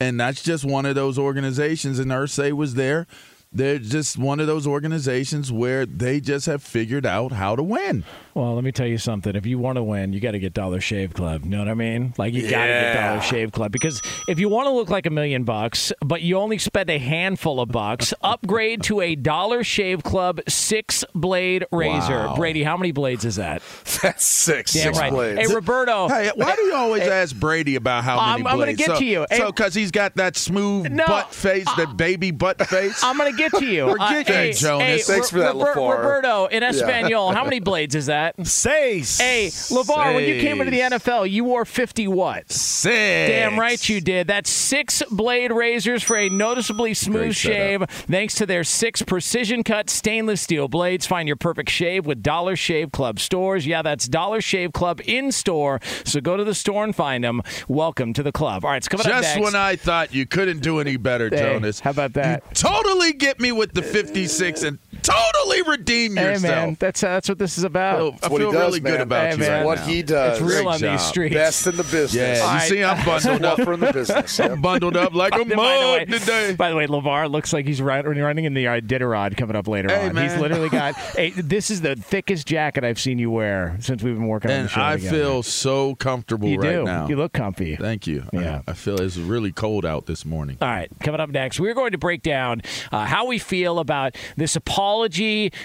And 0.01 0.19
that's 0.19 0.43
just 0.43 0.65
one 0.65 0.87
of 0.87 0.95
those 0.95 1.19
organizations, 1.19 1.99
and 1.99 2.11
Irsay 2.11 2.53
was 2.53 2.75
there. 2.75 3.07
They're 3.53 3.79
just 3.79 4.17
one 4.17 4.41
of 4.41 4.47
those 4.47 4.67
organizations 4.67 5.53
where 5.53 5.85
they 5.85 6.21
just 6.21 6.47
have 6.47 6.63
figured 6.63 7.05
out 7.05 7.33
how 7.33 7.57
to 7.57 7.63
win. 7.63 8.05
Well, 8.35 8.55
let 8.55 8.63
me 8.63 8.71
tell 8.71 8.87
you 8.87 8.99
something. 8.99 9.35
If 9.35 9.45
you 9.45 9.59
want 9.59 9.77
to 9.77 9.83
win, 9.83 10.13
you 10.13 10.21
got 10.21 10.33
to 10.33 10.39
get 10.39 10.53
Dollar 10.55 10.81
Shave 10.81 11.15
Club. 11.15 11.45
You 11.45 11.51
know 11.51 11.59
what 11.59 11.69
I 11.69 11.75
mean? 11.75 12.15
Like 12.17 12.33
you 12.33 12.43
got 12.43 12.63
to 12.67 12.69
get 12.69 12.95
Dollar 12.95 13.21
Shave 13.23 13.51
Club 13.53 13.73
because 13.73 14.01
if 14.29 14.39
you 14.39 14.49
want 14.49 14.67
to 14.67 14.71
look 14.71 14.89
like 14.89 15.07
a 15.07 15.11
million 15.11 15.43
bucks, 15.43 15.93
but 16.01 16.23
you 16.23 16.37
only 16.39 16.59
spend 16.59 16.91
a 16.91 16.99
handful 16.99 17.61
of 17.61 17.71
bucks, 17.71 18.15
upgrade 18.23 18.83
to 18.85 19.01
a 19.01 19.17
Dollar 19.17 19.65
Shave 19.65 20.05
Club 20.05 20.41
six 20.49 21.05
blade 21.15 21.65
razor. 21.73 22.27
Wow. 22.29 22.37
Brady, 22.37 22.63
how 22.63 22.77
many 22.77 22.93
blades 22.93 23.25
is 23.25 23.37
that? 23.37 23.63
That's 24.03 24.25
six. 24.25 24.75
Damn 24.75 24.83
six 24.85 24.99
right. 24.99 25.13
blades. 25.13 25.49
Hey, 25.49 25.53
Roberto. 25.53 26.09
Hey, 26.09 26.31
why 26.37 26.55
do 26.55 26.63
you 26.63 26.75
always 26.75 27.03
ask 27.03 27.35
Brady 27.35 27.75
about 27.75 28.05
how 28.05 28.19
I'm- 28.19 28.43
many 28.43 28.51
I'm 28.51 28.59
gonna 28.59 28.73
get 28.75 28.87
so, 28.87 28.99
to 28.99 29.05
you. 29.05 29.27
So, 29.37 29.47
because 29.47 29.75
he's 29.75 29.91
got 29.91 30.15
that 30.17 30.37
smooth 30.37 30.91
No, 30.91 31.05
butt 31.07 31.35
face, 31.35 31.67
that 31.77 31.97
baby 31.97 32.31
butt 32.31 32.65
face. 32.69 33.03
I'm 33.03 33.17
gonna 33.19 33.33
get 33.33 33.53
to 33.55 33.67
you. 33.67 33.91
Forget 33.91 34.01
uh, 34.09 34.13
that, 34.15 34.27
hey, 34.27 34.53
Jonas. 34.53 34.87
Hey, 34.87 34.99
Thanks 35.01 35.31
for 35.31 35.41
that, 35.41 35.57
Robert- 35.57 35.75
Roberto 35.77 36.47
in 36.47 36.63
Espanol. 36.63 37.33
How 37.33 37.43
many 37.43 37.59
blades 37.59 37.95
is 37.97 38.07
that? 38.07 38.20
Seis. 38.45 39.19
Hey, 39.19 39.47
LeVar, 39.49 40.15
when 40.15 40.25
you 40.25 40.41
came 40.41 40.61
into 40.61 40.71
the 40.71 40.81
NFL, 40.81 41.31
you 41.31 41.45
wore 41.45 41.65
50 41.65 42.09
what? 42.09 42.51
Six. 42.51 43.31
Damn 43.31 43.59
right 43.59 43.89
you 43.89 44.01
did. 44.01 44.27
That's 44.27 44.51
six 44.51 45.03
blade 45.11 45.53
razors 45.53 46.03
for 46.03 46.17
a 46.17 46.29
noticeably 46.29 46.95
smooth 46.95 47.35
shave. 47.35 47.83
Thanks 47.89 48.35
to 48.37 48.47
their 48.47 48.65
six 48.65 49.03
precision 49.03 49.63
cut 49.65 49.91
stainless 49.91 50.41
steel 50.41 50.69
blades. 50.69 51.07
Find 51.07 51.27
your 51.29 51.37
perfect 51.37 51.71
shave 51.71 52.07
with 52.07 52.23
Dollar 52.23 52.57
Shave 52.57 52.93
Club 52.93 53.19
stores. 53.21 53.67
Yeah, 53.67 53.83
that's 53.83 54.09
Dollar 54.09 54.41
Shave 54.41 54.73
Club 54.73 55.01
in 55.05 55.33
store. 55.33 55.81
So 56.05 56.21
go 56.21 56.37
to 56.37 56.45
the 56.45 56.55
store 56.55 56.85
and 56.85 56.95
find 56.95 57.25
them. 57.25 57.43
Welcome 57.69 58.13
to 58.15 58.23
the 58.23 58.33
club. 58.33 58.65
All 58.65 58.71
right, 58.71 58.77
it's 58.79 58.89
coming 58.89 59.07
up 59.07 59.13
Just 59.13 59.37
next. 59.37 59.45
when 59.45 59.55
I 59.55 59.77
thought 59.77 60.15
you 60.15 60.27
couldn't 60.27 60.61
do 60.61 60.81
any 60.81 60.97
better, 60.97 61.29
Hey, 61.29 61.37
Jonas. 61.55 61.81
how 61.81 61.91
about 61.91 62.15
that? 62.15 62.43
You 62.51 62.55
totally 62.55 63.13
get 63.13 63.41
me 63.41 63.53
with 63.53 63.73
the 63.75 63.83
56 63.83 64.63
and 64.63 64.79
totally 65.03 65.63
redeem 65.63 66.17
Hey 66.17 66.25
yourself. 66.33 66.43
man, 66.67 66.77
that's 66.79 67.03
uh, 67.03 67.09
that's 67.09 67.29
what 67.29 67.39
this 67.39 67.59
is 67.59 67.65
about. 67.65 67.95
I 67.97 67.99
feel, 67.99 68.19
I 68.23 68.29
what 68.29 68.33
he 68.33 68.39
feel 68.39 68.53
does, 68.53 68.67
really 68.67 68.81
man. 68.81 68.93
good 68.93 69.01
about 69.03 69.27
Hey, 69.27 69.33
you 69.33 69.39
man. 69.39 69.51
right 69.59 69.65
what 69.67 69.79
now. 69.79 69.85
he 69.87 70.03
does. 70.03 70.39
it's 70.41 70.41
real 70.47 70.63
Great 70.63 70.67
on 70.75 70.79
job. 70.81 70.99
these 70.99 71.07
streets. 71.09 71.35
Best 71.35 71.67
in 71.67 71.77
the 71.77 71.83
business. 71.85 72.15
Yeah, 72.15 72.37
you 72.37 72.43
All 72.43 72.61
see, 72.61 72.85
I'm 72.85 73.05
bundled 73.07 73.45
up. 73.45 73.57
Tougher 73.59 73.73
in 73.75 73.81
the 73.81 73.93
business. 73.93 74.39
Yep. 74.51 74.61
bundled 74.63 74.97
up 74.97 75.15
like 75.15 75.35
a 75.35 75.45
by, 75.45 75.55
mug 75.55 76.09
today. 76.09 76.55
by 76.55 76.71
the 76.71 76.77
way, 76.77 76.87
LeVar 76.87 77.31
looks 77.31 77.53
like 77.53 77.67
he's 77.67 77.81
running 77.83 78.45
in 78.45 78.55
the 78.55 78.65
Iditarod 78.65 79.37
coming 79.37 79.55
up 79.57 79.69
later 79.69 79.89
Hey, 79.89 80.09
on. 80.09 80.17
He's 80.17 80.37
literally 80.37 80.69
got. 80.69 80.95
hey, 81.17 81.31
this 81.31 81.71
is 81.71 81.81
the 81.83 81.95
thickest 81.97 82.47
jacket 82.47 82.85
I've 82.85 82.99
seen 83.01 83.19
you 83.19 83.31
wear 83.31 83.77
since 83.81 84.03
we've 84.03 84.15
been 84.15 84.27
working 84.27 84.51
on 84.51 84.57
the 84.57 84.61
And 84.63 84.71
show 84.71 84.81
I 84.83 84.97
together. 84.97 85.17
feel 85.17 85.43
so 85.43 85.95
comfortable 85.97 86.49
you 86.49 86.59
right 86.59 86.71
do. 86.71 86.85
now. 86.85 87.07
You 87.09 87.17
look 87.17 87.33
comfy. 87.33 87.77
Thank 87.77 88.07
you. 88.07 88.25
Yeah. 88.33 88.63
I, 88.67 88.71
I 88.73 88.75
feel 88.75 89.01
it's 89.01 89.17
really 89.17 89.53
cold 89.53 89.85
out 89.87 90.07
this 90.07 90.25
morning. 90.25 90.57
All 90.61 90.69
right, 90.69 90.91
coming 91.01 91.21
up 91.21 91.31
next, 91.31 91.61
we're 91.61 91.75
going 91.75 91.93
to 91.93 91.99
break 91.99 92.23
down 92.23 92.63
uh, 92.93 93.05
how 93.05 93.27
we 93.27 93.39
feel 93.39 93.79
about 93.79 94.17
this 94.37 94.57
apology 94.57 94.80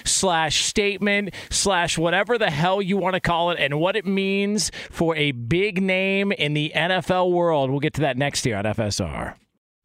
slash 0.04 0.64
statement 0.64 1.34
slash 1.50 1.98
whatever 1.98 2.38
the 2.38 2.50
hell 2.50 2.82
you 2.82 2.96
want 2.96 3.14
to 3.14 3.20
call 3.20 3.50
it 3.50 3.58
and 3.58 3.78
what 3.80 3.96
it 3.96 4.06
means 4.06 4.70
for 4.90 5.16
a 5.16 5.32
big 5.32 5.82
name 5.82 6.32
in 6.32 6.54
the 6.54 6.72
NFL 6.74 7.30
world. 7.32 7.70
We'll 7.70 7.80
get 7.80 7.94
to 7.94 8.02
that 8.02 8.16
next 8.16 8.44
year 8.46 8.56
on 8.56 8.64
FSR. 8.64 9.34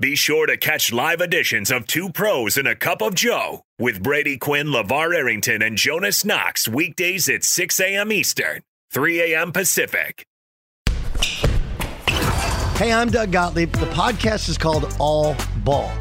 Be 0.02 0.16
sure 0.16 0.48
to 0.48 0.58
catch 0.58 0.92
live 0.92 1.22
editions 1.22 1.70
of 1.70 1.86
Two 1.86 2.10
Pros 2.10 2.58
and 2.58 2.68
a 2.68 2.76
Cup 2.76 3.04
of 3.04 3.14
Joe 3.14 3.62
with 3.78 4.02
Brady 4.02 4.36
Quinn, 4.36 4.68
LeVar 4.68 5.16
Arrington, 5.16 5.62
and 5.62 5.78
Jonas 5.78 6.26
Knox 6.26 6.68
weekdays 6.68 7.30
at 7.30 7.44
6 7.44 7.80
a.m. 7.80 8.12
Eastern, 8.12 8.64
3 8.92 9.34
a.m. 9.34 9.52
Pacific. 9.52 10.26
Hey, 12.78 12.92
I'm 12.92 13.12
Doug 13.12 13.32
Gottlieb. 13.32 13.72
The 13.74 13.86
podcast 13.88 14.50
is 14.50 14.58
called 14.58 14.92
All 14.98 15.36
Ball. 15.58 16.01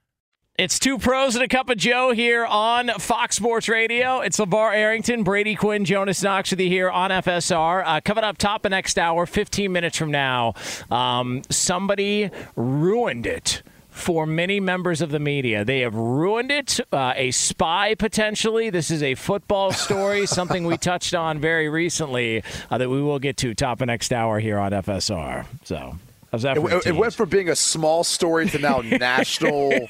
It's 0.61 0.77
two 0.77 0.99
pros 0.99 1.33
and 1.33 1.43
a 1.43 1.47
cup 1.47 1.71
of 1.71 1.77
Joe 1.77 2.11
here 2.11 2.45
on 2.45 2.89
Fox 2.99 3.35
Sports 3.35 3.67
Radio. 3.67 4.19
It's 4.19 4.37
LeVar 4.37 4.75
Arrington, 4.75 5.23
Brady 5.23 5.55
Quinn, 5.55 5.85
Jonas 5.85 6.21
Knox 6.21 6.51
with 6.51 6.59
you 6.59 6.67
here 6.67 6.87
on 6.87 7.09
FSR. 7.09 7.83
Uh, 7.83 7.99
coming 8.05 8.23
up 8.23 8.37
top 8.37 8.63
of 8.63 8.69
next 8.69 8.99
hour, 8.99 9.25
15 9.25 9.71
minutes 9.71 9.97
from 9.97 10.11
now, 10.11 10.53
um, 10.91 11.41
somebody 11.49 12.29
ruined 12.55 13.25
it 13.25 13.63
for 13.89 14.27
many 14.27 14.59
members 14.59 15.01
of 15.01 15.09
the 15.09 15.19
media. 15.19 15.65
They 15.65 15.79
have 15.79 15.95
ruined 15.95 16.51
it. 16.51 16.79
Uh, 16.93 17.13
a 17.15 17.31
spy, 17.31 17.95
potentially. 17.95 18.69
This 18.69 18.91
is 18.91 19.01
a 19.01 19.15
football 19.15 19.71
story, 19.71 20.25
something 20.27 20.65
we 20.65 20.77
touched 20.77 21.15
on 21.15 21.39
very 21.39 21.69
recently 21.69 22.43
uh, 22.69 22.77
that 22.77 22.87
we 22.87 23.01
will 23.01 23.17
get 23.17 23.35
to 23.37 23.55
top 23.55 23.81
of 23.81 23.87
next 23.87 24.13
hour 24.13 24.39
here 24.39 24.59
on 24.59 24.73
FSR. 24.73 25.47
So. 25.63 25.97
How's 26.31 26.43
that 26.43 26.57
It, 26.57 26.87
it 26.87 26.95
went 26.95 27.13
from 27.13 27.29
being 27.29 27.49
a 27.49 27.55
small 27.55 28.03
story 28.03 28.47
to 28.49 28.59
now 28.59 28.79
national 28.83 29.87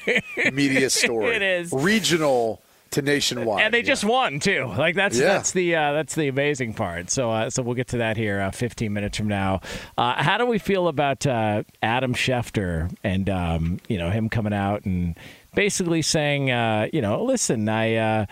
media 0.52 0.90
story. 0.90 1.36
It 1.36 1.42
is. 1.42 1.72
regional 1.72 2.60
to 2.90 3.00
nationwide. 3.00 3.62
and 3.64 3.72
they 3.72 3.80
just 3.80 4.04
won 4.04 4.38
too. 4.38 4.66
Like 4.76 4.94
that's 4.94 5.18
Yeah. 5.18 5.28
that's 5.28 5.52
the 5.52 5.74
uh, 5.76 5.92
that's 5.92 6.14
the 6.14 6.28
amazing 6.28 6.74
part. 6.74 7.08
So 7.10 7.30
uh, 7.30 7.48
so 7.48 7.62
we'll 7.62 7.74
get 7.74 7.88
to 7.88 7.98
that 7.98 8.16
here 8.18 8.38
uh, 8.40 8.50
15 8.50 8.92
minutes 8.92 9.16
from 9.16 9.28
now. 9.28 9.60
Uh, 9.96 10.22
how 10.22 10.36
do 10.36 10.44
we 10.44 10.58
feel 10.58 10.88
about 10.88 11.26
uh, 11.26 11.62
Adam 11.82 12.12
Schefter 12.14 12.94
and 13.02 13.30
um, 13.30 13.80
you 13.88 13.96
know 13.96 14.10
him 14.10 14.28
coming 14.28 14.52
out 14.52 14.84
and 14.84 15.16
basically 15.54 16.02
saying 16.02 16.50
uh, 16.50 16.88
you 16.92 17.00
know 17.00 17.24
listen 17.24 17.68
I. 17.68 18.26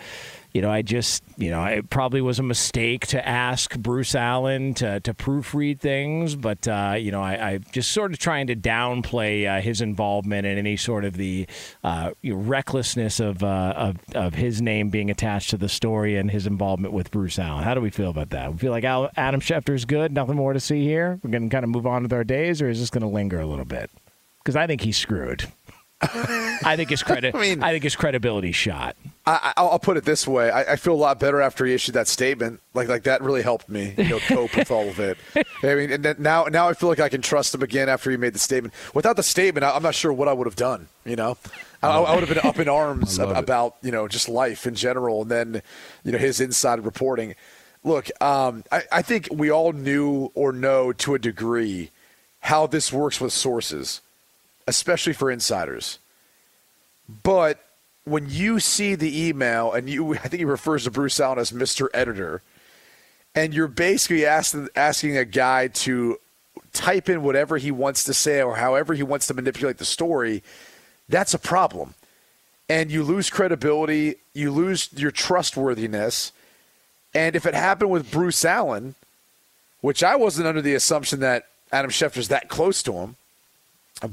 You 0.53 0.61
know, 0.61 0.69
I 0.69 0.81
just, 0.81 1.23
you 1.37 1.49
know, 1.49 1.63
it 1.63 1.89
probably 1.89 2.19
was 2.19 2.37
a 2.37 2.43
mistake 2.43 3.07
to 3.07 3.25
ask 3.25 3.77
Bruce 3.77 4.15
Allen 4.15 4.73
to, 4.75 4.99
to 4.99 5.13
proofread 5.13 5.79
things, 5.79 6.35
but, 6.35 6.67
uh, 6.67 6.95
you 6.97 7.09
know, 7.11 7.21
I, 7.21 7.51
I 7.51 7.57
just 7.71 7.91
sort 7.91 8.11
of 8.11 8.19
trying 8.19 8.47
to 8.47 8.55
downplay 8.55 9.47
uh, 9.47 9.61
his 9.61 9.79
involvement 9.79 10.45
in 10.45 10.57
any 10.57 10.75
sort 10.75 11.05
of 11.05 11.15
the 11.15 11.47
uh, 11.85 12.11
you 12.21 12.33
know, 12.35 12.41
recklessness 12.41 13.19
of, 13.21 13.43
uh, 13.43 13.73
of 13.77 13.97
of 14.13 14.33
his 14.33 14.61
name 14.61 14.89
being 14.89 15.09
attached 15.09 15.51
to 15.51 15.57
the 15.57 15.69
story 15.69 16.17
and 16.17 16.31
his 16.31 16.45
involvement 16.45 16.93
with 16.93 17.11
Bruce 17.11 17.39
Allen. 17.39 17.63
How 17.63 17.73
do 17.73 17.81
we 17.81 17.89
feel 17.89 18.09
about 18.09 18.31
that? 18.31 18.51
We 18.51 18.57
feel 18.57 18.71
like 18.71 18.83
Al- 18.83 19.11
Adam 19.15 19.41
is 19.69 19.85
good, 19.85 20.11
nothing 20.11 20.35
more 20.35 20.53
to 20.53 20.59
see 20.59 20.83
here. 20.83 21.19
We're 21.23 21.31
going 21.31 21.49
to 21.49 21.53
kind 21.53 21.63
of 21.63 21.69
move 21.69 21.87
on 21.87 22.03
with 22.03 22.13
our 22.13 22.23
days, 22.23 22.61
or 22.61 22.69
is 22.69 22.79
this 22.79 22.89
going 22.89 23.01
to 23.01 23.07
linger 23.07 23.39
a 23.39 23.45
little 23.45 23.65
bit? 23.65 23.89
Because 24.39 24.55
I 24.55 24.67
think 24.67 24.81
he's 24.81 24.97
screwed. 24.97 25.47
I 26.01 26.73
think 26.75 26.89
his 26.89 27.03
credit. 27.03 27.35
I, 27.35 27.39
mean- 27.39 27.61
think 27.61 27.83
his 27.83 27.95
credibility's 27.95 28.55
shot. 28.55 28.95
I, 29.25 29.53
I- 29.55 29.61
I'll 29.61 29.79
put 29.79 29.97
it 29.97 30.05
this 30.05 30.27
way: 30.27 30.49
I, 30.49 30.73
I 30.73 30.75
feel 30.77 30.93
a 30.93 30.95
lot 30.95 31.19
better 31.19 31.41
after 31.41 31.65
he 31.65 31.73
issued 31.73 31.93
that 31.95 32.07
statement. 32.07 32.59
Like, 32.73 32.87
like 32.87 33.03
that 33.03 33.21
really 33.21 33.41
helped 33.43 33.69
me, 33.69 33.93
you 33.97 34.09
know, 34.09 34.19
cope 34.19 34.55
with 34.55 34.71
all 34.71 34.87
of 34.89 34.99
it. 34.99 35.17
I 35.63 35.75
mean, 35.75 35.91
and 35.91 36.03
then 36.03 36.15
now, 36.19 36.45
now 36.45 36.67
I 36.69 36.73
feel 36.73 36.89
like 36.89 36.99
I 36.99 37.09
can 37.09 37.21
trust 37.21 37.53
him 37.53 37.61
again 37.61 37.87
after 37.89 38.09
he 38.09 38.17
made 38.17 38.33
the 38.33 38.39
statement. 38.39 38.73
Without 38.93 39.15
the 39.17 39.23
statement, 39.23 39.63
I, 39.63 39.75
I'm 39.75 39.83
not 39.83 39.93
sure 39.95 40.11
what 40.11 40.27
I 40.27 40.33
would 40.33 40.47
have 40.47 40.55
done. 40.55 40.87
You 41.05 41.15
know, 41.15 41.37
I, 41.83 41.89
I 41.89 42.15
would 42.15 42.27
have 42.27 42.35
been 42.35 42.47
up 42.49 42.57
in 42.59 42.67
arms 42.83 43.19
it. 43.19 43.29
about 43.29 43.75
you 43.83 43.91
know 43.91 44.07
just 44.07 44.27
life 44.27 44.65
in 44.65 44.73
general, 44.75 45.21
and 45.23 45.29
then 45.31 45.61
you 46.03 46.11
know 46.11 46.17
his 46.17 46.41
inside 46.41 46.83
reporting. 46.83 47.35
Look, 47.83 48.09
um, 48.21 48.63
I, 48.71 48.83
I 48.91 49.01
think 49.01 49.27
we 49.31 49.49
all 49.51 49.71
knew 49.73 50.31
or 50.35 50.51
know 50.51 50.93
to 50.93 51.15
a 51.15 51.19
degree 51.19 51.89
how 52.41 52.65
this 52.67 52.91
works 52.91 53.21
with 53.21 53.33
sources, 53.33 54.01
especially 54.67 55.13
for 55.13 55.29
insiders. 55.31 55.99
But 57.23 57.63
when 58.05 58.29
you 58.29 58.59
see 58.59 58.95
the 58.95 59.27
email, 59.27 59.71
and 59.71 59.89
you, 59.89 60.13
I 60.15 60.17
think 60.17 60.39
he 60.39 60.45
refers 60.45 60.85
to 60.85 60.91
Bruce 60.91 61.19
Allen 61.19 61.39
as 61.39 61.51
Mr. 61.51 61.87
Editor, 61.93 62.41
and 63.35 63.53
you're 63.53 63.67
basically 63.67 64.25
asking 64.25 64.69
asking 64.75 65.17
a 65.17 65.25
guy 65.25 65.67
to 65.67 66.19
type 66.73 67.09
in 67.09 67.23
whatever 67.23 67.57
he 67.57 67.71
wants 67.71 68.03
to 68.05 68.13
say 68.13 68.41
or 68.41 68.55
however 68.55 68.93
he 68.93 69.03
wants 69.03 69.27
to 69.27 69.33
manipulate 69.33 69.77
the 69.77 69.85
story, 69.85 70.43
that's 71.07 71.33
a 71.33 71.39
problem. 71.39 71.93
And 72.69 72.91
you 72.91 73.03
lose 73.03 73.29
credibility, 73.29 74.15
you 74.33 74.51
lose 74.51 74.89
your 74.93 75.11
trustworthiness. 75.11 76.31
And 77.13 77.35
if 77.35 77.45
it 77.45 77.53
happened 77.53 77.91
with 77.91 78.11
Bruce 78.11 78.45
Allen, 78.45 78.95
which 79.81 80.03
I 80.03 80.15
wasn't 80.15 80.47
under 80.47 80.61
the 80.61 80.75
assumption 80.75 81.19
that 81.19 81.47
Adam 81.71 81.91
Schefter's 81.91 82.29
that 82.29 82.47
close 82.47 82.81
to 82.83 82.93
him, 82.93 83.15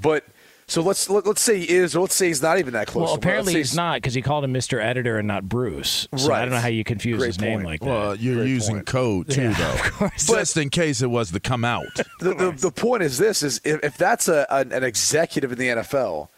but 0.00 0.24
so 0.68 0.82
let's 0.82 1.08
let, 1.10 1.26
let's 1.26 1.40
say 1.40 1.58
he 1.58 1.68
is, 1.70 1.96
or 1.96 2.00
let's 2.02 2.14
say 2.14 2.28
he's 2.28 2.40
not 2.42 2.58
even 2.58 2.74
that 2.74 2.86
close. 2.86 3.06
Well, 3.06 3.08
to 3.08 3.12
him. 3.14 3.18
apparently 3.18 3.54
Let's 3.54 3.70
he's 3.70 3.76
not 3.76 3.96
because 3.96 4.14
he 4.14 4.22
called 4.22 4.44
him 4.44 4.52
Mr. 4.54 4.80
Editor 4.80 5.18
and 5.18 5.26
not 5.26 5.48
Bruce. 5.48 6.06
So 6.16 6.32
I 6.32 6.42
don't 6.42 6.50
know 6.50 6.60
how 6.60 6.68
you 6.68 6.84
confuse 6.84 7.18
Great 7.18 7.26
his 7.28 7.40
name 7.40 7.62
like 7.62 7.80
that. 7.80 7.86
Well, 7.88 8.14
you're 8.14 8.36
Great 8.36 8.48
using 8.48 8.76
point. 8.76 8.86
code 8.86 9.30
too, 9.30 9.42
Yeah, 9.42 9.52
though. 9.58 9.72
of 9.72 9.92
course. 9.94 10.26
Just 10.26 10.56
in 10.56 10.68
case 10.70 11.00
it 11.02 11.10
was 11.10 11.32
to 11.32 11.40
come 11.40 11.64
out. 11.64 11.86
the, 12.20 12.34
the, 12.34 12.50
the 12.52 12.70
point 12.70 13.02
is 13.02 13.18
this: 13.18 13.42
is 13.42 13.60
if, 13.64 13.82
if 13.82 13.96
that's 13.96 14.28
a, 14.28 14.46
an, 14.50 14.70
an 14.72 14.84
executive 14.84 15.50
in 15.52 15.58
the 15.58 15.68
NFL 15.68 16.28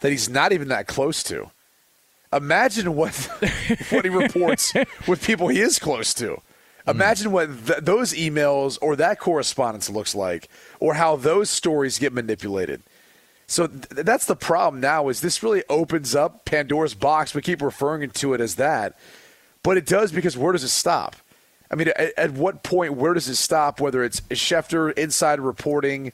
that 0.00 0.10
he's 0.10 0.28
not 0.28 0.52
even 0.52 0.68
that 0.68 0.86
close 0.86 1.22
to, 1.22 1.50
imagine 2.32 2.94
what 2.96 3.14
what 3.90 4.04
he 4.04 4.10
reports 4.10 4.74
with 5.06 5.24
people 5.24 5.48
he 5.48 5.60
is 5.60 5.78
close 5.78 6.12
to. 6.14 6.40
Hmm. 6.84 6.90
Imagine 6.90 7.32
what 7.32 7.46
th- 7.66 7.80
those 7.82 8.12
emails 8.14 8.78
or 8.82 8.96
that 8.96 9.18
correspondence 9.18 9.88
looks 9.88 10.14
like, 10.14 10.48
or 10.80 10.94
how 10.94 11.16
those 11.16 11.50
stories 11.50 11.98
get 11.98 12.12
manipulated. 12.12 12.82
So 13.46 13.66
th- 13.66 14.04
that's 14.04 14.26
the 14.26 14.36
problem 14.36 14.80
now. 14.80 15.08
Is 15.08 15.20
this 15.20 15.42
really 15.42 15.62
opens 15.68 16.14
up 16.14 16.44
Pandora's 16.44 16.94
box? 16.94 17.34
We 17.34 17.42
keep 17.42 17.62
referring 17.62 18.10
to 18.10 18.34
it 18.34 18.40
as 18.40 18.56
that, 18.56 18.98
but 19.62 19.76
it 19.76 19.86
does 19.86 20.12
because 20.12 20.36
where 20.36 20.52
does 20.52 20.64
it 20.64 20.68
stop? 20.68 21.16
I 21.70 21.74
mean, 21.74 21.88
at, 21.88 22.18
at 22.18 22.30
what 22.32 22.62
point, 22.62 22.94
where 22.94 23.14
does 23.14 23.28
it 23.28 23.36
stop? 23.36 23.80
Whether 23.80 24.04
it's 24.04 24.20
Schefter 24.22 24.92
inside 24.96 25.40
reporting, 25.40 26.12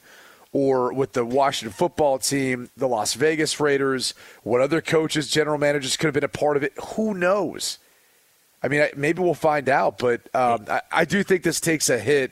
or 0.53 0.93
with 0.93 1.13
the 1.13 1.25
Washington 1.25 1.73
football 1.73 2.19
team, 2.19 2.69
the 2.77 2.87
Las 2.87 3.15
Vegas 3.15 3.59
Raiders, 3.59 4.13
what 4.43 4.61
other 4.61 4.81
coaches, 4.81 5.27
general 5.27 5.57
managers 5.57 5.97
could 5.97 6.07
have 6.07 6.13
been 6.13 6.23
a 6.23 6.27
part 6.27 6.55
of 6.55 6.63
it. 6.63 6.73
Who 6.95 7.15
knows? 7.15 7.79
I 8.61 8.67
mean, 8.67 8.87
maybe 8.95 9.21
we'll 9.21 9.33
find 9.33 9.67
out, 9.67 9.97
but 9.97 10.21
um, 10.33 10.65
I, 10.69 10.81
I 10.91 11.05
do 11.05 11.23
think 11.23 11.43
this 11.43 11.59
takes 11.59 11.89
a 11.89 11.97
hit 11.97 12.31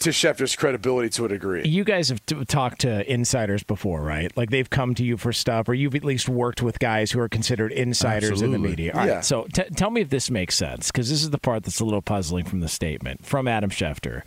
to 0.00 0.10
Schefter's 0.10 0.56
credibility 0.56 1.08
to 1.10 1.24
a 1.24 1.28
degree. 1.28 1.64
You 1.64 1.84
guys 1.84 2.08
have 2.08 2.24
t- 2.26 2.44
talked 2.44 2.80
to 2.80 3.10
insiders 3.10 3.62
before, 3.62 4.02
right? 4.02 4.34
Like 4.36 4.50
they've 4.50 4.68
come 4.68 4.94
to 4.96 5.04
you 5.04 5.16
for 5.16 5.32
stuff, 5.32 5.68
or 5.68 5.74
you've 5.74 5.94
at 5.94 6.04
least 6.04 6.28
worked 6.28 6.62
with 6.62 6.78
guys 6.78 7.12
who 7.12 7.20
are 7.20 7.28
considered 7.28 7.72
insiders 7.72 8.42
in 8.42 8.50
the 8.52 8.58
media. 8.58 8.92
All 8.92 9.00
right, 9.00 9.08
Yeah. 9.08 9.20
so 9.20 9.46
t- 9.52 9.62
tell 9.76 9.90
me 9.90 10.00
if 10.02 10.10
this 10.10 10.30
makes 10.30 10.54
sense, 10.56 10.90
because 10.90 11.08
this 11.10 11.22
is 11.22 11.30
the 11.30 11.38
part 11.38 11.62
that's 11.62 11.80
a 11.80 11.84
little 11.84 12.02
puzzling 12.02 12.44
from 12.44 12.60
the 12.60 12.68
statement 12.68 13.24
from 13.24 13.46
Adam 13.48 13.70
Schefter. 13.70 14.22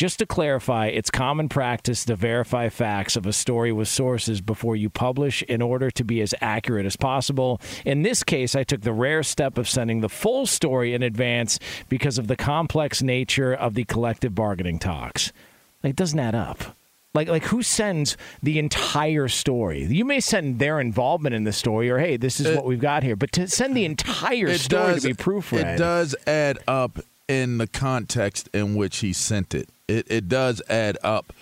Just 0.00 0.20
to 0.20 0.24
clarify, 0.24 0.86
it's 0.86 1.10
common 1.10 1.50
practice 1.50 2.06
to 2.06 2.16
verify 2.16 2.70
facts 2.70 3.16
of 3.16 3.26
a 3.26 3.34
story 3.34 3.70
with 3.70 3.86
sources 3.86 4.40
before 4.40 4.74
you 4.74 4.88
publish 4.88 5.42
in 5.42 5.60
order 5.60 5.90
to 5.90 6.02
be 6.02 6.22
as 6.22 6.34
accurate 6.40 6.86
as 6.86 6.96
possible. 6.96 7.60
In 7.84 8.00
this 8.00 8.24
case, 8.24 8.54
I 8.54 8.64
took 8.64 8.80
the 8.80 8.94
rare 8.94 9.22
step 9.22 9.58
of 9.58 9.68
sending 9.68 10.00
the 10.00 10.08
full 10.08 10.46
story 10.46 10.94
in 10.94 11.02
advance 11.02 11.58
because 11.90 12.16
of 12.16 12.28
the 12.28 12.36
complex 12.36 13.02
nature 13.02 13.52
of 13.52 13.74
the 13.74 13.84
collective 13.84 14.34
bargaining 14.34 14.78
talks. 14.78 15.34
Like, 15.82 15.90
it 15.90 15.96
doesn't 15.96 16.18
add 16.18 16.34
up. 16.34 16.74
Like, 17.12 17.28
like 17.28 17.44
who 17.44 17.62
sends 17.62 18.16
the 18.42 18.58
entire 18.58 19.28
story? 19.28 19.84
You 19.84 20.06
may 20.06 20.20
send 20.20 20.60
their 20.60 20.80
involvement 20.80 21.34
in 21.34 21.44
the 21.44 21.52
story, 21.52 21.90
or 21.90 21.98
hey, 21.98 22.16
this 22.16 22.40
is 22.40 22.56
what 22.56 22.64
we've 22.64 22.80
got 22.80 23.02
here. 23.02 23.16
But 23.16 23.32
to 23.32 23.48
send 23.48 23.76
the 23.76 23.84
entire 23.84 24.56
story 24.56 24.98
to 24.98 25.08
be 25.08 25.12
proofread, 25.12 25.74
It 25.74 25.76
does 25.76 26.16
add 26.26 26.58
up 26.66 27.00
in 27.28 27.58
the 27.58 27.66
context 27.66 28.48
in 28.54 28.76
which 28.76 29.00
he 29.00 29.12
sent 29.12 29.54
it. 29.54 29.68
It 29.90 30.06
it 30.08 30.28
does 30.28 30.62
add 30.68 30.96
up, 31.02 31.32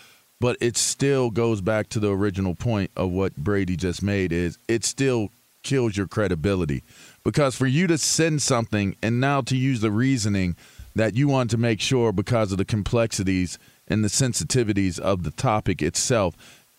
but 0.41 0.57
it 0.61 0.77
still 0.77 1.31
goes 1.31 1.61
back 1.61 1.89
to 1.91 2.01
the 2.01 2.11
original 2.11 2.55
point 2.55 2.91
of 2.97 3.11
what 3.11 3.37
Brady 3.37 3.77
just 3.77 4.03
made 4.03 4.33
is 4.33 4.59
it 4.69 4.85
still 4.85 5.31
kills 5.63 5.97
your 5.97 6.07
credibility. 6.07 6.83
Because 7.25 7.55
for 7.55 7.67
you 7.67 7.87
to 7.89 7.99
send 7.99 8.41
something 8.41 8.97
and 9.03 9.21
now 9.21 9.43
to 9.43 9.57
use 9.57 9.81
the 9.81 9.91
reasoning 9.91 10.57
that 10.95 11.15
you 11.15 11.29
want 11.29 11.51
to 11.51 11.59
make 11.59 11.81
sure 11.81 12.11
because 12.11 12.53
of 12.53 12.59
the 12.59 12.65
complexities 12.65 13.59
and 13.87 14.03
the 14.03 14.09
sensitivities 14.09 14.99
of 14.99 15.25
the 15.25 15.31
topic 15.31 15.83
itself, 15.83 16.35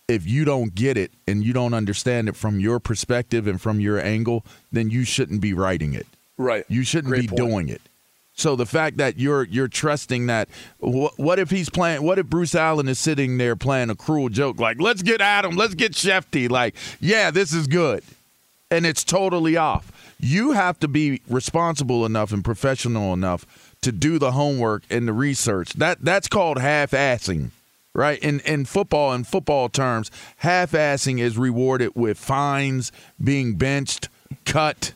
if 0.07 0.27
you 0.27 0.43
don't 0.45 0.73
get 0.73 0.97
it 0.97 1.11
and 1.27 1.43
you 1.43 1.53
don't 1.53 1.75
understand 1.75 2.27
it 2.29 2.35
from 2.35 2.59
your 2.59 2.79
perspective 2.79 3.45
and 3.47 3.61
from 3.61 3.79
your 3.79 3.99
angle, 3.99 4.43
then 4.71 4.89
you 4.89 5.03
shouldn't 5.03 5.39
be 5.39 5.53
writing 5.53 5.93
it. 5.93 6.07
Right. 6.37 6.65
You 6.67 6.83
shouldn't 6.83 7.11
Great 7.11 7.21
be 7.21 7.27
point. 7.27 7.37
doing 7.37 7.69
it. 7.69 7.81
So 8.39 8.55
the 8.55 8.65
fact 8.65 8.97
that 8.97 9.17
you're 9.19 9.43
you're 9.43 9.67
trusting 9.67 10.27
that 10.27 10.47
wh- 10.79 11.17
what 11.17 11.39
if 11.39 11.49
he's 11.49 11.69
playing 11.69 12.03
what 12.03 12.17
if 12.17 12.27
Bruce 12.27 12.55
Allen 12.55 12.87
is 12.87 12.99
sitting 12.99 13.37
there 13.37 13.55
playing 13.55 13.89
a 13.89 13.95
cruel 13.95 14.29
joke 14.29 14.59
like 14.59 14.79
let's 14.79 15.01
get 15.01 15.21
Adam, 15.21 15.55
let's 15.55 15.75
get 15.75 15.91
Shefty 15.91 16.49
like 16.49 16.75
yeah, 16.99 17.31
this 17.31 17.53
is 17.53 17.67
good. 17.67 18.03
And 18.71 18.85
it's 18.85 19.03
totally 19.03 19.57
off. 19.57 19.91
You 20.19 20.51
have 20.51 20.79
to 20.79 20.87
be 20.87 21.21
responsible 21.27 22.05
enough 22.05 22.31
and 22.31 22.43
professional 22.43 23.13
enough 23.13 23.45
to 23.81 23.91
do 23.91 24.19
the 24.19 24.31
homework 24.31 24.83
and 24.89 25.07
the 25.07 25.13
research. 25.13 25.73
That 25.73 26.03
that's 26.03 26.27
called 26.27 26.59
half-assing. 26.59 27.51
Right? 27.93 28.19
In 28.19 28.39
in 28.41 28.65
football 28.65 29.13
in 29.13 29.23
football 29.23 29.67
terms, 29.67 30.11
half-assing 30.37 31.19
is 31.19 31.37
rewarded 31.37 31.91
with 31.95 32.17
fines, 32.17 32.91
being 33.21 33.55
benched, 33.55 34.07
cut, 34.45 34.93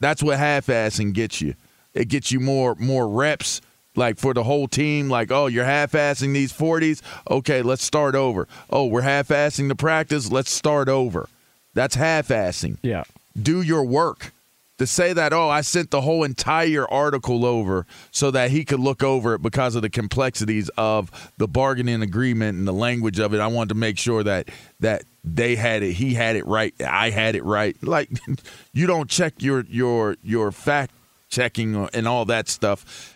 that's 0.00 0.22
what 0.22 0.38
half-assing 0.38 1.12
gets 1.12 1.40
you. 1.40 1.54
It 1.94 2.08
gets 2.08 2.30
you 2.32 2.40
more 2.40 2.74
more 2.76 3.08
reps, 3.08 3.60
like 3.96 4.18
for 4.18 4.34
the 4.34 4.44
whole 4.44 4.68
team. 4.68 5.08
Like, 5.08 5.30
oh, 5.30 5.46
you're 5.46 5.64
half-assing 5.64 6.32
these 6.32 6.52
forties. 6.52 7.02
Okay, 7.30 7.62
let's 7.62 7.82
start 7.82 8.14
over. 8.14 8.46
Oh, 8.70 8.86
we're 8.86 9.02
half-assing 9.02 9.68
the 9.68 9.74
practice. 9.76 10.30
Let's 10.30 10.50
start 10.50 10.88
over. 10.88 11.28
That's 11.74 11.94
half-assing. 11.94 12.78
yeah. 12.82 13.04
Do 13.40 13.62
your 13.62 13.84
work. 13.84 14.32
To 14.78 14.86
say 14.86 15.12
that, 15.12 15.32
oh, 15.32 15.48
I 15.48 15.62
sent 15.62 15.90
the 15.90 16.00
whole 16.02 16.22
entire 16.22 16.86
article 16.88 17.44
over 17.44 17.84
so 18.12 18.30
that 18.30 18.52
he 18.52 18.64
could 18.64 18.78
look 18.78 19.02
over 19.02 19.34
it 19.34 19.42
because 19.42 19.74
of 19.74 19.82
the 19.82 19.90
complexities 19.90 20.68
of 20.76 21.32
the 21.36 21.48
bargaining 21.48 22.00
agreement 22.00 22.58
and 22.58 22.66
the 22.68 22.72
language 22.72 23.18
of 23.18 23.34
it. 23.34 23.40
I 23.40 23.48
wanted 23.48 23.70
to 23.70 23.74
make 23.74 23.98
sure 23.98 24.22
that 24.22 24.48
that 24.78 25.02
they 25.24 25.56
had 25.56 25.82
it, 25.82 25.94
he 25.94 26.14
had 26.14 26.36
it 26.36 26.46
right, 26.46 26.72
I 26.80 27.10
had 27.10 27.34
it 27.34 27.42
right. 27.42 27.76
Like 27.82 28.08
you 28.72 28.86
don't 28.86 29.10
check 29.10 29.34
your 29.42 29.64
your 29.68 30.16
your 30.22 30.52
fact 30.52 30.92
checking 31.28 31.88
and 31.92 32.08
all 32.08 32.24
that 32.26 32.48
stuff. 32.48 33.14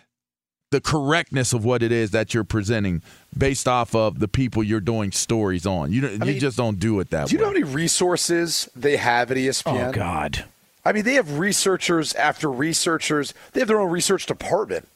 The 0.71 0.81
correctness 0.81 1.53
of 1.53 1.63
what 1.63 1.83
it 1.83 1.91
is 1.91 2.11
that 2.11 2.33
you're 2.33 2.43
presenting 2.43 3.03
based 3.37 3.67
off 3.67 3.93
of 3.93 4.19
the 4.19 4.27
people 4.27 4.63
you're 4.63 4.79
doing 4.79 5.11
stories 5.11 5.67
on. 5.67 5.91
You 5.91 6.01
don't, 6.01 6.13
you 6.13 6.19
mean, 6.19 6.39
just 6.39 6.57
don't 6.57 6.79
do 6.79 6.99
it 6.99 7.11
that 7.11 7.27
Do 7.27 7.33
you 7.33 7.37
way. 7.37 7.41
know 7.43 7.47
how 7.49 7.53
many 7.53 7.63
resources 7.63 8.69
they 8.75 8.97
have 8.97 9.29
at 9.29 9.37
ESPN? 9.37 9.89
Oh 9.89 9.91
God. 9.91 10.45
I 10.85 10.91
mean, 10.91 11.03
they 11.03 11.13
have 11.13 11.37
researchers 11.37 12.13
after 12.15 12.51
researchers. 12.51 13.33
They 13.53 13.61
have 13.61 13.67
their 13.67 13.79
own 13.79 13.91
research 13.91 14.25
department. 14.25 14.87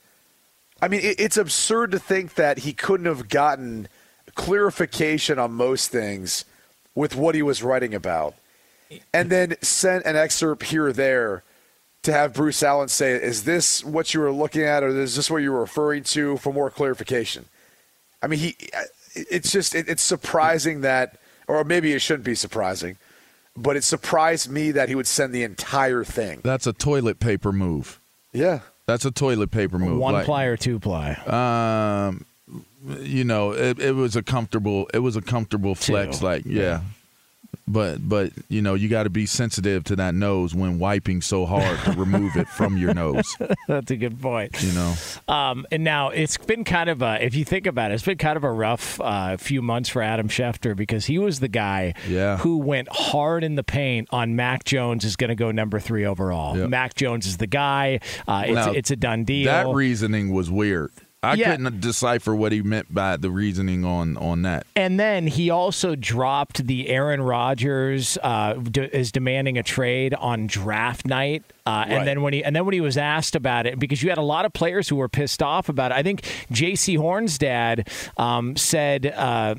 I 0.82 0.88
mean, 0.88 1.02
it, 1.02 1.20
it's 1.20 1.38
absurd 1.38 1.92
to 1.92 2.00
think 2.00 2.36
that 2.36 2.60
he 2.60 2.74
couldn't 2.74 3.06
have 3.06 3.30
gotten 3.30 3.88
clarification 4.36 5.40
on 5.40 5.52
most 5.54 5.90
things 5.90 6.46
with 6.94 7.16
what 7.16 7.36
he 7.36 7.42
was 7.42 7.62
writing 7.64 7.94
about, 7.94 8.34
and 9.14 9.30
then 9.30 9.56
sent 9.62 10.06
an 10.06 10.16
excerpt 10.16 10.64
here 10.64 10.88
or 10.88 10.94
there 10.94 11.44
to 12.08 12.14
have 12.14 12.34
Bruce 12.34 12.64
Allen 12.64 12.88
say, 12.88 13.12
"Is 13.12 13.44
this 13.44 13.84
what 13.84 14.14
you 14.14 14.22
were 14.22 14.32
looking 14.32 14.64
at, 14.64 14.82
or 14.82 14.88
is 14.88 15.18
this 15.18 15.30
what 15.30 15.38
you 15.38 15.52
were 15.52 15.60
referring 15.60 16.04
to?" 16.04 16.38
for 16.38 16.54
more 16.54 16.70
clarification. 16.70 17.46
I 18.22 18.28
mean, 18.28 18.40
he. 18.40 18.56
It's 19.14 19.52
just 19.52 19.76
it, 19.76 19.90
it's 19.90 20.02
surprising 20.02 20.82
that, 20.82 21.18
or 21.48 21.64
maybe 21.64 21.92
it 21.94 22.00
shouldn't 22.00 22.24
be 22.24 22.36
surprising, 22.36 22.98
but 23.56 23.76
it 23.76 23.84
surprised 23.84 24.50
me 24.50 24.72
that 24.72 24.90
he 24.90 24.96
would 24.96 25.08
send 25.08 25.34
the 25.34 25.44
entire 25.44 26.04
thing. 26.04 26.40
That's 26.44 26.66
a 26.66 26.74
toilet 26.74 27.20
paper 27.20 27.52
move. 27.52 28.00
Yeah. 28.32 28.60
That's 28.86 29.04
a 29.04 29.12
toilet 29.12 29.52
paper 29.52 29.78
move. 29.78 30.00
One 30.00 30.14
Like, 30.14 30.26
ply 30.26 30.46
or 30.46 30.56
two 30.56 30.80
ply. 30.80 31.14
Um, 31.28 32.26
you 33.00 33.26
know, 33.26 33.52
it, 33.52 33.80
it 33.80 33.96
was 33.96 34.16
a 34.16 34.24
comfortable. 34.24 34.90
It 34.94 35.00
was 35.00 35.18
a 35.18 35.22
comfortable 35.22 35.76
flex. 35.76 36.20
Two. 36.20 36.26
Like, 36.26 36.46
yeah. 36.46 36.82
But 37.70 38.08
but 38.08 38.32
you 38.48 38.62
know 38.62 38.76
you 38.76 38.88
got 38.88 39.04
to 39.04 39.10
be 39.10 39.26
sensitive 39.26 39.84
to 39.86 39.96
that 39.98 40.16
nose 40.16 40.56
when 40.56 40.80
wiping 40.80 41.22
so 41.22 41.46
hard 41.46 41.78
to 41.84 41.92
remove 41.92 42.36
it 42.38 42.48
from 42.48 42.78
your 42.78 42.94
nose. 42.94 43.36
That's 43.68 43.92
a 43.92 43.98
good 43.98 44.22
point. 44.22 44.62
You 44.64 44.72
know, 44.72 44.94
Um, 45.28 45.66
and 45.72 45.84
now 45.84 46.10
it's 46.10 46.38
been 46.38 46.64
kind 46.64 46.90
of 46.90 47.02
a, 47.02 47.24
if 47.24 47.36
you 47.36 47.44
think 47.44 47.68
about 47.68 47.92
it, 47.92 47.96
it's 47.96 48.06
been 48.06 48.18
kind 48.18 48.38
of 48.38 48.46
a 48.46 48.52
rough 48.52 49.02
uh, 49.02 49.36
few 49.36 49.62
months 49.62 49.90
for 49.90 50.02
Adam 50.02 50.30
Schefter 50.30 50.76
because 50.78 51.06
he 51.08 51.20
was 51.20 51.42
the 51.42 51.50
guy 51.50 51.94
Yeah. 52.08 52.38
who 52.38 52.58
went 52.58 52.88
hard 52.90 53.44
in 53.44 53.56
the 53.56 53.64
paint 53.64 54.08
on 54.12 54.36
Mac 54.38 54.64
Jones 54.64 55.04
is 55.04 55.18
going 55.18 55.30
to 55.30 55.36
go 55.36 55.52
number 55.52 55.80
three 55.82 56.06
overall. 56.06 56.58
Yep. 56.58 56.70
Mac 56.70 56.94
Jones 56.96 57.26
is 57.28 57.36
the 57.38 57.48
guy. 57.48 58.00
Uh, 58.28 58.44
it's, 58.46 58.56
Now, 58.56 58.72
it's 58.72 58.92
a 58.92 58.96
done 58.96 59.26
deal. 59.26 59.52
that 59.52 59.68
reasoning 59.68 60.32
was 60.32 60.50
weird. 60.50 60.92
I 61.24 61.34
Yeah. 61.34 61.52
couldn't 61.56 61.82
decipher 61.82 62.36
what 62.36 62.52
he 62.52 62.62
meant 62.62 62.94
by 62.94 63.18
the 63.18 63.32
reasoning 63.32 63.84
on 63.84 64.18
on 64.18 64.44
that. 64.44 64.68
And 64.76 65.00
then 65.00 65.26
he 65.26 65.50
also 65.50 65.96
dropped 65.96 66.68
the 66.68 66.90
Aaron 66.90 67.22
Rodgers 67.22 68.20
uh, 68.22 68.54
d- 68.54 68.82
is 68.94 69.12
demanding 69.12 69.58
a 69.58 69.64
trade 69.64 70.14
on 70.14 70.46
draft 70.46 71.08
night. 71.08 71.44
Uh, 71.66 71.86
and 71.88 72.08
then 72.08 72.22
when 72.22 72.34
he 72.34 72.44
and 72.44 72.56
then 72.56 72.66
when 72.66 72.74
he 72.74 72.82
was 72.82 72.98
asked 72.98 73.36
about 73.36 73.66
it, 73.66 73.80
because 73.80 74.04
you 74.04 74.10
had 74.10 74.20
a 74.20 74.22
lot 74.24 74.46
of 74.46 74.54
players 74.54 74.88
who 74.90 74.96
were 74.96 75.10
pissed 75.10 75.42
off 75.42 75.70
about 75.70 75.92
it. 75.92 75.96
I 75.96 76.04
think 76.04 76.22
Jaycee 76.52 76.98
Horn's 76.98 77.38
dad 77.40 77.90
um, 78.18 78.56
said 78.56 79.08
uh, 79.08 79.56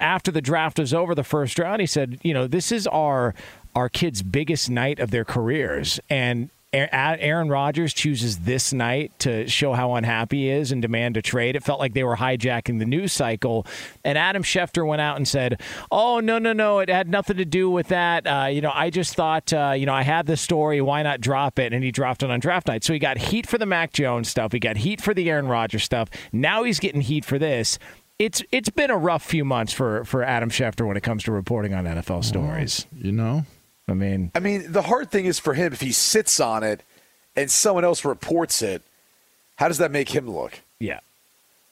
after 0.00 0.30
the 0.30 0.40
draft 0.40 0.78
was 0.78 0.94
over, 0.94 1.12
the 1.14 1.24
first 1.24 1.58
round, 1.58 1.80
he 1.80 1.86
said, 1.86 2.18
you 2.22 2.32
know, 2.32 2.46
this 2.46 2.70
is 2.70 2.86
our 2.86 3.34
our 3.74 3.88
kids' 3.88 4.22
biggest 4.22 4.70
night 4.70 5.00
of 5.00 5.10
their 5.10 5.24
careers, 5.24 5.98
and. 6.08 6.50
Aaron 6.72 7.48
Rodgers 7.48 7.94
chooses 7.94 8.40
this 8.40 8.74
night 8.74 9.18
to 9.20 9.48
show 9.48 9.72
how 9.72 9.94
unhappy 9.94 10.42
he 10.42 10.50
is 10.50 10.70
and 10.70 10.82
demand 10.82 11.16
a 11.16 11.22
trade. 11.22 11.56
It 11.56 11.64
felt 11.64 11.80
like 11.80 11.94
they 11.94 12.04
were 12.04 12.16
hijacking 12.16 12.78
the 12.78 12.84
news 12.84 13.12
cycle. 13.12 13.66
And 14.04 14.18
Adam 14.18 14.42
Schefter 14.42 14.86
went 14.86 15.00
out 15.00 15.16
and 15.16 15.26
said, 15.26 15.62
"Oh 15.90 16.20
no, 16.20 16.38
no, 16.38 16.52
no! 16.52 16.80
It 16.80 16.90
had 16.90 17.08
nothing 17.08 17.38
to 17.38 17.46
do 17.46 17.70
with 17.70 17.88
that. 17.88 18.26
Uh, 18.26 18.46
you 18.46 18.60
know, 18.60 18.72
I 18.74 18.90
just 18.90 19.14
thought, 19.14 19.50
uh, 19.52 19.72
you 19.76 19.86
know, 19.86 19.94
I 19.94 20.02
had 20.02 20.26
this 20.26 20.42
story. 20.42 20.80
Why 20.82 21.02
not 21.02 21.22
drop 21.22 21.58
it?" 21.58 21.72
And 21.72 21.82
he 21.82 21.90
dropped 21.90 22.22
it 22.22 22.30
on 22.30 22.38
draft 22.38 22.68
night. 22.68 22.84
So 22.84 22.92
he 22.92 22.98
got 22.98 23.16
heat 23.16 23.46
for 23.46 23.56
the 23.56 23.66
Mac 23.66 23.92
Jones 23.94 24.28
stuff. 24.28 24.52
He 24.52 24.58
got 24.58 24.76
heat 24.76 25.00
for 25.00 25.14
the 25.14 25.30
Aaron 25.30 25.48
Rodgers 25.48 25.84
stuff. 25.84 26.10
Now 26.32 26.64
he's 26.64 26.78
getting 26.78 27.00
heat 27.00 27.24
for 27.24 27.38
this. 27.38 27.78
It's 28.18 28.42
it's 28.52 28.68
been 28.68 28.90
a 28.90 28.98
rough 28.98 29.24
few 29.24 29.44
months 29.44 29.72
for 29.72 30.04
for 30.04 30.22
Adam 30.22 30.50
Schefter 30.50 30.86
when 30.86 30.98
it 30.98 31.02
comes 31.02 31.22
to 31.24 31.32
reporting 31.32 31.72
on 31.72 31.84
NFL 31.86 32.24
stories. 32.24 32.86
You 32.92 33.12
know, 33.12 33.46
I 33.88 33.94
mean, 33.94 34.30
I 34.34 34.40
mean, 34.40 34.70
the 34.70 34.82
hard 34.82 35.10
thing 35.10 35.24
is 35.24 35.38
for 35.38 35.54
him 35.54 35.72
if 35.72 35.80
he 35.80 35.92
sits 35.92 36.40
on 36.40 36.62
it 36.62 36.82
and 37.34 37.50
someone 37.50 37.84
else 37.84 38.04
reports 38.04 38.62
it, 38.62 38.82
how 39.56 39.68
does 39.68 39.78
that 39.78 39.90
make 39.90 40.10
him 40.10 40.30
look? 40.30 40.60
yeah. 40.78 41.00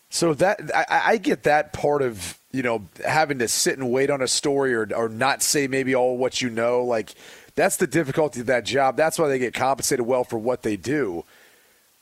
So 0.09 0.35
that 0.35 0.61
I, 0.75 0.87
I 0.89 1.17
get 1.17 1.43
that 1.43 1.73
part 1.73 2.01
of 2.01 2.39
you 2.53 2.63
know 2.63 2.87
having 3.05 3.41
to 3.41 3.49
sit 3.49 3.77
and 3.77 3.91
wait 3.91 4.09
on 4.09 4.23
a 4.23 4.29
story 4.29 4.73
or 4.75 4.89
or 4.95 5.09
not 5.09 5.43
say 5.43 5.67
maybe 5.67 5.95
all 5.95 6.17
what 6.17 6.41
you 6.41 6.49
know. 6.49 6.85
Like 6.85 7.15
that's 7.57 7.77
the 7.77 7.89
difficulty 7.89 8.41
of 8.41 8.47
that 8.47 8.65
job. 8.65 8.97
That's 8.97 9.19
why 9.19 9.29
they 9.29 9.39
get 9.39 9.53
compensated 9.53 10.07
well 10.07 10.25
for 10.25 10.39
what 10.39 10.63
they 10.63 10.77
do. 10.77 11.25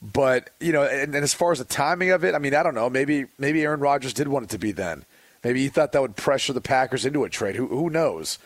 But 0.01 0.51
you 0.59 0.71
know, 0.71 0.83
and, 0.83 1.15
and 1.15 1.23
as 1.23 1.33
far 1.33 1.51
as 1.51 1.57
the 1.57 1.65
timing 1.65 2.11
of 2.11 2.23
it, 2.23 2.35
I 2.35 2.37
mean, 2.37 2.53
I 2.53 2.61
don't 2.61 2.75
know. 2.75 2.89
Maybe 2.89 3.25
maybe 3.39 3.63
Aaron 3.63 3.79
Rodgers 3.79 4.13
did 4.13 4.27
want 4.27 4.45
it 4.45 4.49
to 4.51 4.59
be 4.59 4.71
then. 4.71 5.03
Maybe 5.43 5.61
he 5.61 5.69
thought 5.69 5.91
that 5.91 6.01
would 6.01 6.15
pressure 6.15 6.53
the 6.53 6.61
Packers 6.61 7.05
into 7.05 7.23
a 7.23 7.29
trade. 7.29 7.55
Who, 7.55 7.67
who 7.67 7.89
knows? 7.89 8.37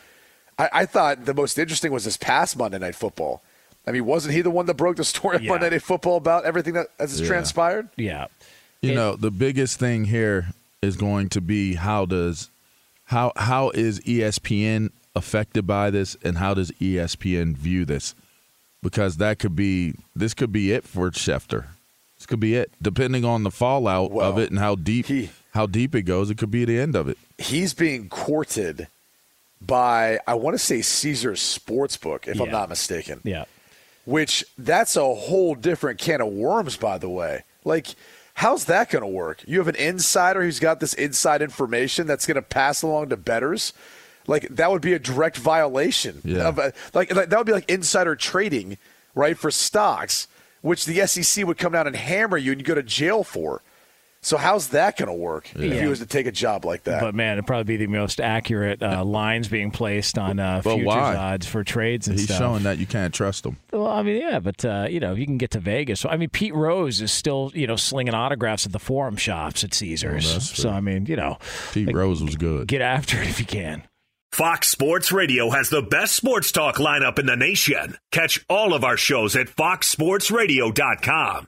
I, 0.60 0.70
I 0.74 0.86
thought 0.86 1.26
the 1.26 1.34
most 1.34 1.58
interesting 1.58 1.92
was 1.92 2.06
this 2.06 2.18
past 2.18 2.58
Monday 2.58 2.78
Night 2.78 2.96
Football. 2.96 3.42
I 3.88 3.92
mean, 3.92 4.06
wasn't 4.06 4.36
he 4.36 4.42
the 4.42 4.52
one 4.52 4.66
that 4.68 4.76
broke 4.76 4.98
the 4.98 5.04
story 5.04 5.38
of 5.38 5.42
Yeah. 5.42 5.52
Monday 5.52 5.70
Night 5.72 5.82
Football 5.82 6.18
about 6.18 6.46
everything 6.46 6.74
that 6.76 6.88
has 7.00 7.20
Yeah. 7.20 7.28
transpired? 7.28 7.90
Yeah. 7.96 8.28
You 8.82 8.92
It- 8.92 8.96
know, 8.96 9.16
the 9.16 9.32
biggest 9.32 9.80
thing 9.80 10.06
here 10.06 10.48
is 10.82 10.96
going 10.96 11.30
to 11.30 11.42
be 11.42 11.74
how 11.76 12.06
does 12.06 12.50
how 13.06 13.32
how 13.36 13.72
is 13.72 14.00
ESPN 14.02 14.92
affected 15.16 15.66
by 15.66 15.90
this 15.90 16.16
and 16.24 16.38
how 16.38 16.54
does 16.54 16.72
ESPN 16.80 17.56
view 17.56 17.84
this? 17.86 18.14
Because 18.84 19.18
that 19.18 19.40
could 19.40 19.56
be 19.56 19.96
this 20.16 20.34
could 20.34 20.52
be 20.52 20.72
it 20.72 20.84
for 20.84 21.10
Schefter. 21.12 21.66
This 22.18 22.26
could 22.28 22.40
be 22.40 22.56
it. 22.56 22.72
Depending 22.82 23.26
on 23.26 23.44
the 23.44 23.52
fallout 23.52 24.12
of 24.12 24.38
it 24.38 24.50
and 24.52 24.60
how 24.60 24.76
deep 24.76 25.08
he- 25.08 25.30
how 25.54 25.66
deep 25.66 25.96
it 25.96 26.04
goes, 26.04 26.30
it 26.30 26.38
could 26.38 26.52
be 26.52 26.64
the 26.66 26.78
end 26.80 26.96
of 26.96 27.10
it. 27.10 27.18
He's 27.38 27.74
being 27.74 28.08
courted 28.08 28.88
by, 29.62 30.20
I 30.26 30.36
want 30.36 30.54
to 30.54 30.60
say 30.60 30.82
Caesar's 30.82 31.42
Sportsbook, 31.42 32.28
if 32.28 32.40
I'm 32.40 32.52
not 32.52 32.70
mistaken. 32.70 33.22
Yeah. 33.24 33.46
which 34.10 34.44
that's 34.58 34.96
a 34.96 35.14
whole 35.14 35.54
different 35.54 36.00
can 36.00 36.20
of 36.20 36.30
worms, 36.30 36.78
by 36.78 36.98
the 36.98 37.08
way. 37.08 37.44
Like, 37.64 37.88
how's 38.34 38.66
that 38.66 38.90
going 38.90 39.04
to 39.04 39.08
work? 39.08 39.44
You 39.46 39.60
have 39.60 39.68
an 39.68 39.76
insider 39.76 40.42
who's 40.42 40.60
got 40.60 40.80
this 40.80 40.96
inside 40.96 41.44
information 41.44 42.08
that's 42.08 42.26
going 42.26 42.36
to 42.36 42.42
pass 42.42 42.82
along 42.82 43.10
to 43.10 43.18
betters. 43.18 43.72
Like, 44.26 44.48
that 44.50 44.72
would 44.72 44.82
be 44.82 44.94
a 44.94 45.00
direct 45.00 45.38
violation. 45.38 46.22
Yeah. 46.24 46.48
Of 46.48 46.58
a, 46.58 46.74
like, 46.96 47.14
like, 47.14 47.30
that 47.30 47.38
would 47.38 47.46
be 47.46 47.54
like 47.54 47.70
insider 47.70 48.16
trading, 48.16 48.80
right, 49.14 49.38
for 49.38 49.52
stocks, 49.52 50.28
which 50.62 50.86
the 50.86 51.06
SEC 51.06 51.46
would 51.46 51.60
come 51.60 51.74
down 51.74 51.86
and 51.86 51.96
hammer 51.96 52.38
you 52.38 52.52
and 52.52 52.62
you 52.62 52.66
go 52.66 52.76
to 52.76 52.84
jail 52.84 53.24
for. 53.24 53.62
So, 54.22 54.36
how's 54.36 54.70
that 54.70 54.98
going 54.98 55.08
to 55.08 55.14
work 55.14 55.50
if 55.56 55.62
Yeah. 55.62 55.82
he 55.82 55.88
was 55.88 56.00
to 56.00 56.06
take 56.06 56.28
a 56.28 56.32
job 56.32 56.66
like 56.66 56.84
that? 56.84 57.00
But 57.00 57.16
man, 57.16 57.34
it'd 57.34 57.48
probably 57.48 57.64
be 57.64 57.78
the 57.78 57.88
most 57.88 58.20
accurate 58.20 58.84
uh, 58.84 59.06
lines 59.20 59.48
being 59.48 59.72
placed 59.72 60.18
on 60.18 60.40
uh, 60.40 60.62
futures 60.62 60.86
why? 60.86 61.16
odds 61.16 61.48
for 61.48 61.64
trades 61.64 62.10
and 62.10 62.18
He's 62.20 62.28
stuff. 62.28 62.38
showing 62.38 62.64
that 62.64 62.80
you 62.80 62.86
can't 62.86 63.14
trust 63.14 63.46
him. 63.46 63.56
Well, 63.72 63.88
I 63.88 64.04
mean, 64.04 64.18
yeah, 64.22 64.40
but 64.40 64.66
uh, 64.66 64.88
you 64.90 65.00
know, 65.00 65.14
you 65.14 65.26
can 65.26 65.38
get 65.38 65.52
to 65.52 65.60
Vegas. 65.60 66.02
So 66.02 66.10
I 66.10 66.18
mean, 66.18 66.28
Pete 66.30 66.54
Rose 66.54 67.00
is 67.00 67.14
still 67.14 67.52
you 67.54 67.66
know 67.66 67.78
slinging 67.78 68.14
autographs 68.14 68.66
at 68.66 68.74
the 68.74 68.80
Forum 68.80 69.16
shops 69.16 69.64
at 69.64 69.74
Caesars. 69.74 70.36
Oh, 70.36 70.40
so 70.40 70.70
I 70.70 70.82
mean, 70.82 71.06
you 71.06 71.16
know, 71.16 71.38
Pete 71.72 71.88
like, 71.88 71.96
Rose 71.96 72.22
was 72.22 72.36
good. 72.36 72.68
get 72.68 72.82
after 72.82 73.22
it 73.22 73.30
if 73.30 73.40
you 73.40 73.46
can. 73.46 73.84
Fox 74.34 74.70
Sports 74.70 75.12
Radio 75.12 75.50
has 75.50 75.70
the 75.70 75.82
best 75.82 76.16
sports 76.16 76.52
talk 76.52 76.76
lineup 76.76 77.18
in 77.20 77.26
the 77.26 77.36
nation. 77.36 77.98
Catch 78.12 78.46
all 78.50 78.74
of 78.76 78.84
our 78.84 78.96
shows 78.98 79.36
at 79.36 79.48
foxsportsradio.com. 79.48 81.48